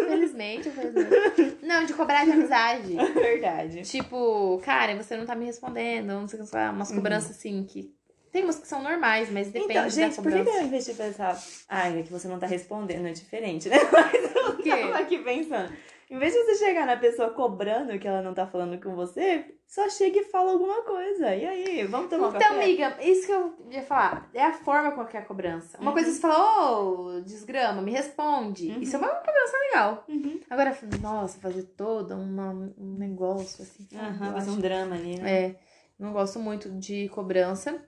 infelizmente, 0.00 0.68
infelizmente. 0.68 1.58
Não, 1.62 1.84
de 1.84 1.92
cobrar 1.94 2.24
de 2.24 2.30
amizade. 2.32 2.96
Verdade. 3.14 3.82
Tipo, 3.82 4.60
cara, 4.64 4.94
você 4.96 5.16
não 5.16 5.24
tá 5.26 5.34
me 5.34 5.44
respondendo, 5.46 6.06
não 6.08 6.26
sei 6.28 6.40
o 6.40 6.46
que, 6.46 6.56
umas 6.56 6.90
Uhum. 6.90 6.96
cobranças 6.96 7.30
assim 7.32 7.64
que 7.64 7.94
Tem 8.30 8.44
umas 8.44 8.58
que 8.58 8.66
são 8.66 8.82
normais, 8.82 9.30
mas 9.30 9.48
depende 9.48 9.72
então, 9.72 9.90
gente, 9.90 10.16
da 10.16 10.22
por 10.22 10.30
que, 10.32 10.38
cobrança. 10.38 10.50
que 10.50 10.58
ao 10.58 10.64
invés 10.66 10.84
de 10.86 10.94
pensar, 10.94 11.42
ai, 11.68 12.00
é 12.00 12.02
que 12.02 12.10
você 12.12 12.26
não 12.28 12.38
tá 12.38 12.46
respondendo, 12.46 13.06
é 13.06 13.12
diferente, 13.12 13.68
né? 13.68 13.76
Mas 13.92 14.34
eu 14.36 14.56
quê? 14.58 14.70
tava 14.70 14.98
aqui 14.98 15.18
pensando. 15.18 15.72
Em 16.12 16.18
vez 16.18 16.34
de 16.34 16.44
você 16.44 16.56
chegar 16.66 16.84
na 16.84 16.98
pessoa 16.98 17.30
cobrando 17.30 17.98
que 17.98 18.06
ela 18.06 18.20
não 18.20 18.34
tá 18.34 18.46
falando 18.46 18.78
com 18.78 18.94
você, 18.94 19.56
só 19.66 19.88
chega 19.88 20.18
e 20.18 20.24
fala 20.24 20.52
alguma 20.52 20.82
coisa. 20.82 21.34
E 21.34 21.46
aí, 21.46 21.86
vamos 21.86 22.10
tomar 22.10 22.26
um 22.26 22.28
Então, 22.28 22.40
café? 22.42 22.54
amiga, 22.54 22.98
isso 23.00 23.24
que 23.24 23.32
eu 23.32 23.56
ia 23.70 23.82
falar. 23.82 24.28
É 24.34 24.44
a 24.44 24.52
forma 24.52 24.92
com 24.92 25.06
que 25.06 25.16
é 25.16 25.20
a 25.20 25.24
cobrança. 25.24 25.78
Uma 25.78 25.86
Uhum. 25.86 25.94
coisa 25.94 26.12
você 26.12 26.20
fala, 26.20 26.70
ô, 26.70 27.20
desgrama, 27.22 27.80
me 27.80 27.90
responde. 27.92 28.68
Uhum. 28.68 28.80
Isso 28.82 28.94
é 28.94 28.98
uma 28.98 29.08
cobrança 29.08 29.56
legal. 29.56 30.04
Uhum. 30.06 30.38
Agora, 30.50 30.76
nossa, 31.00 31.40
fazer 31.40 31.62
todo 31.62 32.14
uma, 32.14 32.50
um 32.76 32.94
negócio 32.98 33.62
assim. 33.62 33.88
Aham, 33.96 34.34
fazer 34.34 34.50
um 34.50 34.60
drama 34.60 34.94
ali, 34.94 35.16
né? 35.18 35.32
É, 35.44 35.56
não 35.98 36.12
gosto 36.12 36.38
muito 36.38 36.68
de 36.72 37.08
cobrança. 37.08 37.82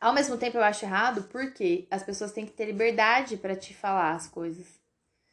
Ao 0.00 0.12
mesmo 0.12 0.36
tempo, 0.36 0.56
eu 0.56 0.64
acho 0.64 0.84
errado 0.84 1.28
porque 1.30 1.86
as 1.88 2.02
pessoas 2.02 2.32
têm 2.32 2.44
que 2.44 2.52
ter 2.52 2.64
liberdade 2.64 3.36
pra 3.36 3.54
te 3.54 3.72
falar 3.74 4.10
as 4.16 4.26
coisas. 4.26 4.77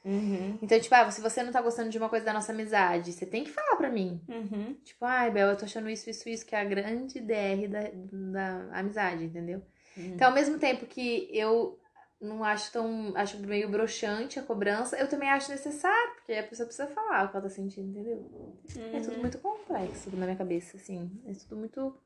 Uhum. 0.05 0.59
Então, 0.61 0.79
tipo, 0.79 0.93
ah, 0.93 1.09
se 1.09 1.19
você 1.19 1.41
não 1.41 1.51
tá 1.51 1.59
gostando 1.61 1.89
de 1.89 1.97
uma 1.97 2.07
coisa 2.09 2.23
da 2.23 2.31
nossa 2.33 2.51
amizade, 2.51 3.11
você 3.11 3.25
tem 3.25 3.43
que 3.43 3.49
falar 3.51 3.75
pra 3.75 3.89
mim. 3.89 4.21
Uhum. 4.29 4.75
Tipo, 4.83 5.03
ai, 5.03 5.31
Bel, 5.31 5.49
eu 5.49 5.57
tô 5.57 5.65
achando 5.65 5.89
isso, 5.89 6.07
isso, 6.09 6.29
isso, 6.29 6.45
que 6.45 6.55
é 6.55 6.61
a 6.61 6.63
grande 6.65 7.19
DR 7.19 7.67
da, 7.67 7.89
da 8.13 8.79
amizade, 8.79 9.23
entendeu? 9.25 9.63
Uhum. 9.97 10.05
Então, 10.13 10.27
ao 10.27 10.33
mesmo 10.33 10.59
tempo 10.59 10.85
que 10.85 11.27
eu 11.35 11.79
não 12.21 12.43
acho 12.43 12.71
tão. 12.71 13.13
acho 13.15 13.39
meio 13.39 13.67
broxante 13.69 14.39
a 14.39 14.43
cobrança, 14.43 14.95
eu 14.95 15.07
também 15.09 15.29
acho 15.29 15.49
necessário, 15.51 16.13
porque 16.15 16.33
a 16.33 16.43
pessoa 16.43 16.67
precisa 16.67 16.87
falar 16.87 17.25
o 17.25 17.29
que 17.29 17.37
ela 17.37 17.43
tá 17.43 17.49
sentindo, 17.49 17.89
entendeu? 17.89 18.55
É 18.93 18.99
tudo 18.99 19.15
Uhum. 19.15 19.21
muito 19.21 19.39
complexo 19.39 20.15
na 20.15 20.25
minha 20.25 20.37
cabeça, 20.37 20.77
assim. 20.77 21.11
É 21.25 21.33
tudo 21.33 21.57
muito 21.57 21.97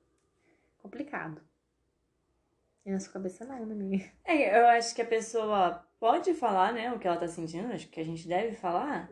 complicado. 0.82 1.42
E 2.86 2.92
na 2.92 3.00
sua 3.00 3.14
cabeça 3.14 3.44
não, 3.46 3.66
né, 3.66 3.74
amiga? 3.74 4.06
É, 4.24 4.58
eu 4.62 4.68
acho 4.68 4.96
que 4.96 5.02
a 5.02 5.06
pessoa 5.06 5.86
pode 6.00 6.34
falar, 6.34 6.74
né, 6.74 6.92
o 6.94 7.00
que 7.00 7.08
ela 7.08 7.18
tá 7.18 7.28
sentindo, 7.28 7.74
acho 7.74 7.88
que 7.90 8.00
a 8.00 8.06
gente 8.06 8.28
deve 8.28 8.56
falar. 8.56 9.10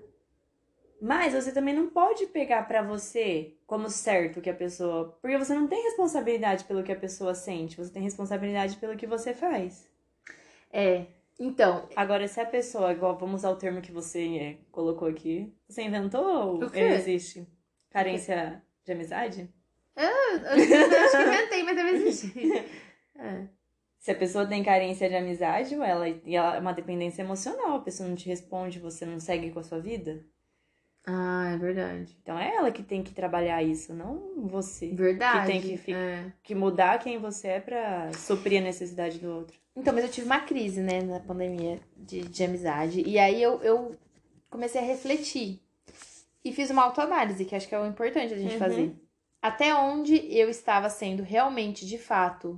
Mas 0.99 1.33
você 1.33 1.51
também 1.51 1.75
não 1.75 1.89
pode 1.89 2.25
pegar 2.27 2.67
pra 2.67 2.81
você 2.81 3.55
como 3.67 3.89
certo 3.89 4.41
que 4.41 4.49
a 4.49 4.53
pessoa. 4.53 5.15
Porque 5.21 5.37
você 5.37 5.53
não 5.53 5.67
tem 5.67 5.83
responsabilidade 5.83 6.63
pelo 6.63 6.83
que 6.83 6.91
a 6.91 6.95
pessoa 6.95 7.35
sente, 7.35 7.77
você 7.77 7.91
tem 7.91 8.01
responsabilidade 8.01 8.77
pelo 8.77 8.97
que 8.97 9.05
você 9.05 9.33
faz. 9.33 9.87
É. 10.71 11.05
Então, 11.39 11.87
Agora, 11.95 12.27
se 12.27 12.41
a 12.41 12.45
pessoa, 12.45 12.91
igual, 12.91 13.15
vamos 13.15 13.41
usar 13.41 13.51
o 13.51 13.55
termo 13.57 13.79
que 13.79 13.91
você 13.91 14.37
é, 14.37 14.57
colocou 14.71 15.07
aqui, 15.07 15.53
você 15.69 15.83
inventou 15.83 16.25
ou 16.25 16.63
ele 16.73 16.95
existe? 16.95 17.47
Carência 17.91 18.63
de 18.83 18.91
amizade? 18.91 19.49
eu, 19.95 20.03
eu 20.03 21.03
acho 21.03 21.17
que 21.17 21.23
inventei, 21.23 21.63
mas 21.63 21.75
deve 21.75 21.89
existir. 21.97 22.65
É. 23.19 23.47
Se 24.07 24.11
a 24.11 24.15
pessoa 24.15 24.45
tem 24.45 24.63
carência 24.63 25.09
de 25.09 25.15
amizade, 25.17 25.75
ou 25.75 25.83
ela, 25.83 26.07
e 26.07 26.33
ela 26.33 26.55
é 26.55 26.59
uma 26.61 26.71
dependência 26.71 27.21
emocional, 27.23 27.75
a 27.75 27.81
pessoa 27.81 28.07
não 28.07 28.15
te 28.15 28.25
responde, 28.29 28.79
você 28.79 29.05
não 29.05 29.19
segue 29.19 29.51
com 29.51 29.59
a 29.59 29.63
sua 29.63 29.81
vida. 29.81 30.23
Ah, 31.05 31.51
é 31.53 31.57
verdade. 31.57 32.17
Então 32.23 32.39
é 32.39 32.55
ela 32.55 32.71
que 32.71 32.81
tem 32.83 33.03
que 33.03 33.13
trabalhar 33.13 33.61
isso, 33.61 33.93
não 33.93 34.47
você. 34.47 34.87
Verdade. 34.93 35.39
Que 35.41 35.51
tem 35.51 35.61
que 35.61 35.75
fi- 35.75 35.93
é. 35.93 36.31
Que 36.41 36.55
mudar 36.55 36.99
quem 36.99 37.17
você 37.17 37.49
é 37.49 37.59
pra 37.59 38.09
suprir 38.13 38.61
a 38.61 38.63
necessidade 38.63 39.19
do 39.19 39.29
outro. 39.29 39.59
Então, 39.75 39.93
mas 39.93 40.05
eu 40.05 40.09
tive 40.09 40.25
uma 40.25 40.39
crise, 40.39 40.79
né, 40.79 41.01
na 41.01 41.19
pandemia 41.19 41.77
de, 41.97 42.21
de 42.21 42.43
amizade. 42.45 43.03
E 43.05 43.19
aí 43.19 43.43
eu, 43.43 43.61
eu 43.61 43.93
comecei 44.49 44.79
a 44.79 44.85
refletir. 44.85 45.59
E 46.45 46.53
fiz 46.53 46.69
uma 46.69 46.83
autoanálise, 46.83 47.43
que 47.43 47.53
acho 47.57 47.67
que 47.67 47.75
é 47.75 47.79
o 47.81 47.85
importante 47.85 48.33
a 48.33 48.37
gente 48.37 48.53
Uhum. 48.53 48.57
fazer. 48.59 48.95
Até 49.41 49.75
onde 49.75 50.15
eu 50.33 50.49
estava 50.49 50.89
sendo 50.89 51.23
realmente, 51.23 51.85
de 51.85 51.97
fato, 51.97 52.57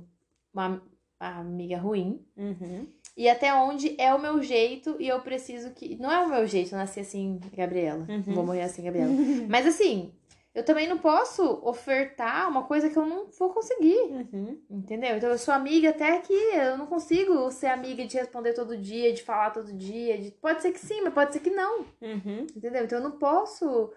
uma, 0.54 0.80
uma 1.20 1.40
amiga 1.40 1.76
ruim. 1.78 2.24
Uhum. 2.36 2.86
E 3.16 3.28
até 3.28 3.52
onde 3.54 3.94
é 4.00 4.14
o 4.14 4.18
meu 4.20 4.42
jeito 4.42 4.96
e 4.98 5.08
eu 5.08 5.20
preciso 5.20 5.70
que. 5.72 5.96
Não 5.96 6.10
é 6.10 6.18
o 6.20 6.28
meu 6.28 6.46
jeito, 6.46 6.72
eu 6.72 6.78
nasci 6.78 7.00
assim, 7.00 7.38
Gabriela. 7.54 8.06
Uhum. 8.08 8.22
Vou 8.34 8.44
morrer 8.46 8.62
assim, 8.62 8.82
Gabriela. 8.84 9.10
Mas 9.48 9.66
assim, 9.66 10.12
eu 10.54 10.64
também 10.64 10.88
não 10.88 10.96
posso 10.98 11.42
ofertar 11.62 12.48
uma 12.48 12.62
coisa 12.64 12.88
que 12.88 12.96
eu 12.96 13.04
não 13.04 13.26
vou 13.38 13.50
conseguir. 13.52 13.98
Uhum. 13.98 14.58
Entendeu? 14.70 15.16
Então 15.16 15.28
eu 15.28 15.38
sou 15.38 15.52
amiga 15.52 15.90
até 15.90 16.18
que 16.20 16.32
eu 16.32 16.78
não 16.78 16.86
consigo 16.86 17.50
ser 17.50 17.66
amiga 17.66 18.06
de 18.06 18.16
responder 18.16 18.54
todo 18.54 18.76
dia, 18.76 19.12
de 19.12 19.22
falar 19.22 19.50
todo 19.50 19.72
dia. 19.72 20.16
de- 20.18 20.30
Pode 20.30 20.62
ser 20.62 20.72
que 20.72 20.80
sim, 20.80 21.02
mas 21.02 21.12
pode 21.12 21.32
ser 21.32 21.40
que 21.40 21.50
não. 21.50 21.80
Uhum. 22.00 22.46
Entendeu? 22.56 22.84
Então 22.84 22.98
eu 22.98 23.04
não 23.04 23.18
posso 23.18 23.92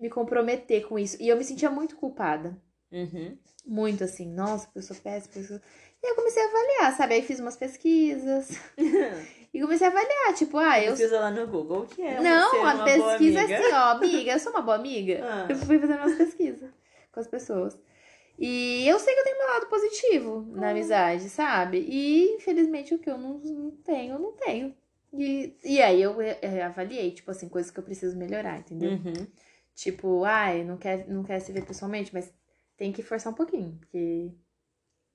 me 0.00 0.08
comprometer 0.08 0.86
com 0.86 0.98
isso. 0.98 1.20
E 1.20 1.28
eu 1.28 1.36
me 1.36 1.44
sentia 1.44 1.70
muito 1.70 1.96
culpada. 1.96 2.56
Uhum. 2.90 3.36
Muito 3.66 4.02
assim, 4.04 4.24
nossa, 4.32 4.66
eu 4.74 4.80
sou 4.80 4.96
péssima. 4.96 5.34
eu 5.36 5.44
sou- 5.44 5.60
E 6.02 6.06
aí 6.06 6.12
eu 6.12 6.16
comecei 6.16 6.42
a 6.42 6.46
avaliar, 6.46 6.96
sabe? 6.96 7.14
Aí 7.14 7.22
fiz 7.22 7.40
umas 7.40 7.56
pesquisas. 7.56 8.50
E 9.52 9.62
comecei 9.62 9.86
a 9.86 9.90
avaliar, 9.90 10.34
tipo, 10.34 10.58
ah, 10.58 10.78
eu. 10.78 10.90
Pesquisa 10.92 11.20
lá 11.20 11.30
no 11.30 11.46
Google 11.46 11.80
o 11.80 11.86
que 11.86 12.02
é 12.02 12.20
Não, 12.20 12.50
ser 12.50 12.66
a 12.66 12.84
pesquisa 12.84 13.40
é 13.40 13.44
assim, 13.44 13.72
ó, 13.72 13.92
amiga, 13.92 14.32
eu 14.32 14.38
sou 14.38 14.52
uma 14.52 14.60
boa 14.60 14.76
amiga. 14.76 15.20
Ah. 15.24 15.46
Eu 15.48 15.56
fui 15.56 15.78
fazendo 15.78 16.00
umas 16.00 16.16
pesquisas 16.16 16.70
com 17.10 17.18
as 17.18 17.26
pessoas. 17.26 17.78
E 18.38 18.86
eu 18.86 18.98
sei 18.98 19.14
que 19.14 19.20
eu 19.20 19.24
tenho 19.24 19.38
meu 19.38 19.46
lado 19.48 19.66
positivo 19.66 20.46
na 20.52 20.68
Ah. 20.68 20.70
amizade, 20.70 21.30
sabe? 21.30 21.78
E 21.78 22.34
infelizmente 22.36 22.94
o 22.94 22.98
que 22.98 23.08
eu 23.08 23.16
não, 23.16 23.38
não 23.38 23.70
tenho, 23.70 24.14
eu 24.16 24.18
não 24.18 24.32
tenho. 24.32 24.76
E, 25.14 25.56
e 25.64 25.80
aí 25.80 26.02
eu 26.02 26.20
é, 26.20 26.62
avaliei, 26.62 27.10
tipo 27.12 27.30
assim, 27.30 27.48
coisas 27.48 27.70
que 27.70 27.80
eu 27.80 27.84
preciso 27.84 28.18
melhorar, 28.18 28.58
entendeu? 28.58 28.90
Uhum. 28.90 29.26
Tipo, 29.74 30.24
ai, 30.24 30.62
não 30.62 30.76
quer, 30.76 31.08
não 31.08 31.24
quer 31.24 31.40
se 31.40 31.52
ver 31.52 31.64
pessoalmente, 31.64 32.12
mas 32.12 32.30
tem 32.76 32.92
que 32.92 33.02
forçar 33.02 33.32
um 33.32 33.36
pouquinho, 33.36 33.78
porque 33.80 34.30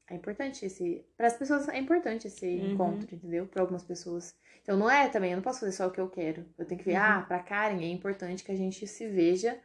é 0.09 0.15
importante 0.15 0.65
esse. 0.65 1.05
Para 1.17 1.27
as 1.27 1.37
pessoas 1.37 1.67
é 1.69 1.77
importante 1.77 2.27
esse 2.27 2.45
Uhum. 2.45 2.71
encontro, 2.73 3.13
entendeu? 3.15 3.45
Para 3.47 3.61
algumas 3.61 3.83
pessoas. 3.83 4.35
Então 4.61 4.77
não 4.77 4.89
é 4.89 5.07
também, 5.09 5.31
eu 5.31 5.37
não 5.37 5.43
posso 5.43 5.59
fazer 5.61 5.71
só 5.73 5.87
o 5.87 5.91
que 5.91 5.99
eu 6.01 6.09
quero. 6.09 6.45
Eu 6.57 6.65
tenho 6.65 6.79
que 6.79 6.85
ver, 6.85 6.95
Uhum. 6.95 7.01
ah, 7.01 7.21
pra 7.27 7.39
Karen 7.39 7.81
é 7.81 7.87
importante 7.89 8.43
que 8.43 8.51
a 8.51 8.55
gente 8.55 8.85
se 8.87 9.07
veja 9.07 9.59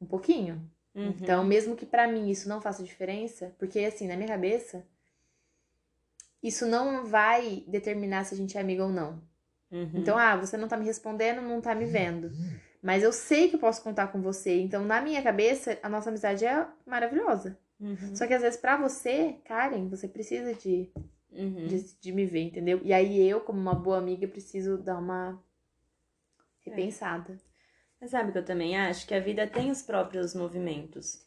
um 0.00 0.06
pouquinho. 0.06 0.70
Uhum. 0.94 1.08
Então, 1.08 1.44
mesmo 1.44 1.76
que 1.76 1.86
pra 1.86 2.06
mim 2.08 2.30
isso 2.30 2.48
não 2.48 2.60
faça 2.60 2.82
diferença, 2.82 3.54
porque 3.58 3.80
assim, 3.80 4.06
na 4.08 4.16
minha 4.16 4.28
cabeça, 4.28 4.84
isso 6.42 6.66
não 6.66 7.04
vai 7.06 7.64
determinar 7.66 8.24
se 8.24 8.34
a 8.34 8.36
gente 8.36 8.56
é 8.56 8.60
amiga 8.60 8.84
ou 8.84 8.90
não. 8.90 9.22
Uhum. 9.70 9.90
Então, 9.94 10.16
ah, 10.18 10.36
você 10.36 10.56
não 10.56 10.68
tá 10.68 10.76
me 10.76 10.84
respondendo, 10.84 11.40
não 11.42 11.60
tá 11.60 11.74
me 11.74 11.86
vendo. 11.86 12.30
Mas 12.82 13.02
eu 13.02 13.12
sei 13.12 13.48
que 13.48 13.56
eu 13.56 13.60
posso 13.60 13.82
contar 13.82 14.08
com 14.08 14.20
você. 14.20 14.60
Então, 14.60 14.84
na 14.84 15.00
minha 15.00 15.22
cabeça, 15.22 15.78
a 15.82 15.88
nossa 15.88 16.10
amizade 16.10 16.44
é 16.44 16.66
maravilhosa. 16.86 17.58
Uhum. 17.80 18.14
Só 18.16 18.26
que 18.26 18.34
às 18.34 18.42
vezes, 18.42 18.58
pra 18.60 18.76
você, 18.76 19.34
Karen, 19.44 19.88
você 19.88 20.06
precisa 20.08 20.54
de, 20.54 20.90
Uhum. 21.32 21.66
de, 21.66 21.98
de 22.00 22.12
me 22.12 22.24
ver, 22.24 22.42
entendeu? 22.44 22.80
E 22.84 22.92
aí 22.92 23.20
eu, 23.28 23.40
como 23.40 23.58
uma 23.60 23.74
boa 23.74 23.98
amiga, 23.98 24.26
preciso 24.28 24.78
dar 24.78 24.98
uma 24.98 25.42
repensada. 26.60 27.38
Mas 28.00 28.10
sabe 28.10 28.30
o 28.30 28.32
que 28.32 28.38
eu 28.38 28.44
também 28.44 28.76
acho? 28.78 29.06
Que 29.06 29.14
a 29.14 29.20
vida 29.20 29.46
tem 29.46 29.70
os 29.70 29.82
próprios 29.82 30.34
movimentos. 30.34 31.22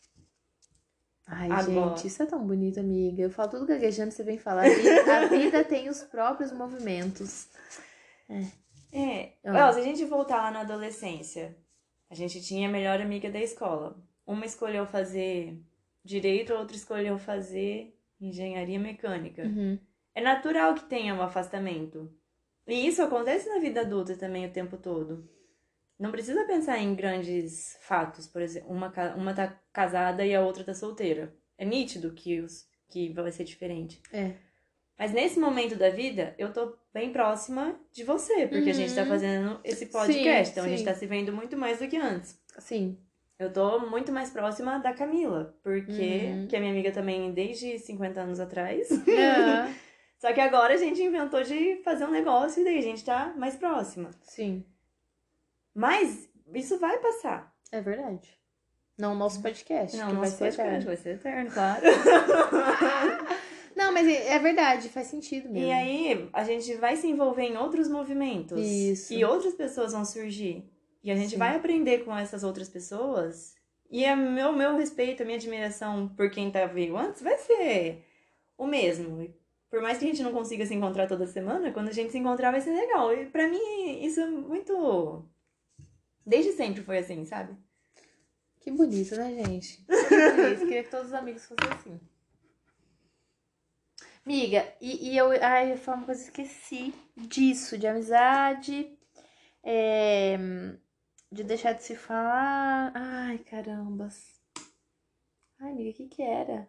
Ai, 1.25 1.51
Agora- 1.51 1.89
gente, 1.97 2.07
isso 2.07 2.23
é 2.23 2.25
tão 2.25 2.45
bonito, 2.47 2.79
amiga. 2.79 3.21
Eu 3.21 3.29
falo 3.29 3.49
tudo 3.49 3.65
gaguejando, 3.65 4.11
você 4.11 4.23
vem 4.23 4.37
falar. 4.37 4.65
A 4.65 4.69
vida, 4.69 5.17
a 5.17 5.25
vida 5.27 5.63
tem 5.65 5.89
os 5.89 6.01
próprios 6.03 6.51
movimentos. 6.53 7.49
É. 8.93 9.33
Ah. 9.43 9.67
Ó, 9.67 9.73
se 9.73 9.79
a 9.79 9.83
gente 9.83 10.05
voltar 10.05 10.37
lá 10.37 10.51
na 10.51 10.61
adolescência, 10.61 11.57
a 12.09 12.15
gente 12.15 12.41
tinha 12.41 12.69
a 12.69 12.71
melhor 12.71 13.01
amiga 13.01 13.29
da 13.29 13.39
escola. 13.41 14.01
Uma 14.25 14.45
escolheu 14.45 14.85
fazer 14.85 15.61
direito, 16.07 16.53
a 16.53 16.59
outra 16.59 16.75
escolheu 16.75 17.19
fazer 17.19 17.93
engenharia 18.19 18.79
mecânica. 18.79 19.43
Uhum. 19.43 19.77
É 20.15 20.21
natural 20.21 20.73
que 20.73 20.85
tenha 20.85 21.13
um 21.13 21.21
afastamento. 21.21 22.11
E 22.65 22.87
isso 22.87 23.01
acontece 23.03 23.47
na 23.47 23.59
vida 23.59 23.81
adulta 23.81 24.15
também 24.15 24.45
o 24.45 24.51
tempo 24.51 24.77
todo. 24.77 25.29
Não 25.99 26.11
precisa 26.11 26.45
pensar 26.45 26.79
em 26.79 26.95
grandes 26.95 27.77
fatos, 27.81 28.27
por 28.27 28.41
exemplo, 28.41 28.71
uma, 28.71 28.91
uma 29.15 29.33
tá 29.33 29.47
casada 29.71 30.25
e 30.25 30.33
a 30.33 30.41
outra 30.41 30.63
tá 30.63 30.73
solteira. 30.73 31.33
É 31.57 31.65
nítido 31.65 32.11
que, 32.13 32.39
os, 32.39 32.67
que 32.89 33.09
vai 33.13 33.31
ser 33.31 33.43
diferente. 33.43 34.01
É. 34.13 34.33
Mas 34.97 35.13
nesse 35.13 35.39
momento 35.39 35.75
da 35.75 35.89
vida, 35.89 36.33
eu 36.37 36.51
tô 36.51 36.75
bem 36.93 37.11
próxima 37.11 37.79
de 37.91 38.03
você, 38.03 38.47
porque 38.47 38.69
a 38.69 38.73
gente 38.73 38.93
tá 38.93 39.03
Uhum. 39.03 39.07
fazendo 39.07 39.59
esse 39.63 39.85
podcast. 39.87 40.45
Sim, 40.45 40.51
então 40.51 40.65
a 40.65 40.69
gente 40.69 40.79
sim. 40.79 40.85
tá 40.85 40.95
se 40.95 41.05
vendo 41.05 41.31
muito 41.31 41.55
mais 41.55 41.79
do 41.79 41.87
que 41.87 41.97
antes. 41.97 42.39
Sim. 42.59 42.97
Eu 43.39 43.53
tô 43.53 43.79
muito 43.87 44.11
mais 44.11 44.31
próxima 44.31 44.79
da 44.79 44.93
Camila, 44.93 45.55
porque 45.63 45.91
Uhum. 45.91 46.47
que 46.47 46.55
é 46.55 46.59
minha 46.59 46.71
amiga 46.71 46.91
também 46.91 47.31
desde 47.31 47.77
50 47.79 48.19
anos 48.21 48.39
atrás. 48.39 48.87
Só 50.19 50.33
que 50.33 50.41
agora 50.41 50.73
a 50.73 50.77
gente 50.77 51.01
inventou 51.03 51.43
de 51.43 51.75
fazer 51.83 52.05
um 52.05 52.11
negócio 52.11 52.61
e 52.61 52.65
daí 52.65 52.79
a 52.79 52.81
gente 52.81 53.05
tá 53.05 53.33
mais 53.37 53.55
próxima. 53.55 54.09
Sim. 54.23 54.65
Mas 55.75 56.27
isso 56.55 56.79
vai 56.79 56.97
passar. 56.97 57.53
É 57.71 57.79
verdade. 57.79 58.35
Não 58.97 59.11
o 59.13 59.15
nosso 59.15 59.39
podcast. 59.43 59.95
Não, 59.95 60.07
que 60.07 60.13
vai 60.13 60.21
nosso 60.25 60.37
ser 60.37 60.45
podcast 60.45 60.67
eterno. 60.69 60.85
vai 60.87 60.97
ser 60.97 61.09
eterno, 61.15 61.51
claro. 61.51 61.81
Não, 63.75 63.93
mas 63.93 64.07
é 64.07 64.29
é 64.33 64.39
verdade, 64.39 64.89
faz 64.89 65.05
sentido 65.05 65.49
mesmo. 65.49 65.67
e 65.67 65.71
aí 65.71 66.29
a 66.33 66.43
gente 66.43 66.73
vai 66.77 66.95
se 66.95 67.07
envolver 67.07 67.43
em 67.43 67.57
outros 67.57 67.87
movimentos. 67.87 68.59
Isso. 68.59 69.13
E 69.13 69.23
outras 69.23 69.53
pessoas 69.53 69.93
vão 69.93 70.03
surgir. 70.03 70.67
E 71.03 71.11
a 71.11 71.15
gente 71.15 71.31
Sim. 71.31 71.37
vai 71.37 71.55
aprender 71.55 72.03
com 72.03 72.15
essas 72.15 72.43
outras 72.43 72.69
pessoas. 72.69 73.55
E 73.89 74.05
o 74.05 74.17
meu, 74.17 74.51
meu 74.51 74.75
respeito, 74.75 75.23
a 75.23 75.25
minha 75.25 75.37
admiração 75.37 76.09
por 76.09 76.29
quem 76.29 76.51
tá 76.51 76.65
vivo 76.65 76.97
antes 76.97 77.21
vai 77.21 77.37
ser 77.37 78.03
o 78.57 78.67
mesmo. 78.67 79.33
Por 79.69 79.81
mais 79.81 79.97
que 79.97 80.05
a 80.05 80.07
gente 80.07 80.23
não 80.23 80.31
consiga 80.31 80.65
se 80.65 80.73
encontrar 80.73 81.07
toda 81.07 81.27
semana, 81.27 81.71
quando 81.71 81.89
a 81.89 81.93
gente 81.93 82.11
se 82.11 82.17
encontrar 82.17 82.51
vai 82.51 82.61
ser 82.61 82.71
legal. 82.71 83.13
E 83.13 83.25
pra 83.25 83.47
mim, 83.47 84.03
isso 84.03 84.19
é 84.19 84.27
muito. 84.27 85.25
Desde 86.25 86.51
sempre 86.53 86.83
foi 86.83 86.97
assim, 86.97 87.25
sabe? 87.25 87.55
Que 88.59 88.71
bonito, 88.71 89.15
né, 89.15 89.33
gente? 89.45 89.85
Que. 89.87 90.65
Queria 90.65 90.83
que 90.83 90.89
todos 90.89 91.07
os 91.07 91.13
amigos 91.13 91.45
fossem 91.45 91.69
assim. 91.73 91.99
Miga, 94.25 94.67
e, 94.81 95.11
e 95.11 95.17
eu. 95.17 95.29
Ai, 95.41 95.77
falar 95.77 95.97
uma 95.97 96.05
coisa, 96.05 96.21
esqueci 96.21 96.93
disso, 97.15 97.77
de 97.77 97.87
amizade. 97.87 98.97
é, 99.63 100.37
de 101.37 101.43
deixar 101.43 101.73
de 101.73 101.83
se 101.83 101.95
falar. 101.95 102.91
Ai, 102.95 103.37
carambas. 103.37 104.41
Ai, 105.59 105.71
amiga, 105.71 105.91
o 105.91 105.93
que 105.93 106.07
que 106.07 106.23
era? 106.23 106.67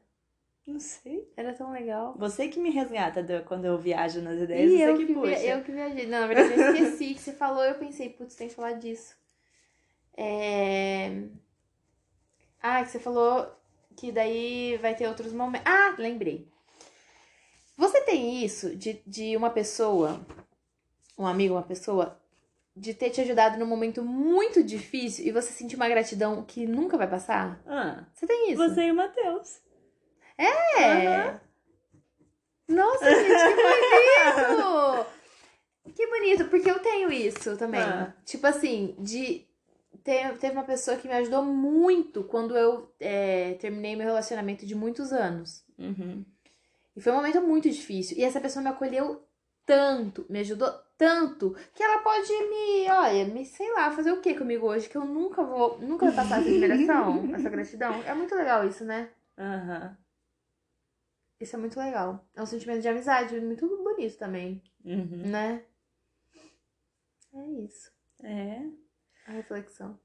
Não 0.66 0.78
sei. 0.78 1.26
Era 1.36 1.54
tão 1.54 1.72
legal. 1.72 2.14
Você 2.18 2.48
que 2.48 2.60
me 2.60 2.68
resgata 2.70 3.22
do- 3.22 3.42
quando 3.44 3.64
eu 3.64 3.78
viajo 3.78 4.20
nas 4.20 4.38
ideias, 4.38 4.70
Ih, 4.70 4.76
você 4.76 4.90
eu 4.90 4.96
que 4.98 5.06
que, 5.06 5.14
puxa. 5.14 5.26
via- 5.36 5.54
eu 5.56 5.64
que 5.64 5.72
viajei. 5.72 6.06
Não, 6.06 6.20
na 6.20 6.26
verdade 6.26 6.52
eu 6.52 6.66
esqueci 6.74 7.14
que 7.14 7.20
você 7.20 7.32
falou, 7.32 7.64
eu 7.64 7.76
pensei, 7.78 8.10
putz, 8.10 8.34
tem 8.34 8.48
que 8.48 8.54
falar 8.54 8.72
disso. 8.72 9.16
É... 10.14 11.22
Ah, 12.62 12.84
que 12.84 12.90
você 12.90 12.98
falou 12.98 13.50
que 13.96 14.12
daí 14.12 14.76
vai 14.78 14.94
ter 14.94 15.06
outros 15.08 15.32
momentos. 15.32 15.66
Ah, 15.70 15.94
lembrei. 15.98 16.46
Você 17.76 18.02
tem 18.02 18.44
isso 18.44 18.76
de, 18.76 19.00
de 19.06 19.34
uma 19.36 19.48
pessoa, 19.50 20.20
um 21.16 21.26
amigo, 21.26 21.54
uma 21.54 21.62
pessoa, 21.62 22.20
de 22.78 22.94
ter 22.94 23.10
te 23.10 23.20
ajudado 23.20 23.58
num 23.58 23.66
momento 23.66 24.02
muito 24.02 24.62
difícil 24.62 25.26
e 25.26 25.32
você 25.32 25.52
sentir 25.52 25.76
uma 25.76 25.88
gratidão 25.88 26.44
que 26.44 26.66
nunca 26.66 26.96
vai 26.96 27.08
passar? 27.08 27.60
Ah, 27.66 28.04
Você 28.14 28.26
tem 28.26 28.52
isso? 28.52 28.56
você 28.68 28.86
e 28.86 28.90
o 28.90 28.94
Matheus. 28.94 29.60
É. 30.38 31.38
Nossa, 32.68 33.10
gente, 33.10 33.28
que 33.28 33.62
bonito! 33.62 35.06
Que 35.96 36.06
bonito, 36.06 36.44
porque 36.50 36.70
eu 36.70 36.78
tenho 36.80 37.10
isso 37.10 37.56
também. 37.56 37.80
Ah. 37.80 38.14
Tipo 38.24 38.46
assim, 38.46 38.94
de. 38.98 39.46
Te- 40.04 40.34
Teve 40.38 40.52
uma 40.52 40.62
pessoa 40.62 40.96
que 40.98 41.08
me 41.08 41.14
ajudou 41.14 41.42
muito 41.42 42.22
quando 42.24 42.56
eu 42.56 42.94
é, 43.00 43.54
terminei 43.54 43.96
meu 43.96 44.06
relacionamento 44.06 44.66
de 44.66 44.74
muitos 44.74 45.12
anos. 45.12 45.64
Uhum. 45.78 46.24
E 46.94 47.00
foi 47.00 47.10
um 47.10 47.16
momento 47.16 47.40
muito 47.40 47.68
difícil. 47.70 48.18
E 48.18 48.22
essa 48.22 48.38
pessoa 48.40 48.62
me 48.62 48.68
acolheu 48.68 49.26
tanto, 49.64 50.26
me 50.28 50.38
ajudou 50.40 50.70
tanto, 50.98 51.54
que 51.74 51.82
ela 51.82 52.02
pode 52.02 52.28
me, 52.30 52.90
olha, 52.90 53.24
me, 53.26 53.46
sei 53.46 53.72
lá, 53.72 53.90
fazer 53.92 54.10
o 54.12 54.20
que 54.20 54.34
comigo 54.34 54.66
hoje, 54.66 54.88
que 54.88 54.96
eu 54.96 55.04
nunca 55.04 55.42
vou, 55.44 55.78
nunca 55.78 56.06
vai 56.06 56.14
passar 56.16 56.40
essa 56.40 56.50
admiração, 56.50 57.30
essa 57.34 57.48
gratidão. 57.48 58.02
É 58.02 58.12
muito 58.14 58.34
legal 58.34 58.66
isso, 58.66 58.84
né? 58.84 59.08
Aham. 59.38 59.96
Isso 61.40 61.54
é 61.54 61.58
muito 61.58 61.78
legal. 61.78 62.28
É 62.34 62.42
um 62.42 62.46
sentimento 62.46 62.82
de 62.82 62.88
amizade 62.88 63.40
muito 63.40 63.66
bonito 63.84 64.18
também, 64.18 64.60
Uhum. 64.84 65.22
né? 65.28 65.64
É 67.32 67.46
isso. 67.64 67.92
É. 68.24 68.66
A 69.28 69.32
reflexão. 69.32 69.98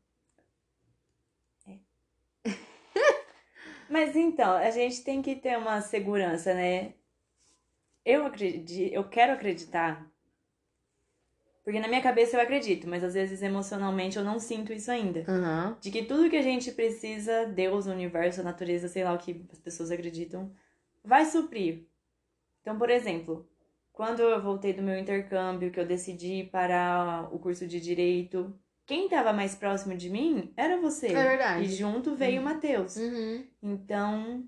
Mas 3.89 4.16
então, 4.16 4.54
a 4.58 4.70
gente 4.70 5.04
tem 5.04 5.22
que 5.22 5.36
ter 5.36 5.58
uma 5.58 5.82
segurança, 5.82 6.54
né? 6.54 6.94
Eu 8.06 8.26
acredito, 8.26 8.94
eu 8.94 9.08
quero 9.10 9.34
acreditar. 9.34 10.06
Porque 11.64 11.80
na 11.80 11.88
minha 11.88 12.01
cabeça 12.01 12.36
eu 12.36 12.41
acredito, 12.41 12.88
mas 12.88 13.03
às 13.03 13.14
vezes 13.14 13.41
emocionalmente 13.41 14.18
eu 14.18 14.24
não 14.24 14.38
sinto 14.39 14.74
isso 14.74 14.91
ainda. 14.91 15.24
Aham. 15.28 15.78
De 15.80 15.91
que 15.91 16.03
tudo 16.03 16.30
que 16.30 16.36
a 16.36 16.41
gente 16.41 16.72
precisa, 16.72 17.45
Deus, 17.45 17.88
o 17.88 17.91
universo, 17.91 18.41
a 18.41 18.43
natureza, 18.43 18.89
sei 18.89 19.03
lá 19.03 19.14
o 19.14 19.18
que 19.18 19.45
as 19.51 19.59
pessoas 19.59 19.89
acreditam, 19.89 20.51
vai 21.03 21.26
suprir. 21.26 21.88
Então, 22.61 22.78
por 22.78 22.89
exemplo, 22.89 23.47
quando 23.93 24.22
eu 24.22 24.41
voltei 24.41 24.74
do 24.74 24.82
meu 24.82 24.97
intercâmbio, 24.97 25.72
que 25.72 25.80
eu 25.80 25.86
decidi 25.86 26.49
parar 26.51 27.34
o 27.34 27.39
curso 27.39 27.66
de 27.66 27.80
direito, 27.80 28.53
quem 28.86 29.05
estava 29.05 29.32
mais 29.32 29.55
próximo 29.55 29.95
de 29.95 30.09
mim 30.09 30.51
era 30.57 30.82
você. 30.82 31.07
É 31.07 31.24
verdade. 31.24 31.64
E 31.64 31.68
junto 31.68 32.16
veio 32.16 32.41
o 32.41 32.43
Matheus. 32.43 32.97
Uhum. 32.97 33.45
Então, 33.61 34.45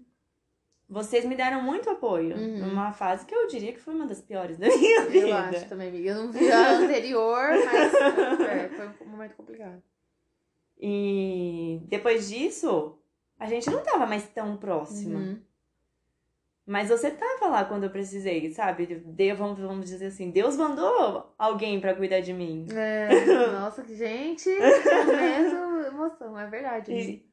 vocês 0.87 1.25
me 1.25 1.35
deram 1.35 1.61
muito 1.63 1.89
apoio 1.89 2.35
Uhum. 2.35 2.67
numa 2.67 2.91
fase 2.91 3.25
que 3.25 3.33
eu 3.33 3.47
diria 3.47 3.73
que 3.73 3.79
foi 3.79 3.93
uma 3.93 4.05
das 4.05 4.21
piores 4.21 4.57
da 4.57 4.67
minha 4.75 5.05
vida. 5.05 5.27
Eu 5.27 5.35
acho 5.35 5.67
também, 5.69 5.89
amiga. 5.89 6.09
Eu 6.11 6.15
não 6.15 6.31
vi 6.31 6.51
a 6.51 6.71
anterior, 6.77 7.49
mas 7.65 7.93
é, 8.47 8.69
foi 8.69 9.05
um 9.07 9.09
momento 9.09 9.35
complicado. 9.35 9.81
E 10.79 11.81
depois 11.87 12.29
disso, 12.29 12.97
a 13.39 13.45
gente 13.47 13.69
não 13.69 13.81
tava 13.81 14.05
mais 14.05 14.27
tão 14.29 14.57
próxima. 14.57 15.19
Uhum. 15.19 15.41
Mas 16.67 16.89
você 16.89 17.11
tava 17.11 17.47
lá 17.47 17.63
quando 17.65 17.83
eu 17.83 17.91
precisei, 17.91 18.49
sabe? 18.51 18.87
Deus, 18.87 19.37
vamos, 19.37 19.59
vamos 19.59 19.85
dizer 19.87 20.07
assim, 20.07 20.31
Deus 20.31 20.57
mandou 20.57 21.31
alguém 21.37 21.79
pra 21.79 21.93
cuidar 21.93 22.21
de 22.21 22.33
mim. 22.33 22.65
É, 22.73 23.07
nossa, 23.53 23.83
gente, 23.85 24.49
momento, 24.49 25.87
emoção, 25.87 26.39
é 26.39 26.47
verdade. 26.47 26.91
E 26.91 27.25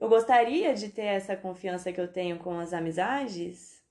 eu 0.00 0.08
gostaria 0.08 0.74
de 0.74 0.88
ter 0.88 1.02
essa 1.04 1.36
confiança 1.36 1.92
que 1.92 2.00
eu 2.00 2.08
tenho 2.08 2.38
com 2.38 2.58
as 2.58 2.72
amizades 2.72 3.82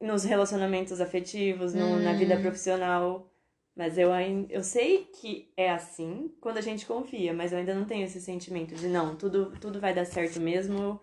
nos 0.00 0.24
relacionamentos 0.24 1.00
afetivos, 1.00 1.72
no- 1.74 1.98
na 2.00 2.12
vida 2.12 2.36
Hum. 2.36 2.40
profissional. 2.42 3.28
Mas 3.74 3.96
eu, 3.96 4.10
eu 4.50 4.62
sei 4.62 5.04
que 5.04 5.50
é 5.56 5.70
assim 5.70 6.30
quando 6.40 6.58
a 6.58 6.60
gente 6.60 6.84
confia, 6.84 7.32
mas 7.32 7.52
eu 7.52 7.58
ainda 7.58 7.74
não 7.74 7.86
tenho 7.86 8.04
esse 8.04 8.20
sentimento 8.20 8.74
de 8.74 8.86
não, 8.86 9.16
tudo, 9.16 9.52
tudo 9.60 9.80
vai 9.80 9.94
dar 9.94 10.04
certo 10.04 10.38
mesmo. 10.40 11.00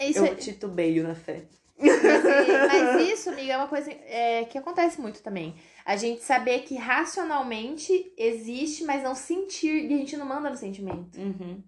Isso 0.00 0.18
eu 0.18 0.26
é- 0.26 0.34
titubeio 0.34 1.02
na 1.02 1.14
fé. 1.14 1.44
Mas, 1.78 2.22
mas 2.68 3.08
isso, 3.08 3.30
amiga, 3.30 3.52
é 3.52 3.56
uma 3.56 3.68
coisa 3.68 3.90
é, 3.90 4.44
que 4.44 4.58
acontece 4.58 5.00
muito 5.00 5.22
também. 5.22 5.54
A 5.86 5.94
gente 5.94 6.20
saber 6.24 6.64
que 6.64 6.74
racionalmente 6.74 8.12
existe, 8.18 8.82
mas 8.82 9.04
não 9.04 9.14
sentir, 9.14 9.88
e 9.88 9.94
a 9.94 9.96
gente 9.98 10.16
não 10.16 10.26
manda 10.26 10.50
no 10.50 10.56
sentimento. 10.56 11.16
Uhum. 11.16 11.62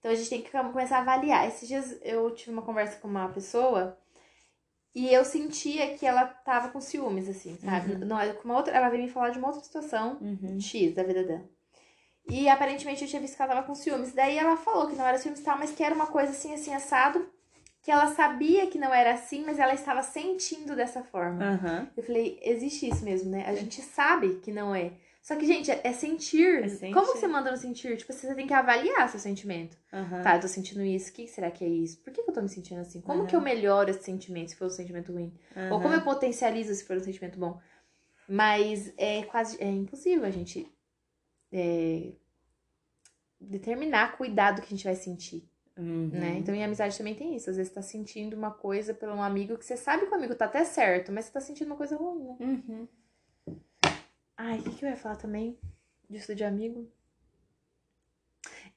Então 0.00 0.10
a 0.10 0.14
gente 0.16 0.28
tem 0.28 0.42
que 0.42 0.50
começar 0.50 0.98
a 0.98 1.02
avaliar. 1.02 1.46
Esses 1.46 1.68
dias 1.68 1.96
eu 2.02 2.32
tive 2.32 2.50
uma 2.50 2.62
conversa 2.62 2.98
com 2.98 3.06
uma 3.06 3.28
pessoa 3.28 3.96
e 4.92 5.08
eu 5.14 5.24
sentia 5.24 5.96
que 5.96 6.04
ela 6.04 6.26
tava 6.26 6.70
com 6.70 6.80
ciúmes, 6.80 7.28
assim, 7.28 7.56
sabe? 7.58 7.92
Uhum. 7.92 8.00
Não, 8.00 8.18
uma 8.44 8.56
outra, 8.56 8.76
ela 8.76 8.88
veio 8.88 9.04
me 9.04 9.08
falar 9.08 9.30
de 9.30 9.38
uma 9.38 9.46
outra 9.46 9.62
situação 9.62 10.18
Uhum. 10.20 10.60
X 10.60 10.92
da 10.92 11.04
vida 11.04 11.22
dela. 11.22 11.48
E 12.28 12.48
aparentemente 12.48 13.04
eu 13.04 13.08
tinha 13.08 13.22
visto 13.22 13.36
que 13.36 13.42
ela 13.42 13.54
tava 13.54 13.66
com 13.68 13.74
ciúmes. 13.76 14.12
Daí 14.12 14.36
ela 14.36 14.56
falou 14.56 14.88
que 14.88 14.96
não 14.96 15.06
era 15.06 15.16
ciúmes 15.16 15.40
tal, 15.42 15.58
mas 15.58 15.70
que 15.70 15.84
era 15.84 15.94
uma 15.94 16.08
coisa 16.08 16.32
assim, 16.32 16.52
assim, 16.52 16.74
assado. 16.74 17.24
Que 17.84 17.90
ela 17.90 18.08
sabia 18.08 18.66
que 18.66 18.78
não 18.78 18.92
era 18.92 19.12
assim, 19.12 19.44
mas 19.44 19.58
ela 19.58 19.74
estava 19.74 20.02
sentindo 20.02 20.74
dessa 20.74 21.04
forma. 21.04 21.44
Aham. 21.44 21.88
Eu 21.96 22.02
falei, 22.02 22.40
existe 22.42 22.88
isso 22.88 23.04
mesmo, 23.04 23.30
né? 23.30 23.44
A 23.46 23.54
gente 23.54 23.80
sabe 23.82 24.40
que 24.40 24.50
não 24.50 24.74
é. 24.74 24.92
Só 25.22 25.36
que, 25.36 25.46
gente, 25.46 25.70
é, 25.70 25.80
é 25.84 25.92
sentir. 25.92 26.64
É 26.64 26.68
sentir. 26.68 26.94
Como 26.94 27.06
você 27.06 27.28
manda 27.28 27.50
no 27.50 27.56
sentir? 27.56 27.96
Tipo, 27.96 28.12
você 28.12 28.34
tem 28.34 28.46
que 28.46 28.54
avaliar 28.54 29.08
seu 29.08 29.20
sentimento. 29.20 29.76
Aham. 29.92 30.22
Tá, 30.22 30.36
eu 30.36 30.40
tô 30.40 30.48
sentindo 30.48 30.82
isso. 30.82 31.10
O 31.10 31.12
que 31.12 31.28
será 31.28 31.50
que 31.50 31.64
é 31.64 31.68
isso? 31.68 31.98
Por 31.98 32.12
que, 32.12 32.22
que 32.22 32.30
eu 32.30 32.34
tô 32.34 32.42
me 32.42 32.48
sentindo 32.48 32.80
assim? 32.80 33.00
Como 33.00 33.20
Aham. 33.20 33.26
que 33.26 33.36
eu 33.36 33.40
melhoro 33.40 33.90
esse 33.90 34.02
sentimento 34.02 34.50
se 34.50 34.56
for 34.56 34.66
um 34.66 34.70
sentimento 34.70 35.12
ruim? 35.12 35.32
Ou 35.70 35.78
como 35.80 35.94
eu 35.94 36.02
potencializo 36.02 36.74
se 36.74 36.84
for 36.84 36.96
um 36.96 37.00
sentimento 37.04 37.38
bom? 37.38 37.60
Mas 38.26 38.92
é 38.96 39.22
quase 39.24 39.62
é 39.62 39.68
impossível 39.68 40.24
a 40.24 40.30
gente 40.30 40.66
é, 41.52 42.12
determinar 43.40 44.16
cuidar 44.16 44.52
do 44.52 44.62
que 44.62 44.66
a 44.68 44.70
gente 44.70 44.84
vai 44.84 44.96
sentir, 44.96 45.48
Uhum. 45.76 46.08
né? 46.12 46.36
Então, 46.38 46.54
em 46.54 46.64
amizade 46.64 46.96
também 46.96 47.14
tem 47.14 47.34
isso. 47.34 47.50
Às 47.50 47.56
vezes 47.56 47.70
você 47.72 47.74
tá 47.76 47.82
sentindo 47.82 48.36
uma 48.36 48.50
coisa 48.52 48.94
por 48.94 49.08
um 49.08 49.22
amigo 49.22 49.58
que 49.58 49.64
você 49.64 49.76
sabe 49.76 50.06
que 50.06 50.12
o 50.12 50.14
amigo 50.14 50.34
tá 50.34 50.44
até 50.44 50.64
certo, 50.64 51.10
mas 51.10 51.24
você 51.26 51.32
tá 51.32 51.40
sentindo 51.40 51.66
uma 51.68 51.76
coisa 51.76 51.96
ruim, 51.96 52.22
né? 52.24 52.36
Uhum. 52.40 52.88
Ai, 54.36 54.58
o 54.58 54.62
que, 54.62 54.70
que 54.76 54.84
eu 54.84 54.88
ia 54.88 54.96
falar 54.96 55.16
também 55.16 55.58
disso 56.08 56.34
de 56.34 56.44
amigo? 56.44 56.88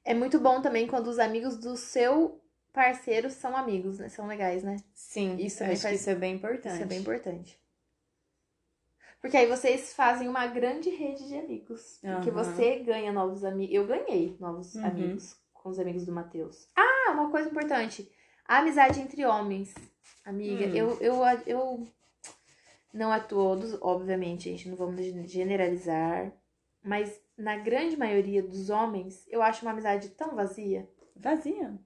É 0.03 0.13
muito 0.13 0.39
bom 0.39 0.61
também 0.61 0.87
quando 0.87 1.07
os 1.07 1.19
amigos 1.19 1.57
do 1.57 1.75
seu 1.75 2.41
parceiro 2.71 3.29
são 3.29 3.55
amigos, 3.57 3.99
né? 3.99 4.09
São 4.09 4.27
legais, 4.27 4.63
né? 4.63 4.77
Sim, 4.93 5.35
Isso 5.37 5.63
acho 5.63 5.81
faz- 5.81 5.85
que 5.85 5.95
isso 5.95 6.09
é 6.09 6.15
bem 6.15 6.35
importante. 6.35 6.73
Isso 6.75 6.83
é 6.83 6.85
bem 6.85 6.99
importante. 6.99 7.59
Porque 9.19 9.35
aí 9.35 9.47
vocês 9.47 9.93
fazem 9.93 10.27
uma 10.29 10.45
grande 10.47 10.89
rede 10.91 11.27
de 11.27 11.35
amigos. 11.35 11.99
Porque 12.01 12.29
Aham. 12.29 12.43
você 12.43 12.79
ganha 12.79 13.11
novos 13.11 13.43
amigos. 13.43 13.75
Eu 13.75 13.87
ganhei 13.87 14.37
novos 14.39 14.75
Uhum. 14.75 14.85
amigos 14.85 15.35
com 15.61 15.69
os 15.69 15.79
amigos 15.79 16.05
do 16.05 16.11
Matheus. 16.11 16.67
Ah, 16.75 17.11
uma 17.11 17.29
coisa 17.29 17.49
importante. 17.49 18.09
A 18.47 18.59
amizade 18.59 18.99
entre 19.01 19.25
homens. 19.25 19.73
Amiga, 20.25 20.65
Hum. 20.65 20.75
eu, 20.75 21.01
eu, 21.01 21.23
eu. 21.45 21.87
Não 22.93 23.11
a 23.11 23.19
todos, 23.19 23.77
obviamente, 23.81 24.47
a 24.49 24.51
gente 24.53 24.69
não 24.69 24.75
vamos 24.77 25.01
generalizar. 25.29 26.31
Mas 26.83 27.19
na 27.37 27.57
grande 27.57 27.97
maioria 27.97 28.41
dos 28.41 28.69
homens, 28.69 29.25
eu 29.27 29.41
acho 29.41 29.63
uma 29.63 29.71
amizade 29.71 30.09
tão 30.09 30.35
vazia. 30.35 30.89
Vazia. 31.15 31.77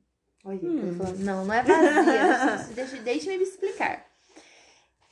Olha, 0.45 0.59
Hum. 0.61 0.87
eu 0.87 0.93
falando, 0.95 1.19
não, 1.19 1.45
não 1.45 1.53
é 1.53 1.63
vazia. 1.63 2.67
deixa, 2.75 2.97
deixa-me 2.97 3.37
me 3.37 3.43
explicar. 3.43 4.05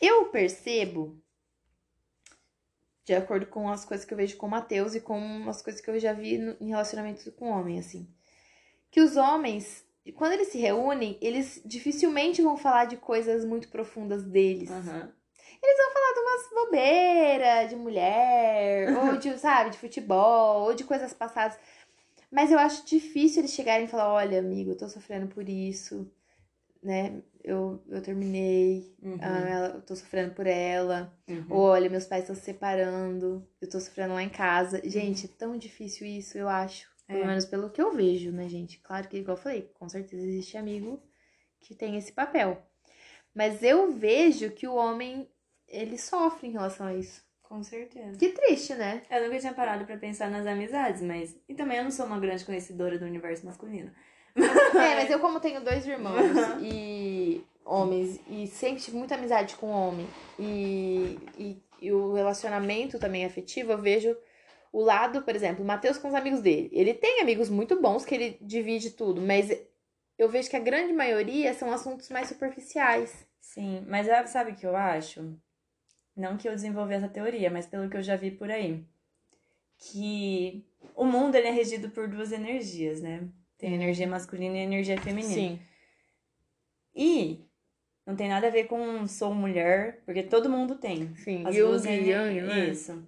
Eu 0.02 0.26
percebo, 0.28 1.20
de 3.04 3.14
acordo 3.16 3.46
com 3.48 3.68
as 3.70 3.84
coisas 3.84 4.06
que 4.06 4.14
eu 4.14 4.18
vejo 4.18 4.38
com 4.38 4.46
o 4.46 4.50
Matheus 4.50 4.96
e 4.96 5.02
com 5.02 5.50
as 5.50 5.62
coisas 5.62 5.82
que 5.82 5.90
eu 5.90 6.00
já 6.00 6.14
vi 6.14 6.38
no- 6.38 6.56
em 6.62 6.70
relacionamentos 6.70 7.28
com 7.36 7.50
homem, 7.50 7.80
assim, 7.80 8.08
que 8.92 9.02
os 9.02 9.16
homens 9.18 9.84
quando 10.16 10.34
eles 10.34 10.48
se 10.48 10.58
reúnem, 10.58 11.18
eles 11.22 11.62
dificilmente 11.66 12.42
vão 12.42 12.58
falar 12.58 12.86
de 12.86 12.98
coisas 12.98 13.46
muito 13.46 13.68
profundas 13.70 14.24
deles. 14.24 14.70
Aham. 14.72 15.12
Falar 15.94 16.14
de 16.14 16.20
umas 16.20 16.50
bobeiras 16.66 17.70
de 17.70 17.76
mulher, 17.76 18.96
ou 18.98 19.18
de, 19.18 19.38
sabe, 19.38 19.72
de 19.72 19.78
futebol, 19.78 20.64
ou 20.64 20.74
de 20.74 20.84
coisas 20.84 21.14
passadas. 21.14 21.58
Mas 22.32 22.52
eu 22.52 22.60
acho 22.60 22.86
difícil 22.86 23.42
eles 23.42 23.54
chegarem 23.54 23.86
e 23.86 23.90
falar, 23.90 24.12
olha, 24.14 24.40
amigo, 24.40 24.72
eu 24.72 24.78
tô 24.78 24.88
sofrendo 24.88 25.28
por 25.28 25.48
isso, 25.50 26.10
né? 26.82 27.22
Eu, 27.44 27.82
eu 27.90 28.02
terminei, 28.02 28.96
Uhum. 29.02 29.18
ah, 29.22 29.50
ela- 29.50 29.68
eu 29.76 29.82
tô 29.82 29.96
sofrendo 29.96 30.34
por 30.34 30.48
ela. 30.48 31.14
Uhum. 31.28 31.46
Ou, 31.50 31.60
olha, 31.62 31.90
meus 31.90 32.06
pais 32.06 32.24
estão 32.24 32.36
se 32.36 32.42
separando, 32.44 33.46
eu 33.62 33.70
tô 33.70 33.80
sofrendo 33.80 34.14
lá 34.14 34.24
em 34.24 34.30
casa. 34.30 34.82
Gente, 34.84 35.26
é 35.26 35.30
tão 35.38 35.58
difícil 35.58 36.06
isso, 36.08 36.38
eu 36.38 36.48
acho. 36.48 36.88
Pelo 37.10 37.24
É. 37.24 37.28
menos 37.28 37.46
pelo 37.46 37.72
que 37.72 37.82
eu 37.82 37.92
vejo, 37.92 38.32
né, 38.32 38.48
gente? 38.48 38.78
Claro 38.80 39.08
que, 39.08 39.18
igual 39.18 39.36
eu 39.36 39.42
falei, 39.42 39.72
com 39.74 39.90
certeza 39.90 40.24
existe 40.24 40.56
amigo 40.58 41.02
que 41.60 41.74
tem 41.74 41.98
esse 41.98 42.12
papel. 42.12 42.62
Mas 43.34 43.64
eu 43.64 43.92
vejo 43.92 44.52
que 44.52 44.68
o 44.68 44.76
homem, 44.76 45.28
ele 45.68 45.98
sofre 45.98 46.48
em 46.48 46.52
relação 46.52 46.86
a 46.86 46.94
isso. 46.94 47.24
Com 47.42 47.64
certeza. 47.64 48.16
Que 48.20 48.30
triste, 48.30 48.76
né? 48.76 49.02
Eu 49.10 49.26
nunca 49.26 49.40
tinha 49.40 49.54
parado 49.54 49.84
pra 49.86 49.98
pensar 49.98 50.30
nas 50.30 50.46
amizades, 50.46 51.02
mas. 51.02 51.36
E 51.50 51.56
também 51.56 51.80
eu 51.80 51.84
não 51.84 51.90
sou 51.90 52.06
uma 52.06 52.20
grande 52.20 52.46
conhecedora 52.46 53.00
do 53.00 53.06
universo 53.06 53.46
masculino. 53.46 53.92
É, 54.76 54.96
mas 54.96 55.10
eu 55.10 55.20
como 55.20 55.40
tenho 55.40 55.62
dois 55.62 55.86
irmãos 55.88 56.22
e 56.62 57.44
homens, 57.66 58.20
e 58.30 58.46
sempre 58.46 58.82
tive 58.82 58.98
muita 58.98 59.16
amizade 59.16 59.56
com 59.56 59.68
homem, 59.72 60.08
e, 60.38 61.18
e, 61.38 61.64
e 61.82 61.92
o 61.92 62.14
relacionamento 62.14 63.00
também 63.00 63.26
afetivo, 63.26 63.72
eu 63.72 63.78
vejo 63.80 64.16
o 64.72 64.82
lado, 64.82 65.22
por 65.24 65.36
exemplo, 65.36 65.64
o 65.64 65.68
Matheus 65.68 65.98
com 65.98 66.08
os 66.08 66.14
amigos 66.14 66.42
dele. 66.42 66.70
Ele 66.72 66.94
tem 66.94 67.22
amigos 67.22 67.50
muito 67.50 67.82
bons 67.82 68.06
que 68.06 68.14
ele 68.16 68.38
divide 68.42 68.92
tudo, 68.92 69.22
mas 69.22 69.50
eu 70.18 70.30
vejo 70.30 70.50
que 70.50 70.56
a 70.56 70.60
grande 70.60 70.94
maioria 70.94 71.54
são 71.54 71.72
assuntos 71.72 72.10
mais 72.10 72.28
superficiais. 72.28 73.28
Sim, 73.42 73.84
mas 73.88 74.08
é- 74.08 74.26
sabe 74.28 74.52
o 74.52 74.56
que 74.56 74.66
eu 74.66 74.76
acho? 74.76 75.36
Não 76.16 76.38
que 76.38 76.48
eu 76.48 76.52
desenvolvi 76.54 76.94
essa 76.94 77.08
teoria, 77.08 77.50
mas 77.50 77.66
pelo 77.66 77.90
que 77.90 77.98
eu 77.98 78.04
já 78.04 78.16
vi 78.16 78.30
por 78.32 78.52
aí. 78.52 78.84
Que 79.78 80.66
o 80.96 81.06
mundo 81.06 81.36
ele 81.36 81.48
é 81.48 81.52
regido 81.52 81.90
por 81.90 82.08
duas 82.08 82.32
energias, 82.32 83.02
né? 83.02 83.28
Tem 83.58 83.74
energia 83.74 84.08
masculina 84.08 84.58
e 84.58 84.62
energia 84.62 85.00
feminina. 85.02 85.34
E 86.96 87.40
não 88.06 88.16
tem 88.16 88.28
nada 88.28 88.48
a 88.48 88.52
ver 88.52 88.66
com 88.66 89.08
sou 89.08 89.34
mulher, 89.34 90.02
porque 90.06 90.24
todo 90.24 90.50
mundo 90.50 90.76
tem. 90.76 91.16
sim. 91.16 91.44
As 91.46 91.56
e 91.56 91.60
ener- 91.60 92.08
Yang, 92.08 92.42
né? 92.42 92.70
Isso. 92.70 93.08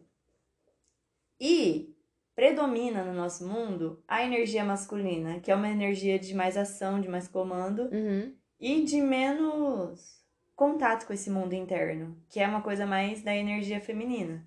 E 1.44 1.96
predomina 2.36 3.04
no 3.04 3.14
nosso 3.14 3.48
mundo 3.48 4.02
a 4.08 4.24
energia 4.24 4.64
masculina, 4.64 5.40
que 5.40 5.50
é 5.52 5.56
uma 5.56 5.68
energia 5.70 6.20
de 6.20 6.36
mais 6.36 6.56
ação, 6.56 7.02
de 7.02 7.10
mais 7.10 7.28
comando 7.28 7.90
Uhum. 7.92 8.32
e 8.60 8.84
de 8.84 9.02
menos 9.02 10.22
contato 10.56 11.08
com 11.08 11.14
esse 11.14 11.32
mundo 11.32 11.54
interno, 11.54 12.16
que 12.30 12.40
é 12.40 12.48
uma 12.48 12.62
coisa 12.62 12.86
mais 12.86 13.24
da 13.24 13.36
energia 13.36 13.82
feminina. 13.82 14.46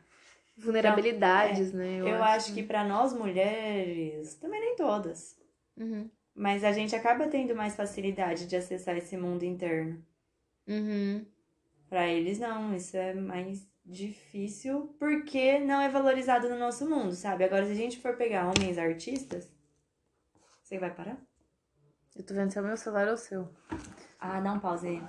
Vulnerabilidades, 0.56 1.72
né? 1.72 1.98
Eu, 2.00 2.22
acho 2.22 2.54
que 2.54 2.62
pra 2.62 2.84
nós 2.84 3.12
mulheres, 3.12 4.36
também 4.36 4.60
nem 4.60 4.76
todas, 4.76 5.36
Uhum. 5.76 6.08
mas 6.32 6.62
a 6.62 6.70
gente 6.70 6.94
acaba 6.94 7.26
tendo 7.26 7.56
mais 7.56 7.74
facilidade 7.74 8.46
de 8.46 8.54
acessar 8.54 8.96
esse 8.96 9.16
mundo 9.16 9.42
interno. 9.44 10.00
Uhum. 10.68 11.26
Pra 11.88 12.06
eles 12.06 12.38
não, 12.38 12.74
isso 12.74 12.96
é 12.96 13.12
mais 13.12 13.66
difícil 13.84 14.94
porque 14.98 15.58
não 15.58 15.80
é 15.80 15.88
valorizado 15.88 16.48
no 16.48 16.58
nosso 16.58 16.88
mundo, 16.88 17.12
sabe? 17.14 17.44
Agora 17.44 17.66
se 17.66 17.72
a 17.72 17.76
gente 17.76 17.98
for 18.00 18.16
pegar 18.16 18.50
homens 18.50 18.78
artistas, 18.78 19.48
você 20.62 20.78
vai 20.78 20.92
parar? 20.94 21.18
Eu 22.16 22.24
tô 22.24 22.32
vendo 22.34 22.50
se 22.50 22.58
é 22.58 22.60
o 22.60 22.64
meu 22.64 22.76
celular 22.76 23.08
ou 23.08 23.14
o 23.14 23.18
seu. 23.18 23.48
Ah, 24.18 24.40
dá 24.40 24.52
um 24.52 24.60
pause 24.60 24.86
aí. 24.88 25.02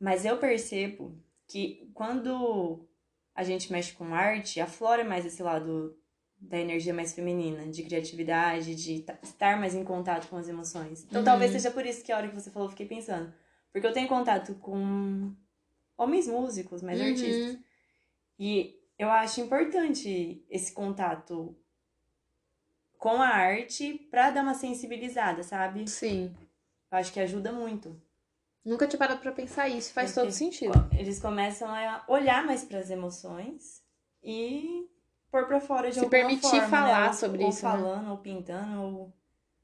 Mas 0.00 0.24
eu 0.24 0.38
percebo 0.38 1.16
que 1.46 1.90
quando 1.94 2.88
a 3.34 3.42
gente 3.42 3.70
mexe 3.70 3.92
com 3.92 4.14
arte, 4.14 4.60
aflora 4.60 5.04
mais 5.04 5.24
esse 5.26 5.42
lado 5.42 5.96
da 6.40 6.58
energia 6.58 6.94
mais 6.94 7.12
feminina, 7.14 7.66
de 7.66 7.82
criatividade, 7.82 8.74
de 8.74 9.00
ta- 9.02 9.18
estar 9.22 9.58
mais 9.58 9.74
em 9.74 9.84
contato 9.84 10.28
com 10.28 10.36
as 10.36 10.48
emoções. 10.48 11.04
Então 11.04 11.20
Uhum. 11.20 11.24
talvez 11.24 11.50
seja 11.52 11.70
por 11.70 11.84
isso 11.84 12.04
que 12.04 12.12
a 12.12 12.16
hora 12.16 12.28
que 12.28 12.34
você 12.34 12.50
falou 12.50 12.66
eu 12.68 12.70
fiquei 12.70 12.86
pensando. 12.86 13.32
Porque 13.72 13.86
eu 13.86 13.92
tenho 13.92 14.08
contato 14.08 14.54
com 14.56 15.34
homens 15.98 16.26
músicos, 16.26 16.80
mais 16.80 16.98
Uhum. 17.00 17.06
artistas. 17.08 17.58
E 18.38 18.80
eu 18.98 19.10
acho 19.10 19.40
importante 19.42 20.42
esse 20.48 20.72
contato 20.72 21.54
com 22.96 23.20
a 23.22 23.28
arte 23.28 23.94
pra 24.10 24.30
dar 24.30 24.42
uma 24.42 24.54
sensibilizada, 24.54 25.42
sabe? 25.42 25.88
Sim. 25.88 26.34
Eu 26.90 26.98
acho 26.98 27.12
que 27.12 27.20
ajuda 27.20 27.52
muito. 27.52 28.00
Nunca 28.64 28.86
tinha 28.86 28.98
parado 28.98 29.20
pra 29.20 29.32
pensar 29.32 29.68
isso, 29.68 29.92
faz 29.92 30.10
Porque 30.12 30.26
todo 30.26 30.32
sentido. 30.34 30.72
Eles 30.98 31.20
começam 31.20 31.68
a 31.74 32.04
olhar 32.08 32.44
mais 32.44 32.64
para 32.64 32.78
as 32.78 32.90
emoções 32.90 33.82
e 34.22 34.86
pôr 35.30 35.46
pra 35.46 35.60
fora 35.60 35.88
de 35.88 35.94
Se 35.94 36.00
alguma 36.00 36.10
permitir 36.10 36.42
forma, 36.50 36.68
falar 36.68 37.00
né? 37.02 37.06
Ou- 37.08 37.14
sobre 37.14 37.42
ou 37.44 37.48
isso, 37.50 37.64
né? 37.64 37.72
falando, 37.72 38.10
ou 38.10 38.18
pintando, 38.18 38.82
ou... 38.82 39.12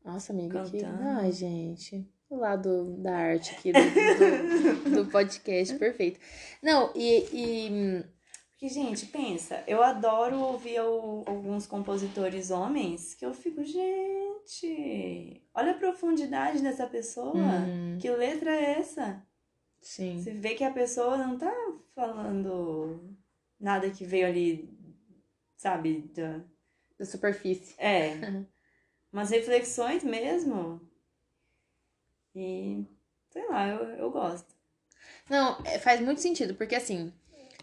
Nossa, 0.04 0.32
amiga, 0.32 0.62
que... 0.64 0.80
Cantando. 0.80 1.02
Ai, 1.20 1.32
gente. 1.32 2.06
O 2.28 2.36
lado 2.36 2.96
da 3.02 3.14
arte 3.16 3.54
aqui 3.54 3.72
do, 3.72 4.90
do, 4.90 5.04
do 5.04 5.10
podcast, 5.10 5.74
perfeito. 5.78 6.18
Não, 6.62 6.90
e... 6.94 7.28
e... 7.32 8.04
Porque, 8.52 8.68
gente, 8.72 9.06
pensa, 9.06 9.62
eu 9.66 9.82
adoro 9.82 10.38
ouvir 10.38 10.80
o- 10.80 11.22
alguns 11.26 11.66
compositores 11.66 12.50
homens 12.50 13.14
que 13.14 13.26
eu 13.26 13.34
fico, 13.34 13.62
gente, 13.64 15.42
olha 15.54 15.72
a 15.72 15.78
profundidade 15.78 16.62
dessa 16.62 16.86
pessoa. 16.86 17.34
Hum, 17.36 17.98
Que 18.00 18.08
letra 18.10 18.50
é 18.54 18.78
essa? 18.78 19.22
sim. 19.82 20.18
Você 20.18 20.30
vê 20.32 20.54
que 20.54 20.64
a 20.64 20.72
pessoa 20.72 21.18
não 21.18 21.36
tá 21.36 21.52
falando 21.94 23.14
nada 23.60 23.90
que 23.90 24.04
veio 24.04 24.26
ali, 24.26 24.72
sabe, 25.56 26.10
da, 26.14 26.40
Da 26.98 27.04
superfície. 27.04 27.74
É. 27.76 28.12
Umas 29.12 29.30
reflexões 29.30 30.02
mesmo. 30.02 30.80
E, 32.34 32.84
sei 33.30 33.46
lá, 33.48 33.68
eu, 33.68 33.84
eu 33.96 34.10
gosto. 34.10 34.54
Não, 35.28 35.58
é, 35.64 35.78
faz 35.78 36.00
muito 36.00 36.20
sentido, 36.20 36.54
porque 36.54 36.74
assim... 36.74 37.12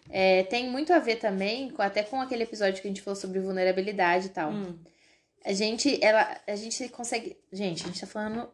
é, 0.10 0.44
tem 0.44 0.70
muito 0.70 0.94
a 0.94 1.00
ver 1.00 1.18
também, 1.18 1.70
com, 1.72 1.82
até 1.82 2.04
com 2.04 2.20
aquele 2.22 2.44
episódio 2.44 2.82
que 2.82 2.88
a 2.88 2.92
gente 2.92 3.02
falou 3.02 3.16
sobre 3.20 3.40
vulnerabilidade 3.40 4.28
e 4.28 4.30
tal. 4.30 4.52
Hum, 4.52 4.80
A 5.46 5.54
gente, 5.54 6.04
ela, 6.04 6.40
a 6.48 6.56
gente 6.56 6.90
consegue. 6.90 7.38
Gente, 7.52 7.84
a 7.84 7.88
gente 7.88 8.00
tá 8.02 8.08
falando. 8.08 8.50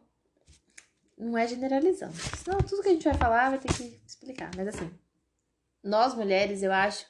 Não 1.16 1.36
é 1.36 1.46
generalizando. 1.46 2.14
Senão 2.14 2.58
tudo 2.58 2.82
que 2.82 2.88
a 2.88 2.92
gente 2.92 3.04
vai 3.04 3.14
falar 3.14 3.50
vai 3.50 3.58
ter 3.58 3.72
que 3.74 4.00
explicar. 4.06 4.50
Mas 4.56 4.68
assim, 4.68 4.90
nós 5.82 6.14
mulheres, 6.14 6.62
eu 6.62 6.72
acho 6.72 7.06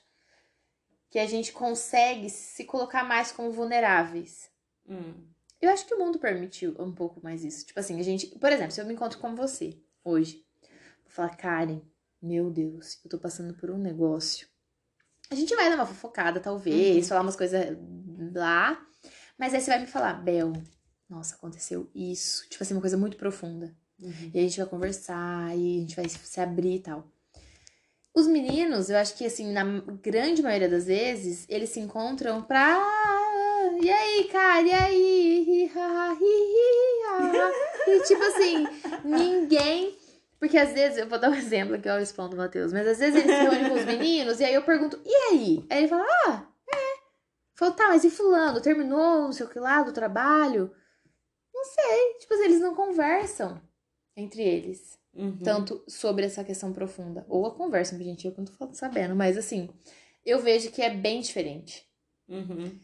que 1.11 1.19
a 1.19 1.27
gente 1.27 1.53
consegue 1.53 2.29
se 2.31 2.65
colocar 2.65 3.05
mais 3.05 3.31
como 3.33 3.51
vulneráveis. 3.53 4.51
hum, 4.89 5.15
Eu 5.61 5.71
acho 5.71 5.87
que 5.87 5.95
o 5.95 5.99
mundo 5.99 6.19
permitiu 6.19 6.75
um 6.79 6.93
pouco 6.93 7.21
mais 7.23 7.43
isso. 7.45 7.67
Tipo 7.67 7.81
assim, 7.81 7.99
a 7.99 8.03
gente. 8.03 8.27
Por 8.39 8.51
exemplo, 8.53 8.73
se 8.73 8.81
eu 8.81 8.87
me 8.87 8.95
encontro 8.95 9.19
com 9.19 9.35
você 9.35 9.77
hoje, 10.05 10.45
vou 11.05 11.11
falar, 11.13 11.37
Karen, 11.37 11.81
meu 12.23 12.51
Deus, 12.51 12.99
eu 13.05 13.11
tô 13.11 13.19
passando 13.19 13.55
por 13.55 13.71
um 13.71 13.79
negócio. 13.79 14.47
A 15.31 15.35
gente 15.35 15.55
vai 15.55 15.69
dar 15.69 15.75
uma 15.75 15.87
fofocada, 15.87 16.41
talvez, 16.41 16.97
Uhum. 17.05 17.09
falar 17.09 17.21
umas 17.23 17.37
coisas 17.37 17.77
lá. 18.35 18.81
Mas 19.37 19.53
aí 19.53 19.61
você 19.61 19.71
vai 19.71 19.81
me 19.81 19.87
falar, 19.87 20.15
Bel, 20.15 20.53
nossa, 21.09 21.35
aconteceu 21.35 21.91
isso. 21.95 22.49
Tipo 22.49 22.63
assim, 22.63 22.75
uma 22.75 22.81
coisa 22.81 22.97
muito 22.97 23.17
profunda. 23.17 23.75
uhum. 24.01 24.31
E 24.33 24.39
a 24.39 24.43
gente 24.43 24.59
vai 24.59 24.67
conversar, 24.69 25.57
e 25.57 25.79
a 25.79 25.81
gente 25.81 25.97
vai 25.97 26.09
se 26.09 26.41
abrir 26.41 26.77
e 26.77 26.81
tal. 26.81 27.07
Os 28.15 28.27
meninos, 28.27 28.91
eu 28.91 28.97
acho 28.97 29.17
que, 29.17 29.25
assim, 29.27 29.53
na 29.53 29.63
grande 30.03 30.43
maioria 30.43 30.69
das 30.69 30.87
vezes, 30.87 31.45
eles 31.49 31.71
se 31.71 31.79
encontram 31.81 32.43
pra. 32.43 32.79
E 33.81 33.91
aí, 33.91 34.25
cara, 34.25 34.63
e 34.63 34.73
aí? 34.73 35.71
E 37.87 38.03
tipo 38.03 38.23
assim, 38.23 38.67
ninguém. 39.05 39.97
Porque 40.39 40.57
às 40.57 40.73
vezes, 40.73 40.99
eu 40.99 41.09
vou 41.09 41.19
dar 41.19 41.31
um 41.31 41.35
exemplo 41.35 41.75
aqui, 41.75 41.89
ó, 41.89 41.97
o 41.97 42.05
spawn 42.05 42.29
do 42.29 42.37
Matheus, 42.37 42.73
mas 42.73 42.87
às 42.87 42.99
vezes 42.99 43.17
eles 43.17 43.37
se 43.37 43.43
reúnem 43.43 43.69
com 43.69 43.75
os 43.75 43.85
meninos 43.85 44.41
e 44.41 44.45
aí 44.45 44.55
eu 44.55 44.63
pergunto, 44.63 45.01
e 45.05 45.15
aí? 45.31 45.67
Aí 45.69 45.79
ele 45.79 45.89
fala, 45.89 46.05
ah, 46.27 46.47
é. 46.73 46.99
Falou, 47.55 47.75
tá, 47.75 47.89
mas 47.89 48.05
e 48.05 48.11
fulano? 48.11 48.61
Terminou, 48.61 49.23
não 49.23 49.33
sei 49.33 49.47
o 49.47 49.49
que 49.49 49.59
lá, 49.59 49.83
do 49.83 49.93
trabalho? 49.93 50.71
Não 51.53 51.65
sei. 51.65 52.15
Tipo 52.21 52.35
assim, 52.35 52.45
eles 52.45 52.61
não 52.61 52.75
conversam 52.75 53.61
entre 54.17 54.43
eles 54.43 54.99
Uhum. 55.15 55.39
tanto 55.43 55.83
sobre 55.89 56.25
essa 56.27 56.45
questão 56.45 56.73
profunda. 56.73 57.27
Ou 57.29 57.45
a 57.47 57.55
conversa, 57.55 57.99
gente, 57.99 58.27
eu 58.27 58.35
não 58.37 58.45
tô 58.45 58.73
sabendo, 58.73 59.17
mas 59.17 59.37
assim, 59.37 59.69
eu 60.25 60.39
vejo 60.39 60.71
que 60.71 60.81
é 60.81 60.91
bem 60.91 61.21
diferente. 61.21 61.85
Uhum. 62.29 62.79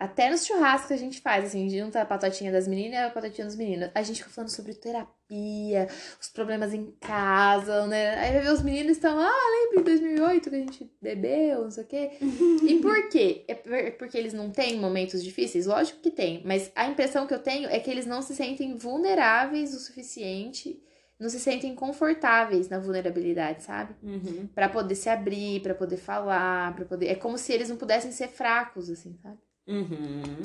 Até 0.00 0.30
nos 0.30 0.46
churrascos 0.46 0.92
a 0.92 0.96
gente 0.96 1.20
faz, 1.20 1.44
assim, 1.44 1.68
junta 1.68 2.00
a 2.00 2.06
patotinha 2.06 2.50
das 2.50 2.66
meninas 2.66 2.94
e 2.94 3.02
a 3.02 3.10
patotinha 3.10 3.46
dos 3.46 3.54
meninos. 3.54 3.90
A 3.94 4.02
gente 4.02 4.22
fica 4.22 4.30
falando 4.30 4.48
sobre 4.48 4.72
terapia, 4.72 5.86
os 6.18 6.26
problemas 6.30 6.72
em 6.72 6.90
casa, 6.98 7.86
né? 7.86 8.18
Aí 8.18 8.32
vai 8.32 8.40
ver 8.40 8.50
os 8.50 8.62
meninos 8.62 8.92
estão, 8.92 9.20
ah, 9.20 9.30
lembra 9.30 9.80
em 9.80 9.84
2008 9.84 10.48
que 10.48 10.56
a 10.56 10.58
gente 10.58 10.90
bebeu, 11.02 11.64
não 11.64 11.70
sei 11.70 11.84
o 11.84 11.86
quê. 11.86 12.10
e 12.66 12.80
por 12.80 13.10
quê? 13.10 13.44
É 13.46 13.90
porque 13.90 14.16
eles 14.16 14.32
não 14.32 14.48
têm 14.50 14.80
momentos 14.80 15.22
difíceis? 15.22 15.66
Lógico 15.66 16.00
que 16.00 16.10
tem, 16.10 16.40
mas 16.46 16.72
a 16.74 16.86
impressão 16.86 17.26
que 17.26 17.34
eu 17.34 17.38
tenho 17.38 17.68
é 17.68 17.78
que 17.78 17.90
eles 17.90 18.06
não 18.06 18.22
se 18.22 18.34
sentem 18.34 18.78
vulneráveis 18.78 19.74
o 19.74 19.78
suficiente 19.78 20.82
não 21.18 21.28
se 21.28 21.38
sentem 21.38 21.74
confortáveis 21.74 22.70
na 22.70 22.78
vulnerabilidade, 22.78 23.62
sabe? 23.64 23.94
Uhum. 24.02 24.48
Para 24.54 24.70
poder 24.70 24.94
se 24.94 25.10
abrir, 25.10 25.60
para 25.60 25.74
poder 25.74 25.98
falar, 25.98 26.74
para 26.74 26.86
poder. 26.86 27.08
É 27.08 27.14
como 27.14 27.36
se 27.36 27.52
eles 27.52 27.68
não 27.68 27.76
pudessem 27.76 28.10
ser 28.10 28.28
fracos, 28.28 28.88
assim, 28.88 29.14
sabe? 29.22 29.36
Uhum. 29.66 30.40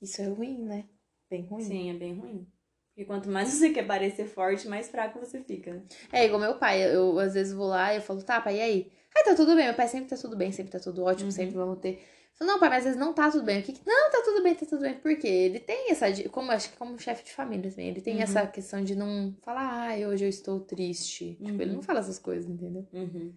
Isso 0.00 0.20
é 0.22 0.26
ruim, 0.26 0.62
né? 0.64 0.84
Bem 1.30 1.42
ruim. 1.46 1.62
Sim, 1.64 1.90
é 1.90 1.94
bem 1.94 2.14
ruim. 2.18 2.46
Porque 2.90 3.04
quanto 3.04 3.28
mais 3.28 3.48
você 3.48 3.70
quer 3.72 3.86
parecer 3.86 4.26
forte, 4.26 4.68
mais 4.68 4.88
fraco 4.88 5.18
você 5.18 5.42
fica. 5.42 5.82
É 6.12 6.24
igual 6.26 6.40
meu 6.40 6.58
pai. 6.58 6.82
Eu, 6.84 6.90
eu 6.90 7.18
às 7.18 7.34
vezes 7.34 7.52
vou 7.52 7.66
lá 7.68 7.92
e 7.92 7.96
eu 7.96 8.02
falo, 8.02 8.22
tá, 8.22 8.40
pai, 8.40 8.56
e 8.58 8.60
aí? 8.60 8.92
Ah, 9.16 9.24
tá 9.24 9.34
tudo 9.34 9.54
bem. 9.56 9.66
Meu 9.66 9.74
pai 9.74 9.88
sempre 9.88 10.08
tá 10.08 10.16
tudo 10.16 10.36
bem, 10.36 10.52
sempre 10.52 10.72
tá 10.72 10.78
tudo 10.80 11.02
ótimo, 11.04 11.26
Uhum. 11.26 11.30
sempre 11.32 11.54
vamos 11.56 11.78
ter. 11.80 11.94
Eu 11.94 12.46
falo, 12.46 12.50
não, 12.52 12.60
pai, 12.60 12.68
mas 12.68 12.78
às 12.78 12.84
vezes 12.84 13.00
não 13.00 13.12
tá 13.12 13.30
tudo 13.30 13.44
bem. 13.44 13.60
O 13.60 13.62
que 13.64 13.74
Não, 13.84 14.10
tá 14.10 14.22
tudo 14.24 14.42
bem, 14.44 14.54
tá 14.54 14.64
tudo 14.66 14.80
bem. 14.82 14.94
Por 14.94 15.16
quê? 15.16 15.26
Ele 15.26 15.58
tem 15.60 15.90
essa. 15.90 16.06
Como 16.28 16.52
acho 16.52 16.70
que 16.70 16.76
como 16.76 16.98
chefe 16.98 17.24
de 17.24 17.32
família, 17.32 17.68
assim, 17.68 17.82
ele 17.82 18.00
tem 18.00 18.16
Uhum. 18.16 18.22
essa 18.22 18.46
questão 18.46 18.82
de 18.84 18.94
não 18.94 19.34
falar, 19.42 19.68
ai, 19.88 20.06
hoje 20.06 20.24
eu 20.24 20.28
estou 20.28 20.60
triste. 20.60 21.34
Tipo, 21.34 21.60
ele 21.62 21.70
Uhum. 21.70 21.76
não 21.76 21.82
fala 21.82 21.98
essas 22.00 22.18
coisas, 22.18 22.48
entendeu? 22.48 22.86
Uhum. 22.92 23.34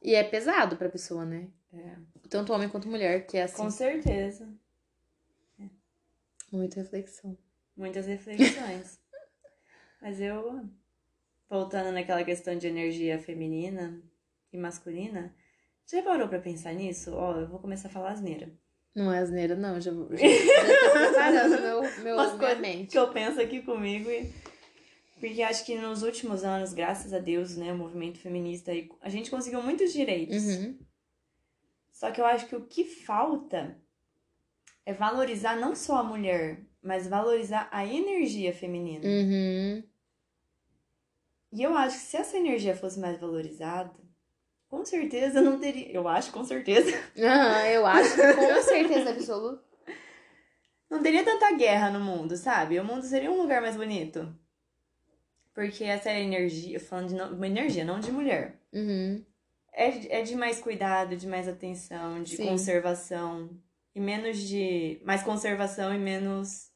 E 0.00 0.14
é 0.14 0.22
pesado 0.24 0.76
pra 0.76 0.88
pessoa, 0.88 1.24
né? 1.24 1.48
É. 1.72 1.96
Tanto 2.32 2.50
homem 2.54 2.66
quanto 2.66 2.88
mulher, 2.88 3.26
que 3.26 3.36
é 3.36 3.42
assim, 3.42 3.62
Com 3.62 3.70
certeza. 3.70 4.48
muita 6.50 6.80
reflexão. 6.80 7.36
Muitas 7.76 8.06
reflexões. 8.06 8.98
Mas 10.00 10.18
eu, 10.18 10.66
voltando 11.48 11.92
naquela 11.92 12.24
questão 12.24 12.56
de 12.56 12.66
energia 12.66 13.18
feminina 13.18 14.02
e 14.50 14.56
masculina, 14.56 15.34
já 15.86 16.02
parou 16.02 16.26
pra 16.26 16.38
pensar 16.40 16.72
nisso? 16.72 17.12
Ó, 17.12 17.36
eu 17.38 17.46
vou 17.48 17.58
começar 17.58 17.88
a 17.88 17.90
falar 17.90 18.12
asneira. 18.12 18.50
Não 18.94 19.12
é 19.12 19.18
asneira, 19.18 19.54
não. 19.54 19.78
Já, 19.78 19.92
vou- 19.92 20.08
já, 20.10 20.16
já 20.26 20.84
tô 20.84 20.90
preparando 20.92 21.60
meu, 21.60 22.02
meu, 22.02 22.14
Umas 22.16 22.38
minha 22.38 22.54
mente. 22.56 22.92
que 22.92 22.98
eu 22.98 23.12
penso 23.12 23.38
aqui 23.42 23.60
comigo 23.60 24.10
e... 24.10 24.32
Porque 25.20 25.42
acho 25.42 25.66
que 25.66 25.76
nos 25.76 26.02
últimos 26.02 26.44
anos, 26.44 26.72
graças 26.72 27.12
a 27.12 27.18
Deus, 27.18 27.58
né, 27.58 27.72
o 27.74 27.76
movimento 27.76 28.18
feminista, 28.18 28.72
a 29.02 29.08
gente 29.10 29.30
conseguiu 29.30 29.62
muitos 29.62 29.92
direitos. 29.92 30.42
Uhum. 30.42 30.78
Só 32.02 32.10
que 32.10 32.20
eu 32.20 32.26
acho 32.26 32.48
que 32.48 32.56
o 32.56 32.66
que 32.66 32.82
falta 32.84 33.80
é 34.84 34.92
valorizar 34.92 35.54
não 35.54 35.72
só 35.76 35.98
a 35.98 36.02
mulher, 36.02 36.60
mas 36.82 37.06
valorizar 37.06 37.68
a 37.70 37.86
energia 37.86 38.52
feminina. 38.52 39.06
Uhum. 39.06 39.84
E 41.52 41.62
eu 41.62 41.72
acho 41.76 41.96
que 41.96 42.02
se 42.02 42.16
essa 42.16 42.36
energia 42.36 42.74
fosse 42.74 42.98
mais 42.98 43.20
valorizada, 43.20 43.94
com 44.68 44.84
certeza 44.84 45.40
não 45.40 45.60
teria. 45.60 45.92
Eu 45.92 46.08
acho, 46.08 46.32
com 46.32 46.42
certeza. 46.42 46.90
Ah, 47.24 47.68
eu 47.68 47.86
acho 47.86 48.16
com 48.16 48.62
certeza 48.62 49.10
absoluta. 49.10 49.62
Não 50.90 51.00
teria 51.04 51.24
tanta 51.24 51.52
guerra 51.52 51.88
no 51.88 52.00
mundo, 52.00 52.36
sabe? 52.36 52.80
O 52.80 52.84
mundo 52.84 53.04
seria 53.04 53.30
um 53.30 53.40
lugar 53.40 53.62
mais 53.62 53.76
bonito. 53.76 54.36
Porque 55.54 55.84
essa 55.84 56.10
energia, 56.10 56.80
falando 56.80 57.10
de 57.10 57.14
não- 57.14 57.32
uma 57.32 57.46
energia, 57.46 57.84
não 57.84 58.00
de 58.00 58.10
mulher. 58.10 58.60
Uhum. 58.72 59.24
É, 59.72 59.90
de- 59.90 60.12
é 60.12 60.22
de 60.22 60.36
mais 60.36 60.60
cuidado, 60.60 61.16
de 61.16 61.26
mais 61.26 61.48
atenção, 61.48 62.22
de 62.22 62.36
Sim. 62.36 62.46
conservação. 62.46 63.50
E 63.94 64.00
menos 64.00 64.38
de. 64.38 65.00
Mais 65.04 65.22
conservação 65.22 65.94
e 65.94 65.98
menos 65.98 66.70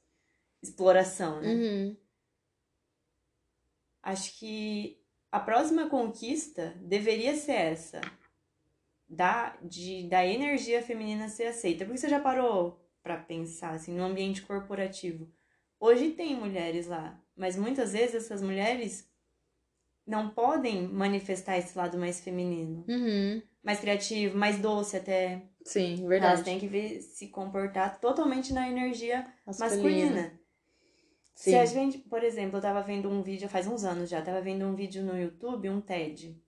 exploração, 0.63 1.41
né? 1.41 1.49
Uhum. 1.53 1.97
Acho 4.03 4.39
que 4.39 5.01
a 5.31 5.41
próxima 5.41 5.89
conquista 5.89 6.75
deveria 6.81 7.35
ser 7.37 7.53
essa. 7.53 8.01
Da, 9.09 9.57
de, 9.63 10.09
da 10.09 10.27
energia 10.27 10.83
feminina 10.83 11.29
ser 11.29 11.45
aceita. 11.47 11.85
Porque 11.85 11.99
você 11.99 12.09
já 12.09 12.19
parou 12.19 12.85
pra 13.03 13.17
pensar, 13.17 13.71
assim, 13.75 13.95
no 13.95 14.03
ambiente 14.03 14.43
corporativo. 14.43 15.31
Hoje 15.79 16.11
tem 16.11 16.35
mulheres 16.35 16.87
lá, 16.89 17.23
mas 17.37 17.57
muitas 17.57 17.93
vezes 17.93 18.17
essas 18.17 18.43
mulheres 18.43 19.09
não 20.07 20.31
podem 20.31 20.87
manifestar 20.89 21.59
esse 21.59 21.77
lado 21.77 21.99
mais 21.99 22.21
feminino. 22.21 22.85
Uhum. 22.89 23.43
Mais 23.63 23.81
criativo, 23.81 24.37
mais 24.39 24.59
doce 24.59 24.97
até. 24.97 25.43
Sim, 25.65 25.95
Elas 25.99 26.09
verdade. 26.09 26.45
têm 26.45 26.59
que 26.61 26.69
ver, 26.69 27.01
se 27.01 27.29
comportar 27.29 27.99
totalmente 28.01 28.53
na 28.53 28.69
energia 28.69 29.27
Masculina. 29.45 29.75
masculina. 29.75 30.41
Sim. 31.35 31.51
Se 31.51 31.57
a 31.57 31.65
gente, 31.67 31.99
por 31.99 32.23
exemplo, 32.23 32.59
eu 32.59 32.63
tava 32.63 32.81
vendo 32.83 33.11
um 33.11 33.21
vídeo, 33.23 33.49
faz 33.49 33.67
uns 33.67 33.85
anos 33.85 34.09
já, 34.09 34.23
tava 34.23 34.41
vendo 34.41 34.65
um 34.65 34.75
vídeo 34.77 35.03
no 35.03 35.19
YouTube, 35.19 35.69
um 35.69 35.81
TED, 35.81 36.41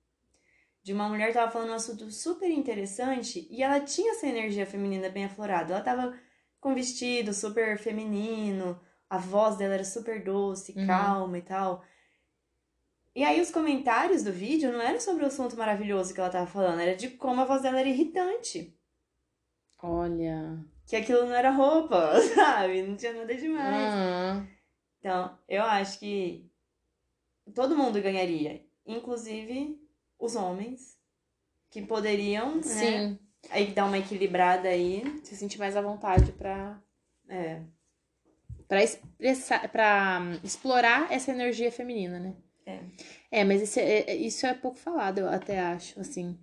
de 0.82 0.92
uma 0.92 1.08
mulher 1.08 1.26
que 1.28 1.34
tava 1.34 1.50
falando 1.50 1.70
um 1.70 1.74
assunto 1.74 2.10
super 2.10 2.48
interessante 2.50 3.46
e 3.50 3.62
ela 3.62 3.80
tinha 3.80 4.12
essa 4.12 4.26
energia 4.26 4.64
feminina 4.64 5.08
bem 5.10 5.24
aflorada. 5.24 5.74
Ela 5.74 5.82
tava 5.82 6.18
com 6.60 6.74
vestido 6.74 7.34
super 7.34 7.76
feminino, 7.78 8.80
a 9.10 9.18
voz 9.18 9.56
dela 9.56 9.74
era 9.74 9.84
super 9.84 10.22
doce, 10.22 10.72
Uhum. 10.76 10.86
calma 10.86 11.38
e 11.38 11.42
tal. 11.42 11.82
E 13.18 13.24
aí 13.24 13.40
os 13.40 13.50
comentários 13.50 14.22
do 14.22 14.30
vídeo 14.30 14.70
não 14.70 14.80
eram 14.80 15.00
sobre 15.00 15.24
o 15.24 15.26
assunto 15.26 15.56
maravilhoso 15.56 16.14
que 16.14 16.20
ela 16.20 16.30
tava 16.30 16.46
falando, 16.46 16.78
era 16.78 16.94
de 16.94 17.10
como 17.10 17.40
a 17.40 17.44
voz 17.44 17.62
dela 17.62 17.80
era 17.80 17.88
irritante. 17.88 18.72
Olha. 19.82 20.64
Que 20.86 20.94
aquilo 20.94 21.26
não 21.26 21.34
era 21.34 21.50
roupa, 21.50 22.12
sabe? 22.36 22.80
Não 22.80 22.94
tinha 22.96 23.12
nada 23.12 23.34
demais. 23.34 23.92
Uhum. 23.92 24.46
Então, 25.00 25.36
eu 25.48 25.64
acho 25.64 25.98
que 25.98 26.48
todo 27.52 27.76
mundo 27.76 28.00
ganharia, 28.00 28.64
inclusive 28.86 29.76
os 30.16 30.36
homens, 30.36 30.96
que 31.70 31.82
poderiam, 31.82 32.54
né, 32.54 32.62
Sim. 32.62 33.18
aí 33.50 33.72
dar 33.72 33.86
uma 33.86 33.98
equilibrada 33.98 34.68
aí. 34.68 35.02
Se 35.24 35.34
sentir 35.36 35.58
mais 35.58 35.76
à 35.76 35.80
vontade 35.82 36.30
pra, 36.30 36.80
É, 37.28 37.62
pra 38.68 38.80
expressar, 38.84 39.68
pra 39.72 40.20
hum, 40.22 40.38
explorar 40.44 41.10
essa 41.10 41.32
energia 41.32 41.72
feminina, 41.72 42.20
né? 42.20 42.36
É. 42.70 42.80
É, 43.30 43.44
mas 43.44 43.62
isso 43.62 43.78
é, 43.80 44.00
é- 44.00 44.16
isso 44.16 44.46
é 44.46 44.52
pouco 44.54 44.76
falado, 44.78 45.18
eu 45.20 45.28
até 45.28 45.58
acho, 45.58 45.98
assim. 46.00 46.36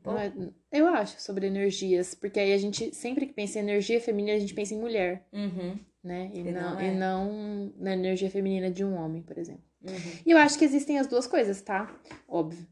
É- 0.72 0.80
eu 0.80 0.88
acho 0.88 1.22
sobre 1.22 1.46
energias, 1.48 2.16
porque 2.16 2.40
aí 2.40 2.52
a 2.54 2.58
gente, 2.58 2.94
sempre 2.96 3.26
que 3.28 3.34
pensa 3.34 3.60
em 3.60 3.62
energia 3.64 4.02
feminina, 4.02 4.36
a 4.38 4.40
gente 4.40 4.54
pensa 4.54 4.74
em 4.74 4.80
mulher, 4.80 5.28
uhum, 5.32 5.78
né? 6.04 6.32
E, 6.34 6.40
E 6.40 6.44
não, 6.52 6.62
não 6.74 6.80
é. 6.80 6.88
e 6.88 6.96
não 6.96 7.74
na 7.78 7.94
energia 7.94 8.30
feminina 8.30 8.72
de 8.72 8.84
um 8.84 8.96
homem, 8.96 9.22
por 9.22 9.38
exemplo. 9.38 9.64
uhum. 9.84 9.94
E 10.26 10.32
eu 10.32 10.38
acho 10.38 10.58
que 10.58 10.66
existem 10.66 10.98
as 10.98 11.08
duas 11.08 11.28
coisas, 11.28 11.62
tá? 11.62 11.94
Óbvio. 12.28 12.66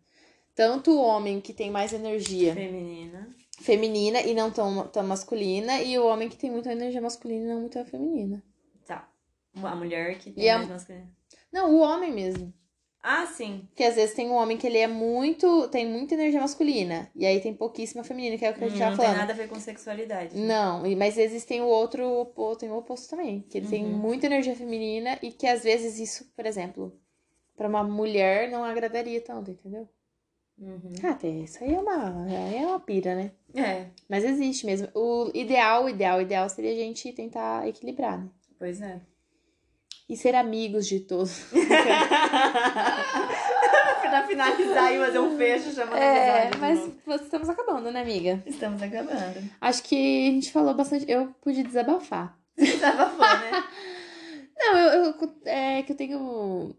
Tanto 0.55 0.91
o 0.91 1.01
homem 1.03 1.39
que 1.41 1.51
tem 1.53 1.69
mais 1.71 1.93
energia 1.93 2.53
feminina. 2.53 3.29
feminina 3.61 4.21
e 4.21 4.33
não 4.35 4.49
tão, 4.51 4.87
tão 4.87 5.03
masculina, 5.03 5.81
e 5.81 5.97
o 5.99 6.05
homem 6.05 6.27
que 6.29 6.37
tem 6.37 6.49
muita 6.51 6.71
energia 6.71 7.01
masculina 7.01 7.43
e 7.45 7.47
não 7.47 7.59
muita 7.61 7.83
feminina. 7.85 8.43
Tá. 8.85 9.07
A 9.63 9.75
mulher 9.75 10.17
que 10.19 10.31
tem 10.31 10.43
E 10.43 10.49
a- 10.49 10.57
mais 10.57 10.69
masculina. 10.69 11.07
Não, 11.51 11.71
o 11.75 11.79
homem 11.81 12.11
mesmo. 12.11 12.51
Ah, 13.05 13.25
sim. 13.25 13.67
Porque 13.69 13.83
às 13.83 13.95
vezes 13.95 14.15
tem 14.15 14.29
um 14.29 14.33
homem 14.35 14.57
que 14.57 14.65
ele 14.65 14.77
é 14.77 14.87
muito. 14.87 15.67
tem 15.67 15.85
muita 15.85 16.13
energia 16.13 16.39
masculina. 16.39 17.11
E 17.13 17.25
aí 17.25 17.41
tem 17.41 17.53
pouquíssima 17.53 18.01
feminina, 18.01 18.37
que 18.37 18.45
é 18.45 18.49
o 18.49 18.53
que 18.53 18.63
a 18.63 18.67
gente 18.69 18.75
Hum, 18.77 18.79
tava 18.79 18.91
não 18.91 18.97
tem 18.97 19.05
falando. 19.05 19.17
nada 19.19 19.33
a 19.33 19.35
ver 19.35 19.49
com 19.49 19.59
sexualidade. 19.59 20.37
Não, 20.37 20.83
mas 20.95 21.17
existem 21.17 21.61
o 21.61 21.65
outro, 21.65 22.25
tem 22.57 22.71
o 22.71 22.77
oposto 22.77 23.09
também, 23.09 23.41
que 23.49 23.57
ele 23.57 23.67
tem 23.67 23.83
Uhum. 23.83 23.91
muita 23.97 24.25
energia 24.27 24.55
feminina 24.55 25.19
e 25.21 25.31
que 25.33 25.45
às 25.45 25.63
vezes 25.63 25.99
isso, 25.99 26.31
por 26.33 26.45
exemplo, 26.45 26.97
pra 27.57 27.67
uma 27.67 27.83
mulher 27.83 28.49
não 28.49 28.63
agradaria 28.63 29.19
tanto, 29.19 29.51
entendeu? 29.51 29.87
Uhum. 30.57 30.93
Ah, 31.03 31.13
tem, 31.13 31.43
isso 31.43 31.61
aí 31.63 31.73
é 31.73 31.79
uma, 31.79 32.23
aí 32.25 32.55
é 32.57 32.67
uma 32.67 32.79
pira, 32.79 33.15
né? 33.15 33.31
É, 33.53 33.87
Mas 34.07 34.23
existe 34.23 34.65
mesmo. 34.65 34.87
O 34.95 35.29
ideal, 35.33 35.85
o 35.85 35.89
ideal, 35.89 36.19
o 36.19 36.21
ideal 36.21 36.47
seria 36.47 36.71
a 36.71 36.75
gente 36.75 37.11
tentar 37.11 37.67
equilibrar, 37.67 38.17
né? 38.23 38.29
pois 38.57 38.81
é. 38.81 39.01
E 40.13 40.17
ser 40.17 40.35
amigos 40.35 40.85
de 40.85 40.99
todos. 40.99 41.45
pra 44.01 44.27
finalizar 44.27 44.93
e 44.93 44.99
fazer 44.99 45.19
um 45.19 45.35
fecho 45.37 45.71
chamando 45.73 45.97
É, 45.97 46.51
mas 46.59 46.79
estamos 47.21 47.49
acabando, 47.49 47.89
né, 47.91 48.01
amiga? 48.01 48.43
Estamos 48.45 48.81
acabando. 48.81 49.49
Acho 49.59 49.83
que 49.83 50.27
a 50.27 50.31
gente 50.31 50.51
falou 50.51 50.73
bastante. 50.75 51.09
Eu 51.09 51.33
pude 51.41 51.63
desabafar. 51.63 52.37
Desabafou, 52.57 53.19
né? 53.25 53.63
Não, 54.55 54.77
eu, 54.77 55.03
eu- 55.05 55.31
é 55.45 55.81
que 55.81 55.91
eu 55.93 55.95
tenho. 55.95 56.75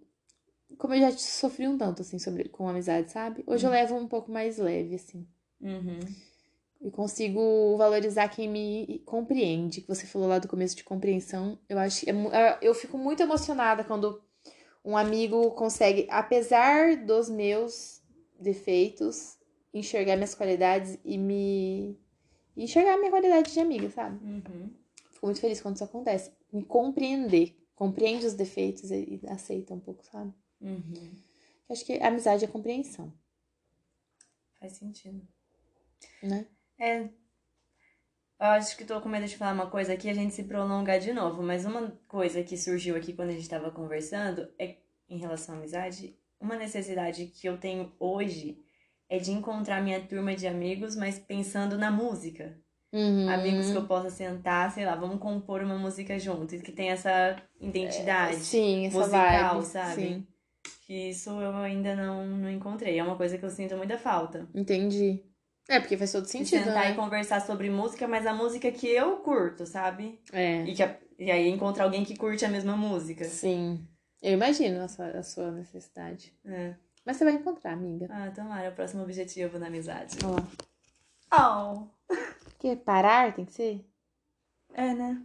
Como 0.79 0.95
eu 0.95 1.01
já 1.01 1.11
sofri 1.13 1.67
um 1.67 1.77
tanto, 1.77 2.03
assim, 2.03 2.19
sobre, 2.19 2.49
com 2.49 2.69
amizade, 2.69 3.11
sabe? 3.11 3.43
Hoje 3.47 3.67
eu 3.67 3.71
levo 3.71 3.97
um 3.97 4.07
pouco 4.09 4.31
mais 4.31 4.59
leve, 4.59 4.95
assim. 4.95 5.27
Uhum. 5.61 5.99
E 6.85 6.91
consigo 6.91 7.77
valorizar 7.79 8.29
quem 8.29 8.47
me 8.47 8.99
compreende. 9.07 9.81
Que 9.81 9.89
você 9.89 10.07
falou 10.07 10.29
lá 10.29 10.39
do 10.39 10.47
começo 10.47 10.77
de 10.77 10.85
compreensão. 10.85 11.59
Eu 11.67 11.79
acho 11.79 12.03
que 12.05 12.11
é 12.11 12.13
mu- 12.13 12.31
eu- 12.61 12.75
fico 12.75 12.99
muito 12.99 13.23
emocionada 13.23 13.83
quando 13.83 14.23
um 14.85 14.95
amigo 14.95 15.51
consegue, 15.53 16.07
apesar 16.11 16.95
dos 17.07 17.31
meus 17.31 18.03
defeitos, 18.39 19.39
enxergar 19.73 20.17
minhas 20.17 20.35
qualidades 20.35 20.99
e 21.05 21.17
me. 21.17 21.99
e 22.57 22.65
enxergar 22.65 22.95
a 22.95 22.99
minha 22.99 23.11
qualidade 23.11 23.53
de 23.53 23.59
amiga, 23.61 23.89
sabe? 23.91 24.23
Uhum. 24.25 24.71
Fico 24.95 25.15
fico 25.15 25.27
muito 25.27 25.41
feliz 25.41 25.61
quando 25.63 25.77
isso 25.77 25.85
acontece. 25.85 26.31
Me 26.53 26.63
compreender. 26.65 27.57
Compreende 27.75 28.27
os 28.27 28.35
defeitos 28.35 28.91
e, 28.93 29.21
e 29.23 29.27
aceita 29.27 29.73
um 29.75 29.81
pouco, 29.81 30.05
sabe? 30.05 30.33
Uhum. 30.61 31.13
Acho 31.69 31.85
que 31.85 31.95
amizade 31.95 32.45
é 32.45 32.49
compreensão, 32.49 33.11
Faz 34.61 34.75
sentido. 34.75 35.27
né? 36.23 36.47
É. 36.79 37.01
Eu 38.41 38.47
acho 38.51 38.77
que 38.77 38.85
tô 38.85 39.01
com 39.01 39.09
medo 39.09 39.27
de 39.27 39.37
falar 39.37 39.53
uma 39.53 39.71
coisa 39.71 39.93
aqui 39.93 40.09
e 40.09 40.11
a 40.11 40.15
gente 40.15 40.35
se 40.35 40.45
prolongar 40.45 40.99
de 40.99 41.13
novo, 41.13 41.43
mas 41.43 41.65
uma 41.65 41.91
coisa 42.09 42.43
que 42.43 42.57
surgiu 42.57 42.97
aqui 42.97 43.13
quando 43.13 43.31
a 43.31 43.33
gente 43.33 43.49
tava 43.49 43.71
conversando 43.71 44.49
é 44.59 44.77
em 45.09 45.19
relação 45.19 45.55
à 45.55 45.59
amizade, 45.59 46.17
uma 46.41 46.57
necessidade 46.57 47.27
que 47.27 47.49
eu 47.49 47.57
tenho 47.57 47.93
hoje 47.99 48.59
é 49.09 49.19
de 49.19 49.31
encontrar 49.31 49.83
minha 49.83 50.01
turma 50.01 50.35
de 50.35 50.47
amigos, 50.47 50.97
mas 50.97 51.19
pensando 51.19 51.79
na 51.79 51.91
música. 51.91 52.59
Uhum. 52.93 53.29
Amigos 53.29 53.71
que 53.71 53.77
eu 53.77 53.87
possa 53.87 54.11
sentar, 54.11 54.71
sei 54.71 54.85
lá, 54.85 54.95
vamos 54.95 55.19
compor 55.21 55.63
uma 55.63 55.77
música 55.77 56.19
junto, 56.19 56.55
e 56.55 56.61
que 56.61 56.71
tem 56.73 56.91
essa 56.91 57.37
identidade 57.61 58.37
Sim, 58.37 58.87
essa 58.87 58.99
musical, 58.99 59.55
vibe. 59.55 59.67
sabe? 59.67 59.95
Sim, 60.03 60.27
Que 60.87 61.11
isso 61.11 61.31
eu 61.41 61.55
ainda 61.57 61.95
não, 61.97 62.27
não 62.27 62.51
encontrei. 62.51 62.99
É 62.99 63.03
uma 63.03 63.17
coisa 63.17 63.37
que 63.37 63.45
eu 63.45 63.51
sinto 63.51 63.77
muita 63.77 63.99
falta. 63.99 64.49
entendi. 64.55 65.23
É, 65.69 65.81
porque 65.81 65.97
faz 65.97 66.13
todo 66.13 66.27
sentido, 66.27 66.65
sentar 66.65 66.87
e 66.87 66.91
né? 66.91 66.95
conversar 66.95 67.41
sobre 67.41 67.71
música, 67.71 68.07
mas 68.07 68.27
a 68.27 68.35
música 68.35 68.71
que 68.71 68.87
eu 68.87 69.17
curto, 69.19 69.65
sabe? 69.67 70.21
É, 70.33 70.63
E, 70.65 70.75
que 70.75 70.83
a- 70.83 70.99
e 71.19 71.31
aí 71.31 71.49
encontrar 71.49 71.85
alguém 71.85 72.05
que 72.05 72.17
curte 72.17 72.45
a 72.45 72.49
mesma 72.49 72.77
música. 72.77 73.25
sim. 73.25 73.87
Eu 74.23 74.33
imagino 74.33 74.83
a 74.83 74.89
sua, 74.89 75.07
a 75.09 75.23
sua 75.23 75.51
necessidade. 75.51 76.33
É. 76.47 76.75
Mas 77.05 77.17
você 77.19 77.25
vai 77.25 77.35
encontrar, 77.35 77.73
amiga. 77.75 78.07
Ah, 78.11 78.31
tomara, 78.35 78.65
é 78.67 78.71
o 78.71 78.75
próximo 78.75 79.03
objetivo 79.03 79.59
na 79.59 79.67
amizade. 79.67 80.17
Ó. 80.25 80.41
Oh. 81.37 81.89
Que 82.59 82.75
parar 82.77 83.35
tem 83.35 83.45
que 83.45 83.53
ser? 83.53 83.85
É, 84.73 84.95
né? 84.95 85.23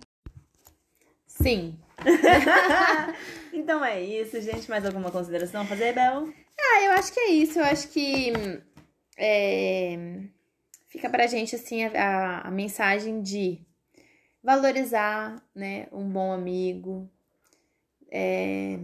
Sim. 1.27 1.79
então 3.53 3.83
é 3.83 4.01
isso, 4.01 4.41
gente. 4.41 4.69
Mais 4.69 4.85
alguma 4.85 5.11
consideração 5.11 5.61
a 5.61 5.65
fazer, 5.65 5.93
Bel? 5.93 6.27
Ah, 6.59 6.83
eu 6.83 6.91
acho 6.93 7.13
que 7.13 7.19
é 7.21 7.29
isso. 7.29 7.59
Eu 7.59 7.63
acho 7.65 7.87
que 7.89 8.33
é, 9.19 9.97
fica 10.87 11.09
pra 11.09 11.27
gente 11.27 11.55
assim 11.55 11.83
a, 11.85 11.91
a- 11.91 12.47
a 12.47 12.51
mensagem 12.51 13.21
de 13.21 13.61
valorizar, 14.41 15.35
né, 15.53 15.87
um 15.91 16.09
bom 16.09 16.31
amigo. 16.31 17.09
É, 18.11 18.79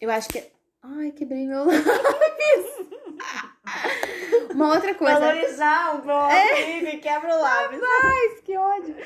eu 0.00 0.10
acho 0.10 0.28
que. 0.28 0.44
Ai, 0.82 1.12
quebrei 1.12 1.46
meu 1.46 1.64
lápis. 1.64 2.84
Uma 4.54 4.74
outra 4.74 4.94
coisa. 4.94 5.18
Valorizar 5.18 5.96
um 5.96 6.00
bom 6.02 6.12
amigo, 6.12 7.00
quebra 7.00 7.34
o 7.34 7.40
lápis. 7.40 7.80
Ai, 7.82 8.42
que 8.44 8.56
ódio. 8.58 8.96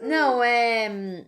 Não, 0.00 0.42
é. 0.42 1.26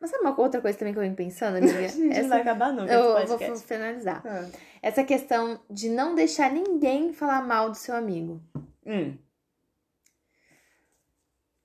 Mas 0.00 0.10
sabe 0.10 0.22
uma 0.24 0.40
outra 0.40 0.60
coisa 0.62 0.78
também 0.78 0.94
que 0.94 0.98
eu 0.98 1.02
venho 1.02 1.14
pensando, 1.14 1.56
amiga? 1.58 1.78
A 1.78 1.82
gente 1.88 1.98
não 1.98 2.12
Essa- 2.12 2.28
vai 2.28 2.40
acabar 2.40 2.72
nunca 2.72 2.92
eu 2.92 3.26
vou 3.26 3.56
finalizar. 3.56 4.22
Ah. 4.26 4.48
Essa 4.82 5.04
questão 5.04 5.60
de 5.68 5.88
não 5.90 6.14
deixar 6.14 6.50
ninguém 6.50 7.12
falar 7.12 7.42
mal 7.42 7.68
do 7.70 7.76
seu 7.76 7.94
amigo. 7.94 8.40
Hum, 8.86 9.16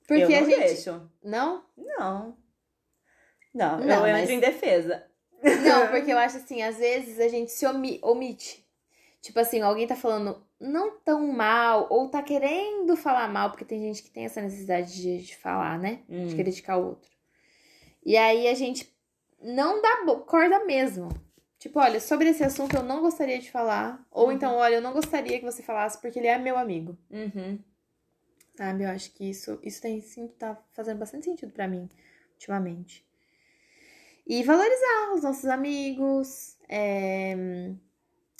Porque 0.08 0.24
eu 0.24 0.30
não 0.30 0.38
a 0.38 0.44
gente. 0.50 0.60
deixo. 0.60 1.10
Não? 1.24 1.64
Não. 1.78 2.38
Não, 3.54 3.80
Não, 3.80 4.06
eu 4.06 4.14
mas- 4.14 4.24
entro 4.24 4.34
em 4.34 4.40
defesa. 4.40 5.06
Não, 5.42 5.88
porque 5.90 6.12
eu 6.12 6.18
acho 6.18 6.38
assim, 6.38 6.62
às 6.62 6.78
vezes 6.78 7.20
a 7.20 7.28
gente 7.30 7.52
se 7.52 7.66
omi- 7.66 8.00
omite. 8.04 8.66
Tipo 9.22 9.40
assim, 9.40 9.62
alguém 9.62 9.88
tá 9.88 9.96
falando 9.96 10.46
não 10.60 10.98
tão 11.00 11.26
mal, 11.32 11.88
ou 11.90 12.10
tá 12.10 12.22
querendo 12.22 12.96
falar 12.96 13.28
mal, 13.28 13.50
porque 13.50 13.66
tem 13.66 13.80
gente 13.82 14.04
que 14.04 14.10
tem 14.12 14.26
essa 14.26 14.42
necessidade 14.42 14.94
de, 14.94 15.20
de 15.26 15.36
falar, 15.38 15.80
né? 15.80 16.02
Hum. 16.10 16.28
De 16.28 16.36
criticar 16.36 16.78
o 16.80 16.86
outro. 16.90 17.10
E 18.06 18.16
aí 18.16 18.48
a 18.48 18.54
gente 18.54 18.94
não 19.42 19.82
dá 19.82 20.06
corda 20.28 20.64
mesmo. 20.66 21.10
Tipo, 21.58 21.80
olha, 21.80 22.00
sobre 22.00 22.30
esse 22.30 22.44
assunto 22.44 22.76
eu 22.76 22.84
não 22.84 23.02
gostaria 23.02 23.40
de 23.40 23.50
falar. 23.50 24.06
Ou 24.12 24.28
Uhum. 24.28 24.32
então, 24.34 24.56
olha, 24.56 24.76
eu 24.76 24.82
não 24.82 24.94
gostaria 24.94 25.40
que 25.40 25.46
você 25.46 25.64
falasse 25.64 26.00
porque 26.00 26.20
ele 26.20 26.28
é 26.28 26.38
meu 26.38 26.58
amigo. 26.58 26.96
Uhum. 27.10 27.60
Sabe? 28.56 28.84
Eu 28.84 28.90
acho 28.90 29.12
que 29.14 29.28
isso, 29.30 29.60
isso 29.64 29.82
tem 29.82 30.00
sim, 30.02 30.28
tá 30.28 30.62
fazendo 30.74 31.00
bastante 31.00 31.26
sentido 31.26 31.52
pra 31.52 31.68
mim, 31.68 31.90
ultimamente. 32.34 33.04
E 34.28 34.44
valorizar 34.44 35.14
os 35.16 35.24
nossos 35.24 35.46
amigos, 35.46 36.56
é, 36.70 37.74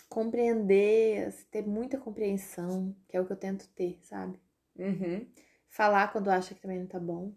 compreender, 0.10 1.34
ter 1.52 1.66
muita 1.68 1.98
compreensão, 1.98 2.96
que 3.08 3.18
é 3.18 3.22
o 3.22 3.26
que 3.26 3.34
eu 3.34 3.38
tento 3.38 3.68
ter, 3.70 4.00
sabe? 4.04 4.40
Uhum. 4.78 5.28
Falar 5.70 6.12
quando 6.12 6.30
acha 6.30 6.54
que 6.56 6.62
também 6.62 6.80
não 6.80 6.88
tá 6.88 7.00
bom. 7.00 7.34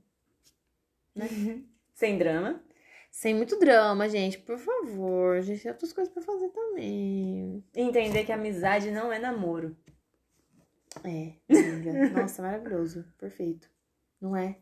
Sem 1.99 2.16
drama. 2.16 2.62
Sem 3.11 3.34
muito 3.34 3.59
drama, 3.59 4.09
gente, 4.09 4.38
por 4.38 4.57
favor. 4.57 5.36
A 5.36 5.40
gente 5.40 5.62
tem 5.62 5.72
outras 5.72 5.92
coisas 5.92 6.14
pra 6.14 6.22
fazer 6.22 6.49
também. 6.51 7.64
Entender 7.74 8.24
que 8.24 8.30
amizade 8.30 8.92
não 8.92 9.12
é 9.12 9.18
namoro. 9.18 9.76
É, 11.03 11.32
amiga. 11.51 12.11
Nossa, 12.14 12.40
maravilhoso. 12.40 13.05
Perfeito. 13.18 13.68
Não 14.20 14.36
é? 14.36 14.59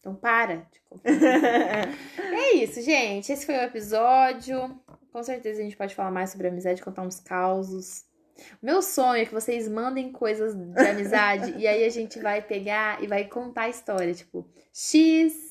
Então 0.00 0.14
para 0.14 0.56
de. 0.56 0.80
É 2.16 2.54
isso, 2.54 2.80
gente. 2.80 3.30
Esse 3.30 3.44
foi 3.44 3.56
o 3.56 3.62
episódio. 3.62 4.80
Com 5.12 5.22
certeza 5.22 5.60
a 5.60 5.64
gente 5.64 5.76
pode 5.76 5.94
falar 5.94 6.10
mais 6.10 6.30
sobre 6.30 6.48
amizade, 6.48 6.82
contar 6.82 7.02
uns 7.02 7.20
causos. 7.20 8.06
Meu 8.62 8.80
sonho 8.80 9.20
é 9.20 9.26
que 9.26 9.34
vocês 9.34 9.68
mandem 9.68 10.10
coisas 10.10 10.54
de 10.54 10.80
amizade 10.80 11.52
e 11.60 11.66
aí 11.66 11.84
a 11.84 11.90
gente 11.90 12.18
vai 12.18 12.40
pegar 12.40 13.02
e 13.02 13.06
vai 13.06 13.26
contar 13.26 13.64
a 13.64 13.68
história. 13.68 14.14
Tipo, 14.14 14.48
X 14.72 15.47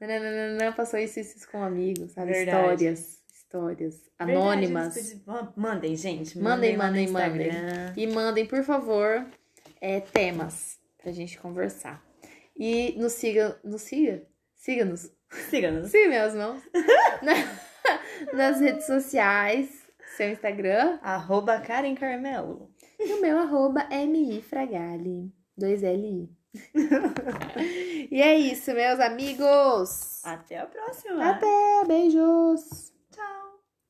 nananana, 0.00 0.72
passou 0.72 0.98
isso, 0.98 1.20
isso, 1.20 1.36
isso 1.36 1.50
com 1.50 1.58
um 1.58 1.64
amigo, 1.64 2.08
sabe? 2.08 2.32
Verdade. 2.32 2.84
Histórias. 2.84 3.22
Histórias 3.32 4.10
anônimas. 4.18 4.94
Verdade, 4.94 5.52
Mandem, 5.56 5.96
gente. 5.96 6.38
Mandem, 6.38 6.76
mandem, 6.76 7.08
mandem. 7.08 7.46
Instagram. 7.48 7.92
E 7.96 8.06
mandem, 8.06 8.46
por 8.46 8.62
favor, 8.64 9.26
é, 9.80 10.00
temas 10.00 10.78
pra 11.00 11.12
gente 11.12 11.38
conversar. 11.38 12.04
E 12.56 12.94
nos 12.98 13.12
siga. 13.12 13.58
Nos 13.62 13.82
siga? 13.82 14.26
Siga-nos. 14.54 15.10
Siga-nos. 15.50 15.90
Siga 15.90 16.08
meus 16.08 16.34
não. 16.34 16.60
Nas 18.32 18.60
redes 18.60 18.86
sociais. 18.86 19.68
Seu 20.16 20.30
Instagram. 20.30 20.98
Arroba 21.02 21.60
Karen 21.60 21.94
Carmelo. 21.94 22.70
E 22.98 23.12
o 23.12 23.20
meu 23.20 23.38
arroba 23.38 23.86
MI 23.90 24.42
Fragali. 24.42 25.32
2LI. 25.58 26.28
e 28.10 28.22
é 28.22 28.38
isso, 28.38 28.72
meus 28.72 29.00
amigos. 29.00 30.24
Até 30.24 30.58
a 30.58 30.66
próxima. 30.66 31.30
Até, 31.30 31.84
beijos. 31.86 32.95